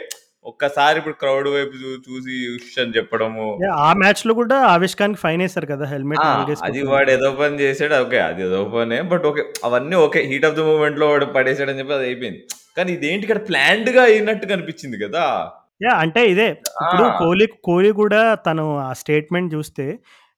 ఒక్కసారి 0.45 0.97
ఇప్పుడు 1.01 1.17
క్రౌడ్ 1.23 1.49
వైపు 1.55 1.75
చూసి 2.07 2.35
ఉష్ 2.53 2.77
అని 2.83 2.95
చెప్పడము. 2.97 3.47
ఆ 3.81 3.91
మ్యాచ్‌లో 4.01 4.33
కూడా 4.39 4.57
ఆవేష్ 4.71 4.97
ఖాన్‌కి 5.01 5.21
ఫైనేసారు 5.25 5.67
కదా! 5.73 5.87
హెల్మెట్ 5.91 6.23
అది. 6.69 6.81
వాడు 6.91 7.11
ఏదో 7.17 7.29
పని 7.41 7.59
చేసాడు. 7.63 7.95
ఓకే. 8.05 8.21
అది 8.29 8.43
ఏదో 8.43 8.61
పనే. 8.73 8.99
But 9.13 9.27
okay. 9.31 9.43
అవన్నీ 9.65 9.97
ఓకే. 10.05 10.23
హీట్ 10.31 10.47
ఆఫ్ 10.49 10.57
ద 10.57 10.65
మూవ్‌మెంట్‌లో 10.69 11.09
వాడు 11.13 11.29
పడేసాడని 11.37 11.81
చెప్పి 11.81 11.95
అది 11.95 12.07
అయిపోయింది. 12.11 12.41
కానీ 12.77 12.91
ఇదేంటి 12.97 13.25
ఇక్కడ 13.27 13.41
ప్లాన్డ్‌గా 13.49 14.03
అయినట్టు 14.11 14.47
కనిపించింది 14.53 14.99
కదా! 15.05 15.25
యాహ్! 15.81 15.99
అంటే 16.05 16.23
ఇదే. 16.33 16.49
ఇప్పుడు! 16.85 17.05
కోహ్లీ 17.21 17.47
కోహ్లీ 17.67 17.91
కూడా 18.01 18.19
తను 18.47 18.65
ఆ 18.81 18.91
స్టేట్‌మెంట్ 18.99 19.51
చూస్తే, 19.55 19.87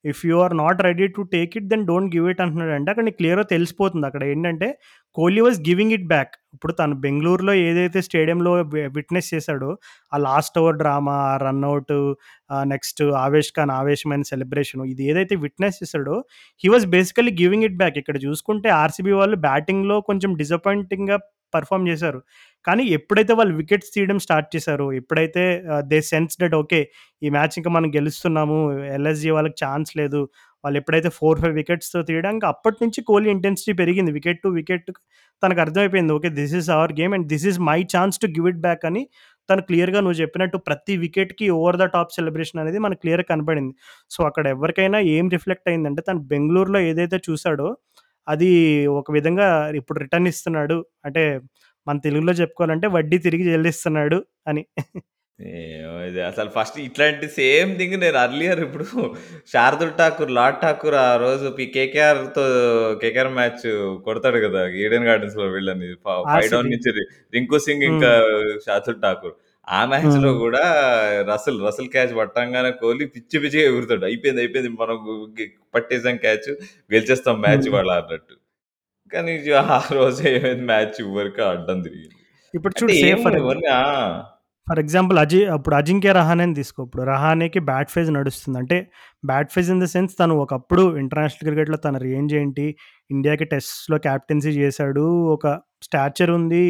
if 0.05 0.20
you 0.28 0.36
are 0.44 0.55
not 0.59 0.80
ready 0.86 1.07
to 1.16 1.22
take 1.34 1.53
it 1.59 1.66
then 1.72 1.84
don't 1.88 2.11
give 2.14 2.26
it 2.32 2.40
అంటున్నాడు 2.44 2.72
అంటే 2.78 2.90
అక్కడ 2.92 3.05
నీకు 3.09 3.18
క్లియర్‌గా 3.20 3.44
తెలిసిపోతుంది. 3.53 4.07
అక్కడ 4.11 4.22
ఏంటంటే 4.32 4.68
Kohli 5.16 5.40
was 5.40 5.59
giving 5.68 5.94
it 5.96 6.07
back. 6.12 6.32
ఇప్పుడు 6.55 6.72
తను 6.72 6.94
బెంగళూరులో 7.05 7.53
ఏదైతే 7.66 7.98
స్టేడియంలో 8.07 8.53
విట్నెస్ 8.96 9.28
చేశాడో 9.34 9.70
ఆ 10.12 10.18
లాస్ట్ 10.26 10.57
ఓవర్ 10.62 10.78
డ్రామా, 10.82 11.16
ఆ 11.26 11.36
run out 11.44 11.98
next 12.72 13.03
Avesh 13.24 13.53
Khan 13.57 13.72
ఆవేశమైన 13.78 14.24
celebration 14.32 14.82
ఇది 14.92 15.05
ఏదైతే 15.12 15.36
విట్నెస్ 15.44 15.78
చేశాడో 15.82 16.16
he 16.64 16.70
was 16.74 16.86
basically 16.96 17.34
giving 17.42 17.66
it 17.68 17.78
back. 17.82 17.98
ఇక్కడ 18.03 18.18
చూసుకుంటే 18.26 18.70
ఆర్‌సీబీ 18.80 19.14
వాళ్ళు 19.20 19.38
బ్యాటింగ్‌లో 19.48 19.98
కొంచెం 20.11 20.32
డిసప్పాయింటింగ్‌గా 20.42 21.18
పెర్ఫార్మ్ 21.53 21.86
చేశారు. 21.88 22.20
కానీ 22.64 22.82
ఎప్పుడైతే 22.96 23.32
వాళ్ళు 23.38 23.54
వికెట్స్ 23.56 23.90
తీయడం 23.94 24.18
స్టార్ట్ 24.24 24.48
చేశారో, 24.54 24.86
ఎప్పుడైతే 25.00 25.42
దే 25.90 25.98
సెన్స్ 26.10 26.36
డెట్ 26.42 26.56
ఓకే. 26.58 26.80
ఈ 27.22 27.30
మ్యాచ్ 27.30 27.54
ఇంకా 27.60 27.70
మనం 27.70 27.88
గెలుస్తున్నాము. 27.96 28.58
ఎల్ఎస్‌జీ 28.96 29.30
వాళ్ళకి 29.30 29.56
ఛాన్స్ 29.64 29.90
లేదు. 30.00 30.20
వాళ్ళు 30.64 30.78
ఎప్పుడైతే 30.80 31.10
4, 31.12 31.30
5 31.40 31.56
వికెట్స్‌తో 31.58 32.00
తీయడానికి 32.08 32.46
అప్పటినుంచి 32.50 33.00
కోహ్లీ 33.08 33.30
ఇంటెన్సిటీ 33.34 33.72
పెరిగింది. 33.80 34.10
వికెట్ 34.18 34.40
టు 34.44 34.50
వికెట్ 34.58 34.90
తనకు 35.42 35.60
అర్థమైపోయింది. 35.64 36.12
Okay. 36.16 36.28
This 36.36 36.54
is 36.58 36.68
our 36.76 36.92
game 36.98 37.14
and 37.16 37.26
this 37.32 37.46
is 37.50 37.58
my 37.68 37.78
chance 37.94 38.18
to 38.22 38.28
give 38.36 38.48
it 38.52 38.60
back 38.66 38.84
అని 38.90 39.02
తను 39.48 39.62
క్లియర్‌గా 39.68 40.00
నువ్వు 40.00 40.18
చెప్పినట్టు 40.20 40.56
ప్రతి 40.68 40.94
వికెట్‌కి 41.02 41.46
ఓవర్ 41.56 41.78
ద 41.78 41.86
టాప్ 41.94 42.12
సెలబ్రేషన్ 42.16 42.60
అనేది 42.62 42.78
మనకు 42.84 43.00
క్లియర్‌గా 43.04 43.28
కనపడింది. 43.32 43.72
సో, 44.10 44.20
అక్కడ 44.28 44.44
ఎవరికైనా 44.54 44.98
ఏం 45.14 45.26
రిఫ్లెక్ట్ 45.34 45.68
అయిందంటే 45.70 46.02
తను 46.08 46.20
బెంగళూరులో 46.30 46.80
ఏదైతే 46.90 47.18
చూసాడో, 47.26 47.68
అది 48.28 48.50
ఒక 49.00 49.08
విధంగా 49.12 49.46
ఇప్పుడు 49.80 49.98
రిటర్న్ 50.04 50.28
ఇస్తున్నాడు. 50.32 50.76
అంటే 51.04 51.22
మన 51.87 51.97
తెలుగులో 52.05 52.33
చెప్పుకోవాలంటే 52.41 52.87
వడ్డీ 52.97 53.18
తిరిగి 53.26 53.45
చెల్లిస్తున్నాడు 53.51 54.18
అని. 54.47 54.62
అసలు 56.28 56.51
ఫస్ట్ 56.55 56.76
ఇట్లాంటి 56.85 57.26
సేమ్ 57.37 57.70
థింగ్ 57.78 57.95
నేను 58.03 58.18
అర్లియర్ 58.18 58.61
ఇప్పుడు 58.66 58.85
శార్దుల్ 59.53 59.93
ఠాకూర్, 59.99 60.30
లార్డ్ 60.39 60.59
ఠాకూర్ 60.62 60.97
ఆ 61.03 61.11
రోజు 61.16 61.47
పి 61.59 61.64
కేకేఆర్‌తో 61.74 62.45
కేకేఆర్ 63.03 63.30
మ్యాచ్ 63.39 63.64
కొడతాడు 64.07 64.41
కదా! 64.47 64.62
ఈడెన్ 64.83 65.07
గార్డెన్స్‌లో 65.09 65.47
వీళ్ళని 65.55 65.89
ఫ 66.05 66.07
5 66.35 66.53
డౌన్. 66.55 66.70
నుంచి 66.74 66.93
రింకు 67.35 67.59
సింగ్ 67.66 67.87
ఇంకా. 67.91 68.12
శార్దుల్ 68.66 69.01
ఠాకూర్. 69.05 69.35
ఆ 69.68 69.80
మ్యాచ్‌లో 69.91 70.30
హ్మ్. 70.30 70.41
గూడా 70.41 70.62
రసల్, 71.28 71.61
రసల్ 71.66 71.91
క్యాచ్ 71.93 72.14
పట్టంగానే 72.20 72.70
కోహ్లీ 72.80 73.07
పిచ్చి 73.14 73.37
పిచ్చిగా 73.43 73.64
ఎగురుతాడు. 73.70 74.05
అయిపోయింది, 74.11 74.43
అయిపోయింది 74.45 74.72
మనం 74.76 74.99
పట్టేసాం 75.74 76.16
క్యాచ్ 76.24 76.51
గెలిచేస్తాం 76.91 77.37
మ్యాచ్. 77.45 77.68
ఇవాళ 77.70 77.91
అన్నట్టు. 78.01 78.35
కానీ 79.12 79.32
ఆ 79.74 79.78
రోజు 79.92 80.22
ఏమైంది 80.28 80.64
మ్యాచ్ 80.64 80.92
చివరికి 80.98 81.42
అడ్డం 81.42 81.78
తిరిగింది. 81.82 82.18
ఇప్పుడు 82.54 82.74
చూడు 82.80 82.92
ఏమో 83.04 83.30
ఫర్ 84.66 84.78
ఎగ్జాంపుల్ 84.78 85.18
అజి 85.18 85.38
అప్పుడు 85.46 85.74
అజింక్య 85.74 86.10
రహానేని 86.12 86.54
తీసుకో. 86.54 86.80
ఇప్పుడు 86.84 87.02
రహానేకి 87.04 87.60
బ్యాట్ 87.60 87.90
ఫేజ్ 87.90 88.10
నడుస్తుంది. 88.12 88.58
అంటే 88.58 88.76
bad 89.24 89.50
phase 89.52 89.70
in 89.70 89.80
the 89.80 89.86
sense 89.86 90.12
తను 90.18 90.34
ఒకప్పుడు 90.42 90.82
ఇంటర్నేషనల్ 90.98 91.46
క్రికెట్‌లో 91.48 91.78
తన 91.78 91.96
రేంజ్ 92.04 92.34
ఏంటి? 92.34 92.66
ఇండియాకి 93.10 93.44
టెస్ట్స్‌లో 93.44 93.98
కెప్టెన్సీ 93.98 94.52
చేశాడు. 94.60 95.04
ఒక 95.34 95.46
స్టాచర్ 95.82 96.30
ఉంది. 96.30 96.64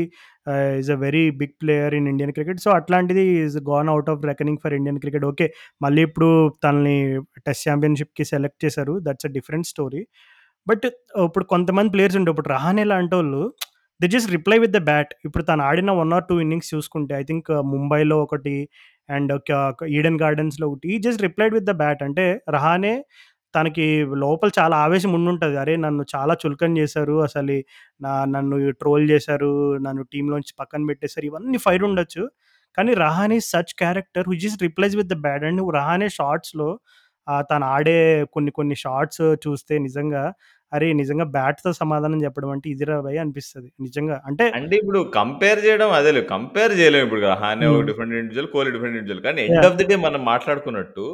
Is 0.79 0.91
a 0.91 0.99
very 0.99 1.25
big 1.41 1.55
player 1.63 1.95
in 1.95 2.09
Indian 2.09 2.33
cricket. 2.33 2.61
So, 2.61 2.71
అట్లాంటిది 2.71 3.25
is 3.41 3.59
gone 3.69 3.91
out 3.91 4.11
of 4.11 4.25
reckoning 4.25 4.61
for 4.65 4.75
Indian 4.75 5.01
cricket. 5.01 5.25
Okay. 5.25 5.49
మళ్ళీ 5.83 6.03
ఇప్పుడు 6.03 6.31
తనని 6.65 6.97
టెస్ట్ 7.47 7.65
ఛాంపియన్‌షిప్‌కి 7.69 8.25
సెలెక్ట్ 8.25 8.61
చేశారు. 8.65 9.01
That's 9.03 9.27
a 9.27 9.33
different 9.33 9.69
story. 9.69 10.03
But 10.67 10.85
ఇప్పుడు 11.25 11.45
కొంతమంది 11.47 11.91
ప్లేయర్స్ 11.95 12.19
ఉండే 12.19 12.31
ఇప్పుడు 12.33 12.51
Rahane 12.51 12.85
లాంటోళ్ళు 12.93 13.43
they 14.01 14.07
just 14.09 14.31
reply 14.33 14.57
with 14.63 14.75
the 14.77 14.81
bat. 14.87 15.13
ఇప్పుడు 15.27 15.45
తను 15.45 15.63
ఆడిన 15.65 15.91
వన్ 15.99 16.13
ఆర్ 16.17 16.25
టూ 16.29 16.37
ఇన్నింగ్స్ 16.41 16.71
చూసుకుంటే 16.75 17.13
ఐ 17.15 17.25
థింక్ 17.25 17.51
ముంబైలో 17.73 18.17
ఒకటి 18.25 18.55
అండ్ 19.09 19.33
ఈడెన్ 19.97 20.19
గార్డెన్స్‌లో 20.23 20.67
ఒకటి. 20.71 20.87
He 20.95 20.99
just 21.07 21.23
replied 21.27 21.55
with 21.57 21.69
the 21.71 21.75
bat. 21.83 22.03
అంటే 22.03 22.25
రహానే 22.57 22.95
తనకి 23.55 23.87
లోపల 24.23 24.51
చాలా 24.59 24.77
ఆవేశం 24.85 25.11
ఉండుంటుంది 25.15 25.57
అరే! 25.59 25.75
నన్ను 25.79 26.03
చాలా 26.15 26.35
చులకం 26.43 26.71
చేశారు. 26.79 27.17
అసలు 27.27 27.57
నా 28.01 28.13
నన్ను 28.35 28.57
ట్రోల్ 28.81 29.05
చేశారు. 29.13 29.51
నన్ను 29.87 30.05
టీంలోంచి 30.13 30.55
పక్కన 30.61 30.83
పెట్టేసారు. 30.91 31.27
ఇవన్నీ 31.31 31.59
ఫైర్ 31.67 31.85
ఉండొచ్చు. 31.89 32.25
కానీ 32.79 32.93
Rahane 33.03 33.39
such 33.49 33.75
character 33.79 34.27
who 34.29 34.37
just 34.45 34.63
replies 34.63 34.97
with 35.01 35.11
the 35.11 35.19
bat 35.25 35.45
and 35.49 35.63
Rahane 35.77 36.09
షార్ట్స్లో 36.19 36.69
తను 37.51 37.67
ఆడే 37.73 37.99
కొన్ని 38.35 38.53
కొన్ని 38.53 38.77
షాట్స్ 38.83 39.23
చూస్తే 39.45 39.75
నిజంగా 39.87 40.25
అరే! 40.73 40.87
నిజంగా 41.01 41.25
బ్యాట్‌తో 41.35 41.71
సమాధానం 41.79 42.19
చెప్పడం 42.25 42.51
అంటే 42.53 42.67
ఇదిరా 42.71 42.95
భయ్ 43.07 43.19
అనిపిస్తది. 43.23 43.69
నిజంగా. 43.83 44.17
అంటే 44.29 44.45
అంటే 44.53 44.75
ఇప్పుడు 44.81 45.01
కంపేర్ 45.17 45.61
చేయడం 45.65 45.91
అదేలే. 45.97 46.23
కంపేర్ 46.31 46.73
చేయలేము 46.79 47.05
ఇప్పుడు. 47.07 47.23
హానే 47.43 47.67
ఒక. 47.69 47.83
Different 47.89 48.15
individual, 48.15 48.49
Kohli 48.55 48.71
different 48.75 48.95
individual. 48.95 49.25
కానీ 49.27 49.43
ఎండ్! 49.49 49.67
ఆఫ్ 49.69 49.77
ది 49.81 49.87
డే 49.91 49.97
మనం 50.07 50.23
మాట్లాడుకున్నట్టు 50.29 51.07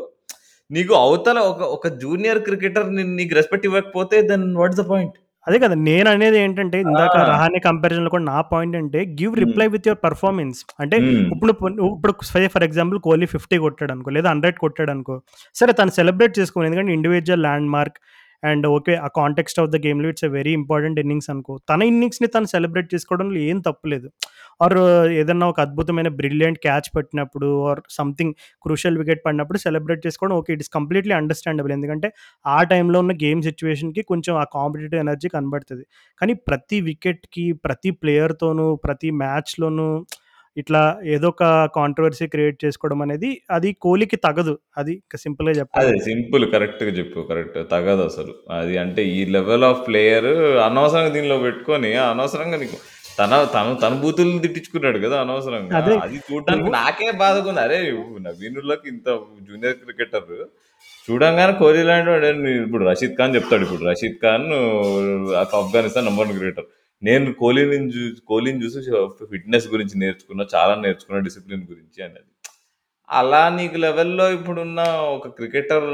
నీకు 0.70 0.92
అవతల 1.02 1.38
ఒక 1.50 1.62
ఒక 1.76 1.88
జూనియర్ 2.00 2.40
క్రికెటర్ 2.46 2.88
నీకు 3.18 3.34
రెస్పెక్ట్ 3.38 3.66
ఇవ్వకపోతే 3.68 4.16
then 4.30 4.46
what 4.58 4.74
is 4.74 4.80
the 4.80 4.86
point? 4.90 5.16
అదే 5.48 5.58
కదా! 5.58 5.74
నేననేది 5.84 6.38
ఏంటంటే 6.40 6.78
ఇందాక! 6.84 7.14
రహానే 7.30 7.58
కంపారిజన్‌లో 7.66 8.10
కూడా 8.14 8.24
నా 8.24 8.38
పాయింట్ 8.50 8.76
అంటే 8.78 9.00
give. 9.18 9.34
Reply 9.42 9.66
with 9.74 9.86
your 9.88 10.00
performance. 10.04 10.60
అంటే. 10.82 10.96
ఇప్పుడు 11.34 11.52
ఇప్పుడు 11.88 12.12
ఫర్ 12.54 12.66
ఎగ్జాంపుల్ 12.68 12.98
కోహ్లీ 13.06 13.28
50 13.34 13.58
కొట్టాడనుకో 13.64 14.12
లేదా 14.16 14.28
100 14.34 14.58
కొట్టాడనుకో. 14.64 15.16
సరే 15.54 15.72
తను 15.80 15.92
సెలబ్రేట్ 15.98 16.34
చేసుకోని 16.40 16.68
ఎందుకంటే 16.70 16.94
individual 16.98 17.44
land 17.46 17.70
mark 17.76 17.98
and 18.42 18.64
okay. 18.68 18.94
ఆ 18.98 19.08
కాంటెక్స్ట్ 19.16 19.58
ఆఫ్ 19.62 19.70
ద 19.70 19.78
గేమ్‌లో 19.84 20.08
it's 20.08 20.24
a 20.24 20.30
very 20.34 20.52
important 20.58 20.98
innings 21.02 21.28
అనుకో. 21.32 21.54
తన 21.70 21.80
ఇన్నింగ్స్‌ని 21.88 22.28
తను 22.34 22.48
సెలబ్రేట్ 22.52 22.88
చేసుకోవడంలో 22.94 23.38
ఏం 23.46 23.58
తప్పులేదు. 23.60 24.08
ఆర్ 24.60 24.76
ఏదన్నా 25.18 25.46
ఒక 25.48 25.58
అద్భుతమైన 25.60 26.08
బ్రిలియంట్ 26.20 26.60
క్యాచ్ 26.62 26.88
పట్టినప్పుడు 26.94 27.48
ఆర్ 27.68 27.80
సంథింగ్ 27.96 28.32
క్రూషియల్ 28.64 28.98
వికెట్ 28.98 29.22
పడినప్పుడు 29.26 29.58
సెలబ్రేట్ 29.58 30.02
చేసుకోవడం 30.06 30.36
okay. 30.36 30.52
It 30.52 30.64
is 30.66 30.72
completely 30.78 31.14
understandable. 31.14 31.72
ఎందుకంటే 31.72 32.10
ఆ 32.44 32.58
టైంలో 32.72 32.98
ఉన్న 33.00 33.14
గేమ్ 33.24 33.42
సిచ్యువేషన్కి 33.42 34.04
కొంచెం 34.04 34.34
ఆ 34.36 34.46
కాంపిటేటివ్ 34.56 35.00
ఎనర్జీ 35.00 35.30
కనబడుతుంది 35.36 35.84
కానీ 36.20 36.34
ప్రతి 36.48 36.80
వికెట్‌కి, 36.88 37.46
ప్రతి 37.66 37.92
ప్లేయర్‌తోనూ, 38.02 38.68
ప్రతి 38.86 39.10
మ్యాచ్‌లోనూ 39.22 39.88
ఇట్లా 40.58 40.80
ఏదో 41.14 41.28
ఒక 41.32 41.44
కాంట్రోవర్సీ 41.76 42.26
క్రియేట్ 42.32 42.56
చేసుకోవడం 42.64 43.00
అనేది 43.04 43.28
అది 43.56 43.70
కోహ్లీకి 43.84 44.18
తగదు. 44.24 44.54
అది 44.80 44.94
సింపుల్‌గా 45.24 45.52
అదే 45.52 45.60
చెప్పాలంటే. 45.60 46.02
సింపుల్ 46.06 46.44
కరెక్ట్‌గా 46.54 46.92
చెప్పావు. 46.98 47.24
కరెక్ట్. 47.30 47.58
తగదసలు. 47.72 48.32
అది 48.58 48.74
అంటే 48.84 49.02
ఈ 49.12 49.20
లెవెల్ 49.36 49.66
ఆఫ్ 49.70 49.82
ప్లేయర్ 49.88 50.30
అనవసరంగా 50.66 51.12
దీనిలో 51.16 51.36
పెట్టుకొని 51.44 51.90
అనవసరంగా 52.06 52.58
నీకు 52.62 52.78
తన 53.18 53.32
తను 53.54 53.70
తన 53.82 53.92
బూతులు 54.02 54.32
తిట్టించుకున్నాడు 54.42 54.98
కదా! 55.04 55.16
అనవసరంగా. 55.24 55.72
అదే 55.78 55.94
అది 56.04 56.18
చూడడానికి 56.26 56.70
నాకే 56.76 57.08
బాధగుంది. 57.22 57.60
అరే! 57.64 57.78
నవీనుల్లాకి 58.26 58.86
ఇంత 58.92 59.08
జూనియర్ 59.48 59.78
క్రికెటర్ 59.82 60.28
చూడంగానే 61.08 61.52
కోహ్లీ 61.60 61.82
లాంటి 61.88 62.10
వాడు 62.12 62.26
ఇప్పుడు 62.60 62.84
రషీద్ 62.90 63.14
ఖాన్ 63.18 63.34
చెప్తాడు. 63.36 63.64
ఇప్పుడు 63.66 63.84
రషీద్ 63.90 64.18
ఖాన్ 64.24 64.46
ఆఫ్ఘనిస్తాన్ 65.56 66.06
నంబర్ 66.08 66.26
1 66.26 66.38
క్రికెటర్. 66.38 66.68
నేను 67.02 67.28
కోహ్లీని 67.40 67.76
చూ 67.92 68.00
కోహ్లీని 68.30 68.60
చూసి 68.64 68.78
ఫిట్‌నెస్ 69.32 69.66
గురించి 69.74 69.96
నేర్చుకున్నా. 70.02 70.44
చాలా 70.54 70.74
నేర్చుకున్నా 70.84 71.20
డిసిప్లిన్ 71.28 71.64
గురించి 71.70 72.00
అనేది. 72.02 72.28
అలా 73.08 73.42
నీకు 73.58 73.76
లెవెల్‌లో 73.84 74.26
ఇప్పుడున్న 74.36 74.80
ఒక 75.14 75.28
క్రికెటర్ 75.36 75.86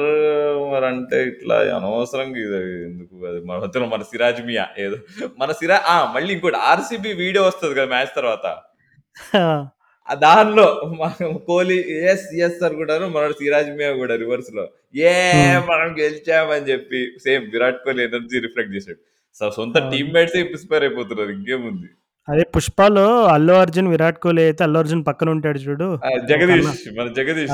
మరంటే 0.73 1.19
ఇట్లా 1.31 1.57
అనవసరంగా 1.77 2.41
ఇది 2.45 2.59
ఎందుకు 2.89 3.15
అది 3.31 3.41
మన 3.51 3.59
మన 3.95 4.03
సిరాజ్ 4.11 4.41
మియా 4.49 4.65
ఏదో 4.85 4.99
మన 5.43 5.51
సిరా 5.61 5.79
ఆ! 5.89 6.15
మళ్ళీ 6.15 6.31
ఇంకోటి 6.37 6.61
ఆర్‌సీబీ 6.71 7.13
వీడియో 7.23 7.45
వస్తది 7.49 7.75
కదా! 7.75 7.89
మ్యాచ్ 7.95 8.15
తర్వాత. 8.21 8.47
దానిలో 10.09 10.67
మనం 11.01 11.33
కోహ్లీ 11.49 11.77
యెస్, 12.01 12.27
యెస్ 12.41 12.61
అనుకుంటారు. 12.69 13.07
మనోడు 13.15 13.37
సిరాజ్ 13.41 13.71
మియా 13.79 13.93
కూడా 14.03 14.17
రివర్స్‌లో 14.23 14.65
ఏ 15.07 15.15
హ్మ్. 15.35 15.63
మనం 15.71 15.91
గెలిచాం 16.01 16.49
అని 16.57 16.69
చెప్పి 16.73 17.01
same 17.27 17.45
Virat 17.55 17.81
Kohli 17.87 18.05
energy 18.11 18.39
reflect 18.47 18.75
చేసాడు. 18.77 19.01
సొంత 19.41 19.76
అవును. 19.76 19.91
టీమ్‌మేట్సే 19.93 20.41
ఇన్‌స్పైర్ 20.43 20.82
అయిపోతున్నారు. 20.82 21.30
ఇంకేముంది. 21.30 21.89
అదే 22.28 22.45
'పుష్పలో' 22.53 23.07
అల్లు 23.32 23.55
అర్జున్, 23.55 23.89
విరాట్ 23.89 24.18
కోహ్లీ 24.18 24.43
అయితే 24.43 24.62
అల్లు 24.64 24.78
అర్జున్ 24.78 25.03
పక్కన 25.05 25.28
ఉంటాడు 25.30 25.59
చూడు. 25.59 25.89
జగదీష్ 26.30 26.68
మన 26.99 27.07
జగదీష్. 27.18 27.53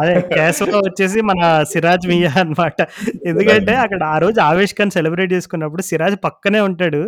అదే 0.00 0.14
కేశవ 0.30 0.70
వచ్చేసి 0.86 1.20
మన 1.22 1.40
సిరాజ్ 1.64 2.06
మియా 2.08 2.30
అన్నమాట. 2.42 2.78
ఎందుకంటే 3.26 3.74
అక్కడ 3.84 4.02
ఆ 4.06 4.18
రోజు 4.18 4.40
'ఆవేష్ 4.40 4.74
ఖాన్' 4.74 4.90
సెలబ్రేట్ 4.90 5.32
చేసుకున్నప్పుడు 5.32 5.82
సిరాజ్ 5.82 6.16
పక్కనే 6.24 6.60
ఉంటాడు. 6.60 7.02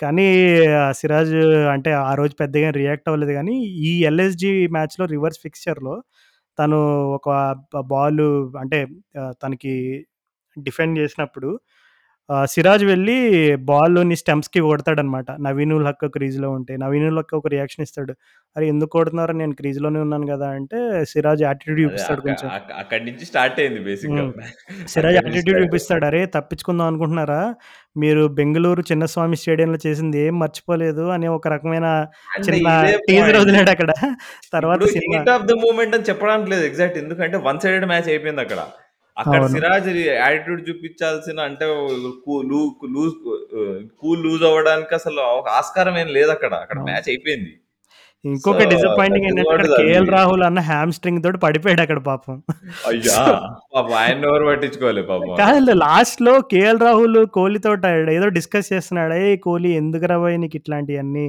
కానీ 0.00 0.26
సిరాజ్ 0.92 1.34
అంటే 1.74 1.90
ఆ 2.02 2.12
రోజు 2.14 2.34
పెద్దగా 2.40 2.68
రియాక్ట్ 2.76 3.08
అవ్వలేదు 3.08 3.32
గానీ, 3.32 3.54
ఈ 3.84 3.92
ఎల్ఎస్‌జీ 4.04 4.52
మ్యాచ్‌లో 4.76 5.06
రివర్స్ 5.06 5.40
ఫిక్స్చర్‌లో 5.42 5.94
తను 6.58 6.78
ఒక 7.16 7.28
బాలు 7.90 8.28
అంటే 8.58 8.78
తనకి 9.42 9.74
డిఫెండ్ 10.56 10.96
చేసినప్పుడు 10.98 11.50
ఆహ్, 12.30 12.46
సిరాజ్ 12.52 12.82
వెళ్ళి 12.88 13.14
బాల్‌ని 13.68 14.16
స్టంప్స్‌కి 14.20 14.60
కొడతాడనమాట. 14.64 15.28
నవీన్ 15.44 15.70
ఉల్ 15.76 15.86
హక్ 15.88 16.04
క్రీజ్‌లో 16.16 16.48
ఉంటే. 16.56 16.72
నవీన్ 16.82 17.06
ఉల్ 17.08 17.20
హక్ 17.20 17.32
ఒక 17.38 17.48
రియాక్షన్ 17.54 17.84
ఇస్తాడు. 17.86 18.12
"అరే! 18.56 18.64
ఎందుకు 18.72 18.92
కొడుతున్నారు? 18.96 19.34
నేను 19.38 19.54
క్రీజ్‌లోనే 19.60 20.00
ఉన్నాను 20.04 20.26
గదా!" 20.32 20.48
అంటే 20.58 20.78
సిరాజ్ 21.12 21.42
యాటిట్యూడ్ 21.44 21.78
అదే 21.78 21.84
చూపిస్తాడు 21.86 22.20
అక్క 22.20 22.26
కొంచెం. 22.28 22.48
అక్క 22.50 22.70
అక్కడి 22.82 23.04
నుంచి 23.08 23.24
స్టార్ట్ 23.30 23.58
అయింది 23.62 23.80
బేసిక్‌గా. 23.86 24.24
హ్మ్. 24.24 24.32
సిరాజ్ 24.94 25.16
అక్కడి 25.16 25.26
నుంచి 25.26 25.38
యాటిట్యూడ్ 25.38 25.48
స్టార్ట్. 25.48 25.64
చూపిస్తాడు. 25.64 26.04
"అరే! 26.10 26.20
తప్పించుకుందాం 26.36 26.86
అనుకుంటున్నారా? 26.90 27.40
మీరు 27.96 28.24
బెంగుళూరు 28.36 28.82
చిన్నస్వామి 28.90 29.38
స్టేడియంలో 29.40 29.80
చేసింది 29.86 30.18
ఏం 30.26 30.36
మర్చిపోలేదు" 30.42 31.06
అని 31.16 31.28
ఒక 31.36 31.48
రకమైన 31.54 31.86
అంటే 32.30 32.44
చిన్న 32.48 32.68
ఇదే 32.84 32.94
టీజర్ 33.08 33.24
పాయింట్. 33.30 33.42
వదిలాడక్కడ. 33.44 33.90
తర్వాత 34.52 34.78
ఇప్పుడు 34.78 34.92
cinema 34.96 35.16
heat 35.16 35.32
of 35.36 35.46
the 35.46 35.56
moment 35.64 35.96
అని 35.96 36.08
చెప్పడానికి 36.10 36.50
లేదు 36.54 36.66
ఎగ్జాక్ట్. 36.70 36.98
ఎందుకంటే 37.02 37.38
వన్ 37.46 37.60
సైడెడ్ 37.64 37.88
మ్యాచ్ 37.92 38.10
అయిపోయింది 38.12 38.42
అక్కడ. 39.18 39.38
అక్కడ. 39.38 39.52
సిరాజ్ 39.54 39.88
యాటిట్యూడ్ 40.18 40.60
చూపించాల్సిన 40.68 41.38
అంటే 41.48 41.66
లూ 42.50 42.62
లూజ్ 42.94 43.14
కూల్ 44.02 44.22
లూజ్ 44.24 44.44
అవ్వడానికి 44.44 44.94
అసలు 44.94 45.22
ఒక 45.38 45.48
ఆస్కారం 45.58 45.96
ఏం 45.98 46.10
లేదక్కడ. 46.16 46.52
అక్కడ 46.64 46.78
అవును. 46.78 46.88
మ్యాచ్ 46.90 47.08
అయిపోయింది. 47.08 47.52
ఇంకొక 48.24 48.62
డిసప్పాయింటింగ్ 48.70 49.26
ఏంటంటే 49.28 49.52
అక్కడ. 49.56 49.66
కేఎల్ 49.80 50.08
రాహుల్ 50.10 50.42
అన్న 50.42 50.60
హ్యామ్‌స్ట్రింగ్ 50.68 51.20
తోటి 51.24 51.38
పడిపోయాడక్కడ 51.38 52.00
పాపం. 52.06 52.36
అయ్యా! 52.88 53.20
పాపం 53.74 53.94
ఆయన్నెవరు 54.00 54.44
పట్టించుకోలే 54.46 55.02
పాపం 55.10 55.28
అక్కడ. 55.28 55.38
కాదు 55.42 55.74
లాస్ట్‌లో 55.82 56.34
కేఎల్ 56.52 56.80
రాహుల్ 56.80 57.18
కోహ్లీతోటి 57.36 57.86
ఏదో 58.16 58.28
డిస్కస్ 58.38 58.72
చేస్తున్నాడు. 58.72 59.14
"ఏయ్! 59.20 59.38
కోహ్లీ 59.40 59.72
ఎందుకురా 59.76 60.18
భయ్ 60.18 60.38
నీకు 60.38 60.56
ఇట్లాంటియన్నీ? 60.56 61.26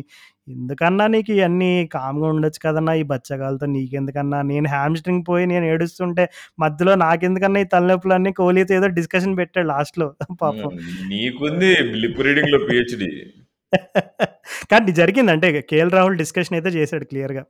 ఎందుకన్నా 0.50 1.06
నీకు 1.08 1.32
ఇయన్నీ 1.34 1.68
కామ్‌గా 1.96 2.28
ఉండొచ్చు 2.34 2.60
కదన్నా 2.66 2.94
ఈ 2.96 3.06
బచ్చగాళ్ళతో 3.12 3.68
నీకెందుకన్నా? 3.74 4.40
నేను 4.52 4.68
హ్యామ్‌స్ట్రింగ్ 4.70 5.24
పోయి 5.30 5.46
నేను 5.48 5.66
ఏడుస్తుంటే 5.72 6.24
మధ్యలో 6.60 6.94
నాకెందుకన్నా 7.04 7.60
ఈ 7.60 7.70
తలనొప్పులన్నీ" 7.74 8.32
కోహ్లీతో 8.40 8.74
ఏదో 8.80 8.90
డిస్కషన్ 9.00 9.36
పెట్టాడు 9.42 9.68
లాస్ట్‌లో 9.74 10.08
పాపం. 10.42 10.70
హ్మ్. 10.70 10.80
నీకుంది 11.12 11.72
లిప్ 12.04 12.22
రీడింగ్‌లో 12.28 12.60
పీహెచ్‌డీ. 12.68 13.10
కానీ 14.72 14.94
జరిగింది. 15.00 15.32
అంటే 15.36 15.50
కేఎల్ 15.72 15.94
రాహుల్ 15.94 16.18
డిస్కషన్ 16.22 16.58
అయితే 16.58 16.72
చేసాడు 16.78 17.08
క్లియర్‌గా. 17.12 17.44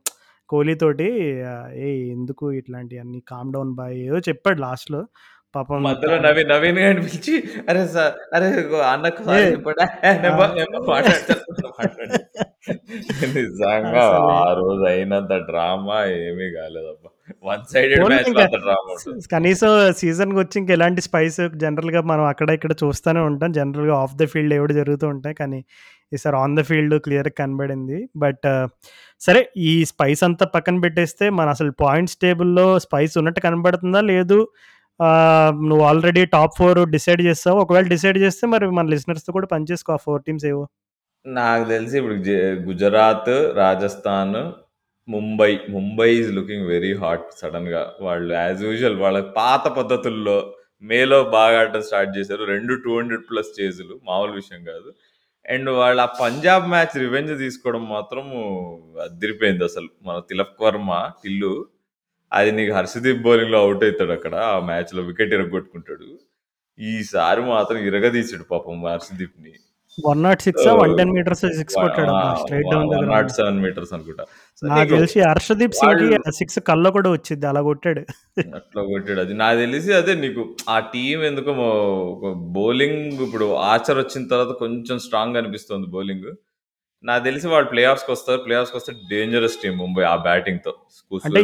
కోహ్లీతోటి 0.50 1.08
ఆహ్, 1.50 1.68
"ఏయ్! 1.84 2.00
ఎందుకు 2.14 2.44
ఇట్లాంటియన్నీ 2.58 3.20
కామ్ 3.30 3.52
డౌన్ 3.54 3.72
బాయ్" 3.76 3.96
ఏదో 4.08 4.20
చెప్పాడు 4.28 4.60
లాస్ట్‌లో. 4.64 5.02
పాపం 5.54 5.78
మధ్యలో 5.84 6.16
త 6.16 6.22
నవీన్ 6.24 6.50
నవీన్ 6.50 6.78
గాడిని 6.82 7.02
పిలిచి 7.06 7.34
"అరే! 7.70 7.82
సార్ 7.94 8.14
అరే 8.36 8.48
అన్నకు 8.90 9.22
ఏ 9.22 9.26
సారీ 9.28 9.46
చెప్పండి." 9.48 9.86
"ఏ 10.04 10.12
నేను 10.16 10.34
ఆ! 10.34 10.38
పో 10.40 10.46
నేను 10.58 10.80
పో 10.80 10.92
మాట్లాడతాను 10.92 11.70
మాట్లాడు." 11.74 12.14
నిజంగా 13.34 14.02
అసలు 14.02 14.32
ఆ 14.40 14.50
రోజు 14.60 14.82
అయినంత 14.90 15.34
డ్రామా 15.48 15.98
ఏమీ 16.20 16.46
కాలేదబ్బా. 16.56 17.10
వన్ 17.44 17.62
సైడెడ్ 17.72 17.98
పోన్లే 17.98 18.10
మ్యాచ్‌లో 18.12 18.30
ఇంకా 18.32 18.44
అంత 18.44 18.58
డ్రామా 18.64 18.94
స్ 18.94 19.06
ఉంటది. 19.06 19.28
కనీసం 19.32 19.70
సీజన్‌కొచ్చి 20.00 20.56
ఇంక 20.60 20.70
ఎలాంటి 20.76 21.02
స్పైస్ 21.02 21.40
జనరల్‌గా 21.62 22.00
మనం 22.10 22.24
అక్కడ 22.32 22.48
ఇక్కడ 22.58 22.72
చూస్తూనే 22.82 23.22
ఉంటాం. 23.28 23.50
జనరల్‌గా 23.52 23.96
ఆఫ్ 24.04 24.16
ద 24.16 24.26
ఫీల్డ్ 24.32 24.54
ఏవో 24.54 24.68
జరుగుతూ 24.80 25.06
ఉంటాయి. 25.08 25.36
కానీ 25.36 25.60
ఈసారి 26.12 26.36
ఆన్ 26.36 26.56
ద 26.56 26.62
ఫీల్డ్ 26.62 26.96
క్లియర్‌గా 27.04 27.36
కనబడింది. 27.40 27.98
బట్ 28.16 28.46
సరే 29.20 29.40
ఈ 29.64 29.84
స్పైస్ 29.84 30.22
అంతా 30.24 30.46
పక్కన 30.54 30.76
పెట్టేస్తే 30.80 31.26
మన 31.32 31.48
అసలు 31.50 31.72
పాయింట్స్ 31.82 32.18
టేబుల్‌లో 32.18 32.66
స్పైస్ 32.86 33.16
ఉన్నట్టు 33.18 33.40
కనబడుతుందా? 33.40 34.02
లేదు 34.12 34.38
ఆహ్, 35.00 35.52
నువ్వు 35.68 35.84
ఆల్రెడీ 35.86 36.22
టాప్ 36.32 36.54
4 36.58 36.80
డిసైడ్ 36.94 37.22
చేసావా? 37.22 37.58
ఒకవేళ 37.62 37.86
డిసైడ్ 37.92 38.18
చేస్తే 38.18 38.44
మరి 38.48 38.66
మన 38.72 38.86
లిజనర్స్‌తో 38.88 39.32
కూడా 39.32 39.48
పంచేసుకో 39.52 39.92
ఆ 39.92 40.02
4 40.06 40.22
టీమ్స్ 40.26 40.46
ఏవో. 40.46 40.64
నాకు 41.24 41.64
తెలిసి 41.70 41.94
ఇప్పుడు 41.98 42.16
J 42.26 42.36
Gujarat, 42.66 43.30
Rajasthan, 43.58 44.38
Mumbai. 45.08 45.50
Mumbai 45.68 46.08
is 46.14 46.30
looking 46.36 46.66
very 46.70 46.92
hot 47.02 47.26
సడెన్‌గా. 47.40 47.82
వాళ్ళు 48.00 48.30
యాజ్ 48.36 48.62
యూజువల్ 48.66 48.96
వాళ్ళ 49.02 49.18
పాత 49.36 49.64
పద్ధతుల్లో 49.78 50.36
మేలో 50.82 51.18
బాగా 51.34 51.56
ఆడటం 51.60 51.82
స్టార్ట్ 51.88 52.12
చేశారు. 52.18 52.42
2 52.46 52.74
200 52.78 53.24
ప్లస్ 53.28 53.50
చేజులు 53.58 53.94
మామూలు 54.08 54.32
విషయం 54.32 54.62
కాదు. 54.70 54.90
అండ్ 55.46 55.68
వాళ్ళ 55.80 56.00
పంజాబ్ 56.22 56.66
మ్యాచ్ 56.72 56.96
రివెంజ్ 57.04 57.32
తీసుకోవడం 57.44 57.84
మాత్రం 57.94 58.26
అదిరిపోయిందసలు. 59.06 59.90
మన 60.08 60.18
తిలక్ 60.30 60.56
వర్మ 60.64 60.90
టిల్లు 61.22 61.52
అది 62.32 62.50
నీకు 62.58 62.72
హర్షదీప్ 62.74 63.22
బౌలింగ్‌లో 63.26 63.60
ఔట్ 63.68 63.84
అయితాడు 63.88 64.14
అక్కడ. 64.18 64.34
ఆ 64.50 64.60
మ్యాచ్‌లో 64.70 65.02
వికెట్ 65.10 65.34
ఇరగ్గొట్టుకుంటాడు. 65.38 66.08
ఈసారి 66.78 67.42
మాత్రం 67.52 67.80
ఇరగదీసాడు 67.90 68.46
పాపం 68.52 68.84
హర్షదీప్‌ని. 68.88 69.54
106 69.98 70.62
సో 70.64 70.70
110 70.74 71.10
మీటర్స్ 71.14 71.42
సిక్స్ 71.58 71.76
వ 71.76 71.82
కొట్టాడబ్బా! 71.84 72.20
ఆ! 72.26 72.36
స్ట్రెయిట్ 72.40 72.66
వ 72.66 72.72
డౌన్ 72.72 72.86
ద 72.86 72.96
గ్రౌండ్. 73.00 73.30
107 73.30 73.56
మీటర్స్ 73.64 73.92
అనుకుంటా. 73.96 74.24
నాకు 74.62 74.90
తెలిసి 74.94 75.18
హర్షదీప్ 75.26 75.74
ఆ 76.20 76.32
సిక్స్ 76.38 76.58
కల్లో 76.68 76.90
కూడా 76.96 77.10
వచ్చిద్ది 77.14 77.46
అలా 77.50 77.62
కొట్టాడు. 77.68 78.02
అట్లా 78.58 78.82
కొట్టాడు. 78.90 79.20
అది 79.24 79.34
నాకు 79.40 79.58
తెలిసి 79.60 79.90
అదే 79.94 80.14
నీకు 80.20 80.42
ఆ 80.68 80.78
టీమ్ 80.94 81.22
ఎందుకో 81.24 81.54
బౌలింగ్ 82.54 82.98
ఇప్పుడు 83.26 83.48
ఆర్చర్ 83.68 83.98
వచ్చిన 83.98 84.22
తర్వాత 84.32 84.54
కొంచెం 84.62 84.98
స్ట్రాంగ్ 85.06 85.38
అనిపిస్తుంది 85.42 85.88
బౌలింగ్. 85.88 86.28
నాకు 87.04 87.22
తెలిసి 87.24 87.46
వాళ్ళు 87.48 87.68
ప్లే 87.70 87.82
ఆఫ్స్‌కొస్తారు. 87.84 88.40
ప్లే 88.42 88.54
ఆఫ్స్‌కొస్తే 88.56 88.92
డేంజరస్ 89.10 89.56
టీమ్ 89.62 89.76
ముంబై 89.78 90.02
ఆ 90.04 90.16
అంటే 91.26 91.40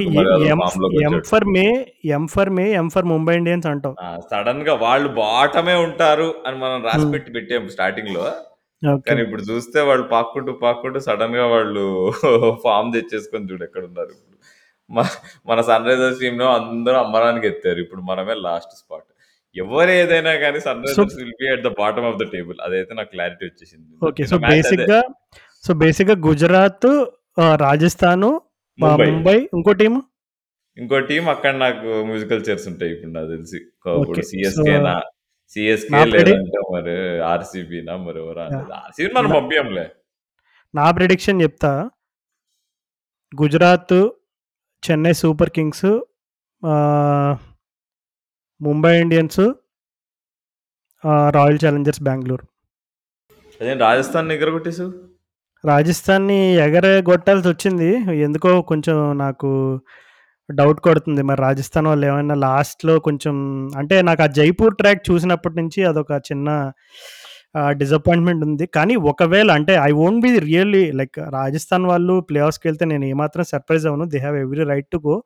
ఎం 2.77 2.87
ఫర్ 2.91 3.07
ముంబై 3.13 3.35
ఇండియన్స్ 3.37 3.67
అంటావు. 3.67 3.95
ఆ! 3.99 4.09
సడెన్‌గా 4.31 4.75
వాళ్ళు 4.83 5.09
బాటమే 5.19 5.77
ఉంటారు 5.87 6.29
అని 6.47 6.57
మనం 6.57 6.77
హ్మ్. 6.77 6.87
రాసిపెట్టి 6.89 7.33
పెట్టాము 7.33 7.69
స్టార్టింగ్‌లో. 7.69 8.25
ఓకే. 8.83 9.03
కానీ 9.07 9.21
ఇప్పుడు 9.23 9.43
చూస్తే 9.51 9.81
వాళ్ళు 9.83 10.05
పాక్కుంటూ, 10.09 10.53
పాక్కుంటూ 10.63 11.01
సడెన్‌గా 11.01 11.47
వాళ్ళు 11.47 11.85
ఫార్మ్ 12.65 12.91
తెచ్చేసుకొని 12.95 13.49
చూడు 13.51 13.65
ఎక్కడున్నారు 13.65 14.11
ఇప్పుడు. 14.11 14.37
మ 14.91 14.99
మన 15.49 15.61
సన్‌రైజర్స్ 15.71 16.21
టీమ్‌లో 16.21 16.49
అందరూ 16.59 16.97
అమ్మరానికి 16.99 17.47
ఎత్తారు. 17.47 17.81
ఇప్పుడు 17.81 18.03
మనమే 18.03 18.35
లాస్ట్ 18.43 18.75
స్పాట్. 18.77 19.09
ఎవరు 19.57 19.93
ఏదైనా 19.97 20.33
గాని 20.43 20.59
so 20.61 20.67
Sunrisers 20.69 21.17
will 21.19 21.37
be 21.41 21.47
at 21.53 21.63
the 21.63 21.73
bottom 21.79 22.07
of 22.07 22.19
the 22.19 22.27
table. 22.33 22.59
అదైతే 22.63 22.95
నాకు 22.95 23.11
క్లారిటీ 23.11 23.45
వచ్చేసింది. 23.47 23.89
ఓకే. 24.03 24.25
సో 24.27 24.37
మ్యాచ్ 24.39 24.69
అదే. 24.73 24.87
సో 25.67 25.73
బేసిక్‌గా 25.75 26.15
గుజరాత్, 26.27 26.91
ఆహ్, 27.39 27.57
రాజస్థాను, 27.59 28.31
ముంబై. 28.79 29.39
ఇంకో 29.57 29.73
టీము? 29.81 30.01
ఇంకో 30.77 30.97
టీమ్ 31.09 31.27
అక్కడ 31.29 31.53
నాకు 31.57 31.87
మ్యూజికల్ 32.09 32.43
చైర్స్ 32.47 32.67
ఉంటాయి 32.69 32.91
ఇప్పుడు 32.93 33.13
నాకు 33.13 33.29
తెలిసి. 33.31 33.59
ఇప్పుడు 33.99 34.25
సీఎస్‌కేనా? 34.31 34.95
సీఎస్‌కే 35.57 35.93
నా 35.95 36.01
ప్రెడి 36.07 36.33
లేదంటే 36.33 36.61
మరి 36.73 36.95
ఆర్‌సీబీనా 37.25 37.95
మరెవరా 38.05 38.43
యాహ్! 38.45 38.55
అనేది. 38.55 38.73
ఆర్‌సీబీని 38.81 39.15
మనం 39.15 39.31
నా 39.31 39.37
పంపియంలే. 39.39 39.87
నా 40.75 40.87
ప్రిడిక్షన్ 40.91 41.43
చెప్తా. 41.43 41.71
Gujarat, 43.33 43.99
Chennai 44.83 45.15
Super 45.23 45.51
Kings, 45.51 45.89
Mumbai 48.61 48.95
Indians 49.01 49.43
Royal 51.31 51.59
Challengers 51.65 52.03
Bengaluru. 52.03 52.45
అదేంటి 53.61 53.83
రాజస్థాన్‌ని 53.85 54.35
ఎగరగొట్టేసావు? 54.35 54.93
రాజస్థాన్‌ని 55.67 56.37
ఎగరగొట్టాల్సొచ్చింది. 56.65 57.91
ఎందుకో 58.27 58.51
కొంచెం 58.71 58.97
నాకు 59.17 59.51
డౌట్ 60.49 60.81
కొడుతుంది. 60.87 61.23
మరి 61.23 61.41
రాజస్థాన్ 61.43 61.87
వాళ్ళు 61.91 62.07
ఏమైనా 62.11 62.37
లాస్ట్‌లో 62.45 62.95
కొంచెం 63.01 63.37
అంటే 63.77 63.97
నాకు 64.03 64.23
ఆ 64.23 64.31
జైపూర్ 64.39 64.75
ట్రాక్ 64.81 65.03
చూసినప్పటి 65.09 65.57
నుంచి 65.61 65.81
అదొక 65.91 66.13
చిన్న 66.29 66.49
డిసప్పాయింట్‌మెంట్ 67.81 68.43
ఉంది. 68.49 68.67
కానీ 68.77 68.95
ఒకవేళ 69.13 69.49
అంటే 69.59 69.75
I 69.85 69.93
won't 70.01 70.23
be 70.25 70.31
really 70.47 70.85
like 71.01 71.19
Rajasthan 71.37 71.87
వాళ్ళు 71.93 72.17
ప్లే 72.29 72.41
ఆఫ్స్‌కెళ్తే 72.49 72.85
నేను 72.93 73.07
ఏమాత్రం 73.13 73.45
సర్ప్రైజ్ 73.53 73.87
అవ్వను. 73.91 74.07
They 74.15 74.21
have 74.21 74.39
every 74.45 74.65
right 74.73 74.91
to 74.95 75.01
go. 75.07 75.17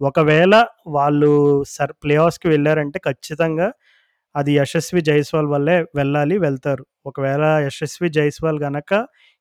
ఒకవేళ 0.00 0.54
వాళ్ళు 0.96 1.30
సర్ 1.74 1.94
ప్లే 2.02 2.16
ఆఫ్స్‌కి 2.26 2.48
వెళ్ళారంటే 2.54 2.98
ఖచ్చితంగా 3.08 3.68
అది 4.34 4.52
యశస్వి 4.58 5.00
జైస్వాల్ 5.08 5.48
వల్లే 5.54 5.76
వెళ్ళాలి, 5.96 6.36
వెళ్తారు. 6.40 6.84
ఒకవేళ 7.06 7.44
యశస్వి 7.66 8.08
జైస్వాల్ 8.16 8.58
కనుక 8.66 8.92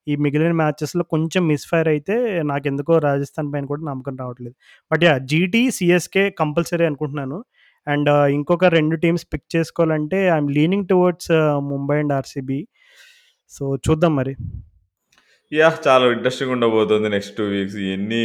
ఈ 0.08 0.16
మిగిలిన 0.24 0.54
మ్యాచెస్‌లో 0.60 1.04
కొంచెం 1.14 1.44
మిస్‌ఫైర్ 1.48 1.90
అయితే 1.94 2.16
నాకెందుకో 2.52 2.94
రాజస్థాన్ 3.06 3.50
పైన 3.54 3.66
కూడా 3.66 3.84
నమ్మకం 3.90 4.16
రావట్లేదు. 4.20 4.56
But 4.92 5.04
yeah! 5.04 5.20
GT, 5.32 5.64
CSK 5.78 6.26
compulsory 6.42 6.86
అనుకుంటున్నాను. 6.86 7.40
అండ్ 7.88 8.10
ఇంకొక 8.36 8.66
2 8.72 8.98
టీమ్స్ 9.04 9.26
పిక్ 9.34 9.48
చేసుకోవాలంటే 9.56 10.20
I'm 10.28 10.50
leaning 10.56 10.88
towards 10.90 11.32
Mumbai 11.70 11.98
and 12.00 12.14
RCB. 12.14 12.60
So 13.52 13.66
చూద్దాం 13.86 14.14
మరి. 14.18 14.34
యాహ్! 15.52 15.78
చాలా 15.88 16.06
ఇంట్రెస్టింగ్‌గా 16.14 16.56
ఉండబోతుంది 16.56 17.10
నెక్స్ట్ 17.10 17.36
2 17.36 17.50
వీక్స్. 17.54 17.78
ఎన్ని, 17.94 18.24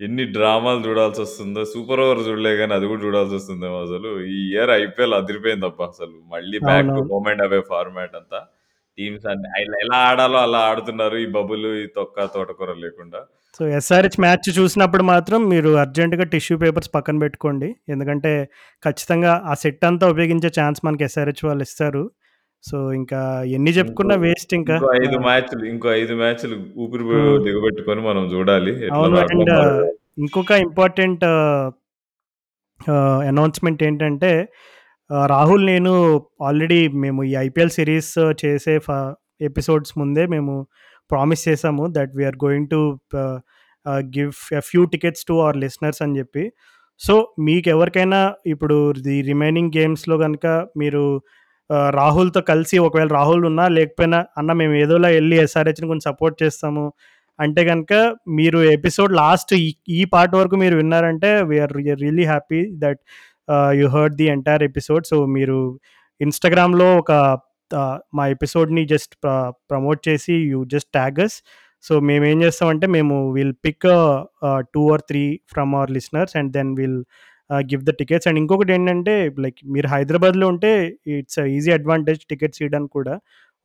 ఎన్ని 0.00 0.24
డ్రామాలు 0.34 0.80
చూడాల్సొస్తుందో. 0.86 1.62
సూపర్ 1.72 2.00
ఓవర్ 2.00 2.22
చూడలే 2.28 2.52
గానీ 2.56 2.74
అది 2.74 2.86
కూడా 2.86 3.02
చూడాల్సొస్తుందేమో 3.04 3.78
అసలు. 3.86 4.10
ఈ 4.30 4.38
ఇయర్ 4.50 4.72
ఐపీఎల్ 4.78 5.16
అదిరిపోయిందబ్బా 5.20 5.86
అసలు. 5.92 6.16
మళ్ళీ 6.34 6.58
back 6.68 6.90
to. 6.92 7.02
Home 7.10 7.28
and 7.32 7.44
away 7.46 7.60
format 7.70 8.16
అంతా. 8.16 8.40
టీమ్స్ 8.98 9.26
అన్ని 9.32 9.48
ఎలా 9.58 9.76
ఎలా 9.84 9.98
ఆడాలో 10.08 10.38
అలా 10.46 10.60
ఆడుతున్నారు. 10.68 11.16
ఈ 11.18 11.28
బబుల్, 11.36 11.66
ఈ 11.80 11.86
తొక్క, 11.96 12.26
తోటకూర 12.34 12.70
లేకుండా. 12.84 13.20
సో 13.60 13.64
ఎస్ఆర్‌హెచ్ 13.76 14.18
మ్యాచ్ 14.20 14.48
చూసినప్పుడు 14.58 15.04
మాత్రం 15.10 15.40
మీరు 15.52 15.70
అర్జెంట్‌గా 15.82 16.24
టిష్యూ 16.32 16.56
పేపర్స్ 16.62 16.90
పక్కన 16.96 17.16
పెట్టుకోండి. 17.24 17.68
ఎందుకంటే 17.94 18.32
ఖచ్చితంగా 18.82 19.32
ఆ 19.46 19.56
సెట్ 19.62 19.84
అంతా 19.88 20.06
ఉపయోగించే 20.14 20.50
ఛాన్స్ 20.58 20.80
మనకి 20.86 21.04
ఎస్ఆర్‌హెచ్ 21.08 21.44
వాళ్ళు 21.48 21.64
ఇస్తారు. 21.68 22.04
సో 22.64 22.76
ఇంకా 22.94 23.18
ఎన్ని 23.56 23.70
ఇంకో 23.70 23.78
చెప్పుకున్నా 23.78 24.14
వేస్ట్ 24.22 24.52
ఇంకా. 24.58 24.76
ఇంకో 24.76 24.88
5 24.96 25.16
ఆ! 25.16 25.22
మ్యాచ్‌లు, 25.26 25.62
ఇంకో 25.72 25.88
5 25.94 26.14
మ్యాచ్‌లు 26.20 26.56
ఊపిరి 26.84 27.04
బి 27.04 27.14
హ్మ్. 27.16 27.36
దిగబెట్టుకొని 27.44 28.02
మనం 28.08 28.24
చూడాలి. 28.34 28.72
ఎట్లా 28.80 28.96
అవును. 28.98 29.18
అండ్ 29.26 29.52
ఇంకొక 30.18 30.52
ఇంపార్టెంట్ 30.66 31.24
ఆహ్, 31.28 31.68
అనౌన్స్‌మెంట్ 33.30 33.82
ఏంటంటే 33.82 34.32
రాహుల్ 35.10 35.66
నేను 35.66 35.92
ఆల్రెడీ 36.42 36.88
మేము 36.94 37.20
ఈ 37.24 37.34
ఐపీఎల్ 37.38 37.70
సిరీస్ 37.70 38.12
చేసే 38.44 38.78
ఫ 38.78 38.90
ఎపిసోడ్స్ 39.40 39.92
ముందే 39.98 40.26
మేము 40.26 40.54
ప్రామిస్ 41.10 41.42
చేసాము 41.48 41.84
that 41.90 42.12
we 42.16 42.24
are 42.24 42.38
going 42.44 42.68
to 42.68 42.80
give 44.14 44.32
a 44.52 44.60
few 44.60 44.82
tickets 44.84 45.24
to 45.28 45.34
our 45.42 45.56
listeners 45.56 46.02
అని 46.02 46.18
చెప్పి. 46.18 46.44
సో 47.00 47.14
మీకు 47.38 47.68
ఎవరికైనా 47.68 48.20
ఇప్పుడు 48.46 48.76
ది 49.00 49.22
రిమైనింగ్ 49.22 49.72
గేమ్స్‌లో 49.76 50.18
కనుక 50.18 50.46
మీరు 50.76 51.02
రాహుల్‌తో 51.94 52.40
కలిసి 52.42 52.76
ఒకవేళ 52.78 53.08
రాహుల్ 53.10 53.44
ఉన్నా 53.46 53.68
లేకపోయినా 53.68 54.26
అన్న 54.38 54.52
మేము 54.52 54.74
ఏదోలా 54.74 55.08
వెళ్ళి 55.08 55.36
ఎస్ఆర్‌హెచ్‌ని 55.36 55.88
కొంచెం 55.88 56.06
సపోర్ట్ 56.10 56.36
చేస్తాము. 56.42 56.84
అంటే 57.38 57.62
కనుక 57.64 57.92
మీరు 58.28 58.58
ఎపిసోడ్ 58.68 59.12
లాస్ట్ 59.14 59.52
ఈ 59.58 59.68
ఈ 59.88 60.00
పార్ట్ 60.04 60.34
వరకు 60.36 60.56
మీరు 60.56 60.76
విన్నారంటే 60.76 61.30
we 61.42 61.58
are 61.60 61.72
really 62.00 62.24
happy 62.24 62.60
that 62.78 63.00
you 63.80 63.86
heard 63.96 64.16
the 64.20 64.26
entire 64.34 64.64
episode. 64.70 65.04
So 65.06 65.18
మీరు 65.36 65.58
ఇన్‌స్టాగ్రామ్‌లో 66.20 66.88
ఒక 67.02 67.12
uh, 67.70 67.96
మా 68.18 68.24
ఎపిసోడ్‌ని 68.34 68.82
జస్ట్ 68.92 69.14
ప్ర 69.22 69.30
ప్రమోట్ 69.70 70.00
చేసి 70.08 70.34
you 70.52 70.60
just 70.74 70.90
tag us 70.92 71.36
so 71.84 71.94
మేము 72.00 72.24
ఏం 72.24 72.38
చేస్తామంటే 72.42 72.86
మేము 72.96 73.16
will 73.32 73.54
pick 73.66 73.86
two 74.74 74.82
or 74.94 75.02
three 75.10 75.22
from 75.52 75.72
our 75.76 75.92
listeners 75.96 76.34
and 76.40 76.50
then 76.52 76.70
will 76.80 77.00
give 77.70 77.82
the 77.84 77.92
tickets. 78.00 78.26
And 78.28 78.38
ఇంకొకటి 78.42 78.72
ఏంటంటే 78.72 79.14
లైక్ 79.44 79.60
మీరు 79.74 79.88
హైదరాబాద్‌లో 79.88 80.46
ఉంటే 80.54 80.72
ఇట్స్ 81.18 81.38
ఈజీ 81.56 81.70
అడ్వాంటేజ్ 81.78 82.22
టికెట్స్ 82.32 82.60
ఇవ్వడానికి 82.62 82.92
కూడా. 82.98 83.14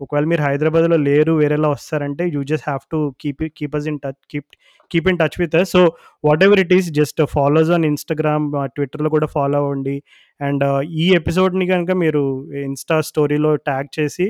ఒకవేళ 0.02 0.26
మీరు 0.26 0.42
హైదరాబాద్‌లో 0.42 0.98
లేరు 1.08 1.34
వేరేలా 1.34 1.70
వస్తారంటే 1.70 2.24
you 2.36 2.42
just 2.44 2.66
have 2.68 2.84
to 2.92 3.00
keep 3.22 3.44
keep 3.58 3.76
us 3.76 3.88
in 3.92 4.00
touch 4.04 4.20
keep 4.32 4.50
keep 4.92 5.08
in 5.12 5.20
touch 5.20 5.38
with 5.42 5.56
so 5.74 5.82
whatever 6.44 6.60
it 6.60 6.74
is 6.74 6.90
just 6.94 7.22
follows 7.36 7.72
on 7.72 7.86
Instagram, 7.86 8.46
ట్విట్టర్‌లో 8.76 9.10
కూడా 9.10 9.28
ఫాలో 9.36 9.58
అవ్వండి. 9.62 9.96
అండ్ 10.42 10.66
ఈ 11.04 11.08
ఎపిసోడ్‌ని 11.16 11.68
కనుక 11.68 11.92
మీరు 12.04 12.24
ఇన్‌స్టా 12.66 12.98
స్టోరీలో 13.12 13.54
ట్యాగ్ 13.70 13.90
చేసి 14.00 14.28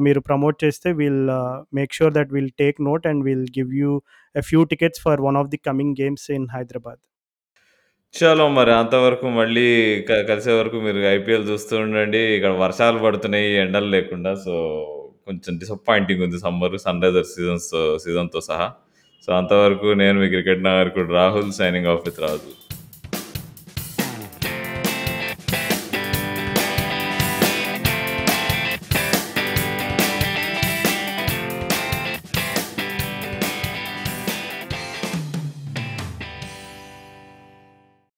మీరు 0.00 0.20
ప్రమోట్ 0.20 0.56
చేస్తే 0.64 0.88
will 1.00 1.20
make 1.74 1.92
sure 1.92 2.14
that 2.14 2.32
will 2.32 2.52
take 2.58 2.78
note 2.82 3.04
and 3.06 3.22
will 3.24 3.46
give 3.58 3.70
you 3.74 3.90
a 4.34 4.42
few 4.42 4.62
tickets 4.72 5.02
for 5.04 5.20
one 5.28 5.36
of 5.36 5.50
the 5.50 5.60
coming 5.68 5.94
games 6.00 6.26
in 6.30 6.48
Hyderabad. 6.54 7.00
చలో 8.16 8.48
మరి 8.48 8.72
అంతవరకు 8.72 9.28
మళ్ళీ 9.28 9.64
క 10.00 10.20
కలిసే 10.28 10.52
వరకు 10.52 10.76
మీరు 10.76 10.98
ఐపీఎల్ 11.06 11.50
చూస్తూ 11.50 11.76
ఉండండి. 11.76 12.18
ఇక్కడ 12.36 12.50
వర్షాలు 12.50 12.98
పడుతున్నాయి 12.98 13.56
ఎండలు 13.56 13.86
లేకుండా. 13.86 14.34
సో 14.34 14.54
కొంచెం 15.26 15.58
డిసప్పాయింటింగ్ 15.58 16.22
ఉంది 16.22 16.38
సమ్మర్ 16.38 16.78
సన్‌రైజర్స్ 16.78 17.36
సీజన్స్ 17.36 17.70
సీజన్‌తో 18.04 18.40
సహా. 18.40 18.68
సో 19.28 19.32
అంతవరకు 19.32 19.86
నేను 19.94 20.20
మీ 20.20 20.28
క్రికెట్ 20.28 20.62
నాయకుడు 20.62 21.12
Rahul 21.12 21.52
signing 21.52 21.86
off 21.86 22.02
with 22.06 22.20
Raju. 22.20 22.50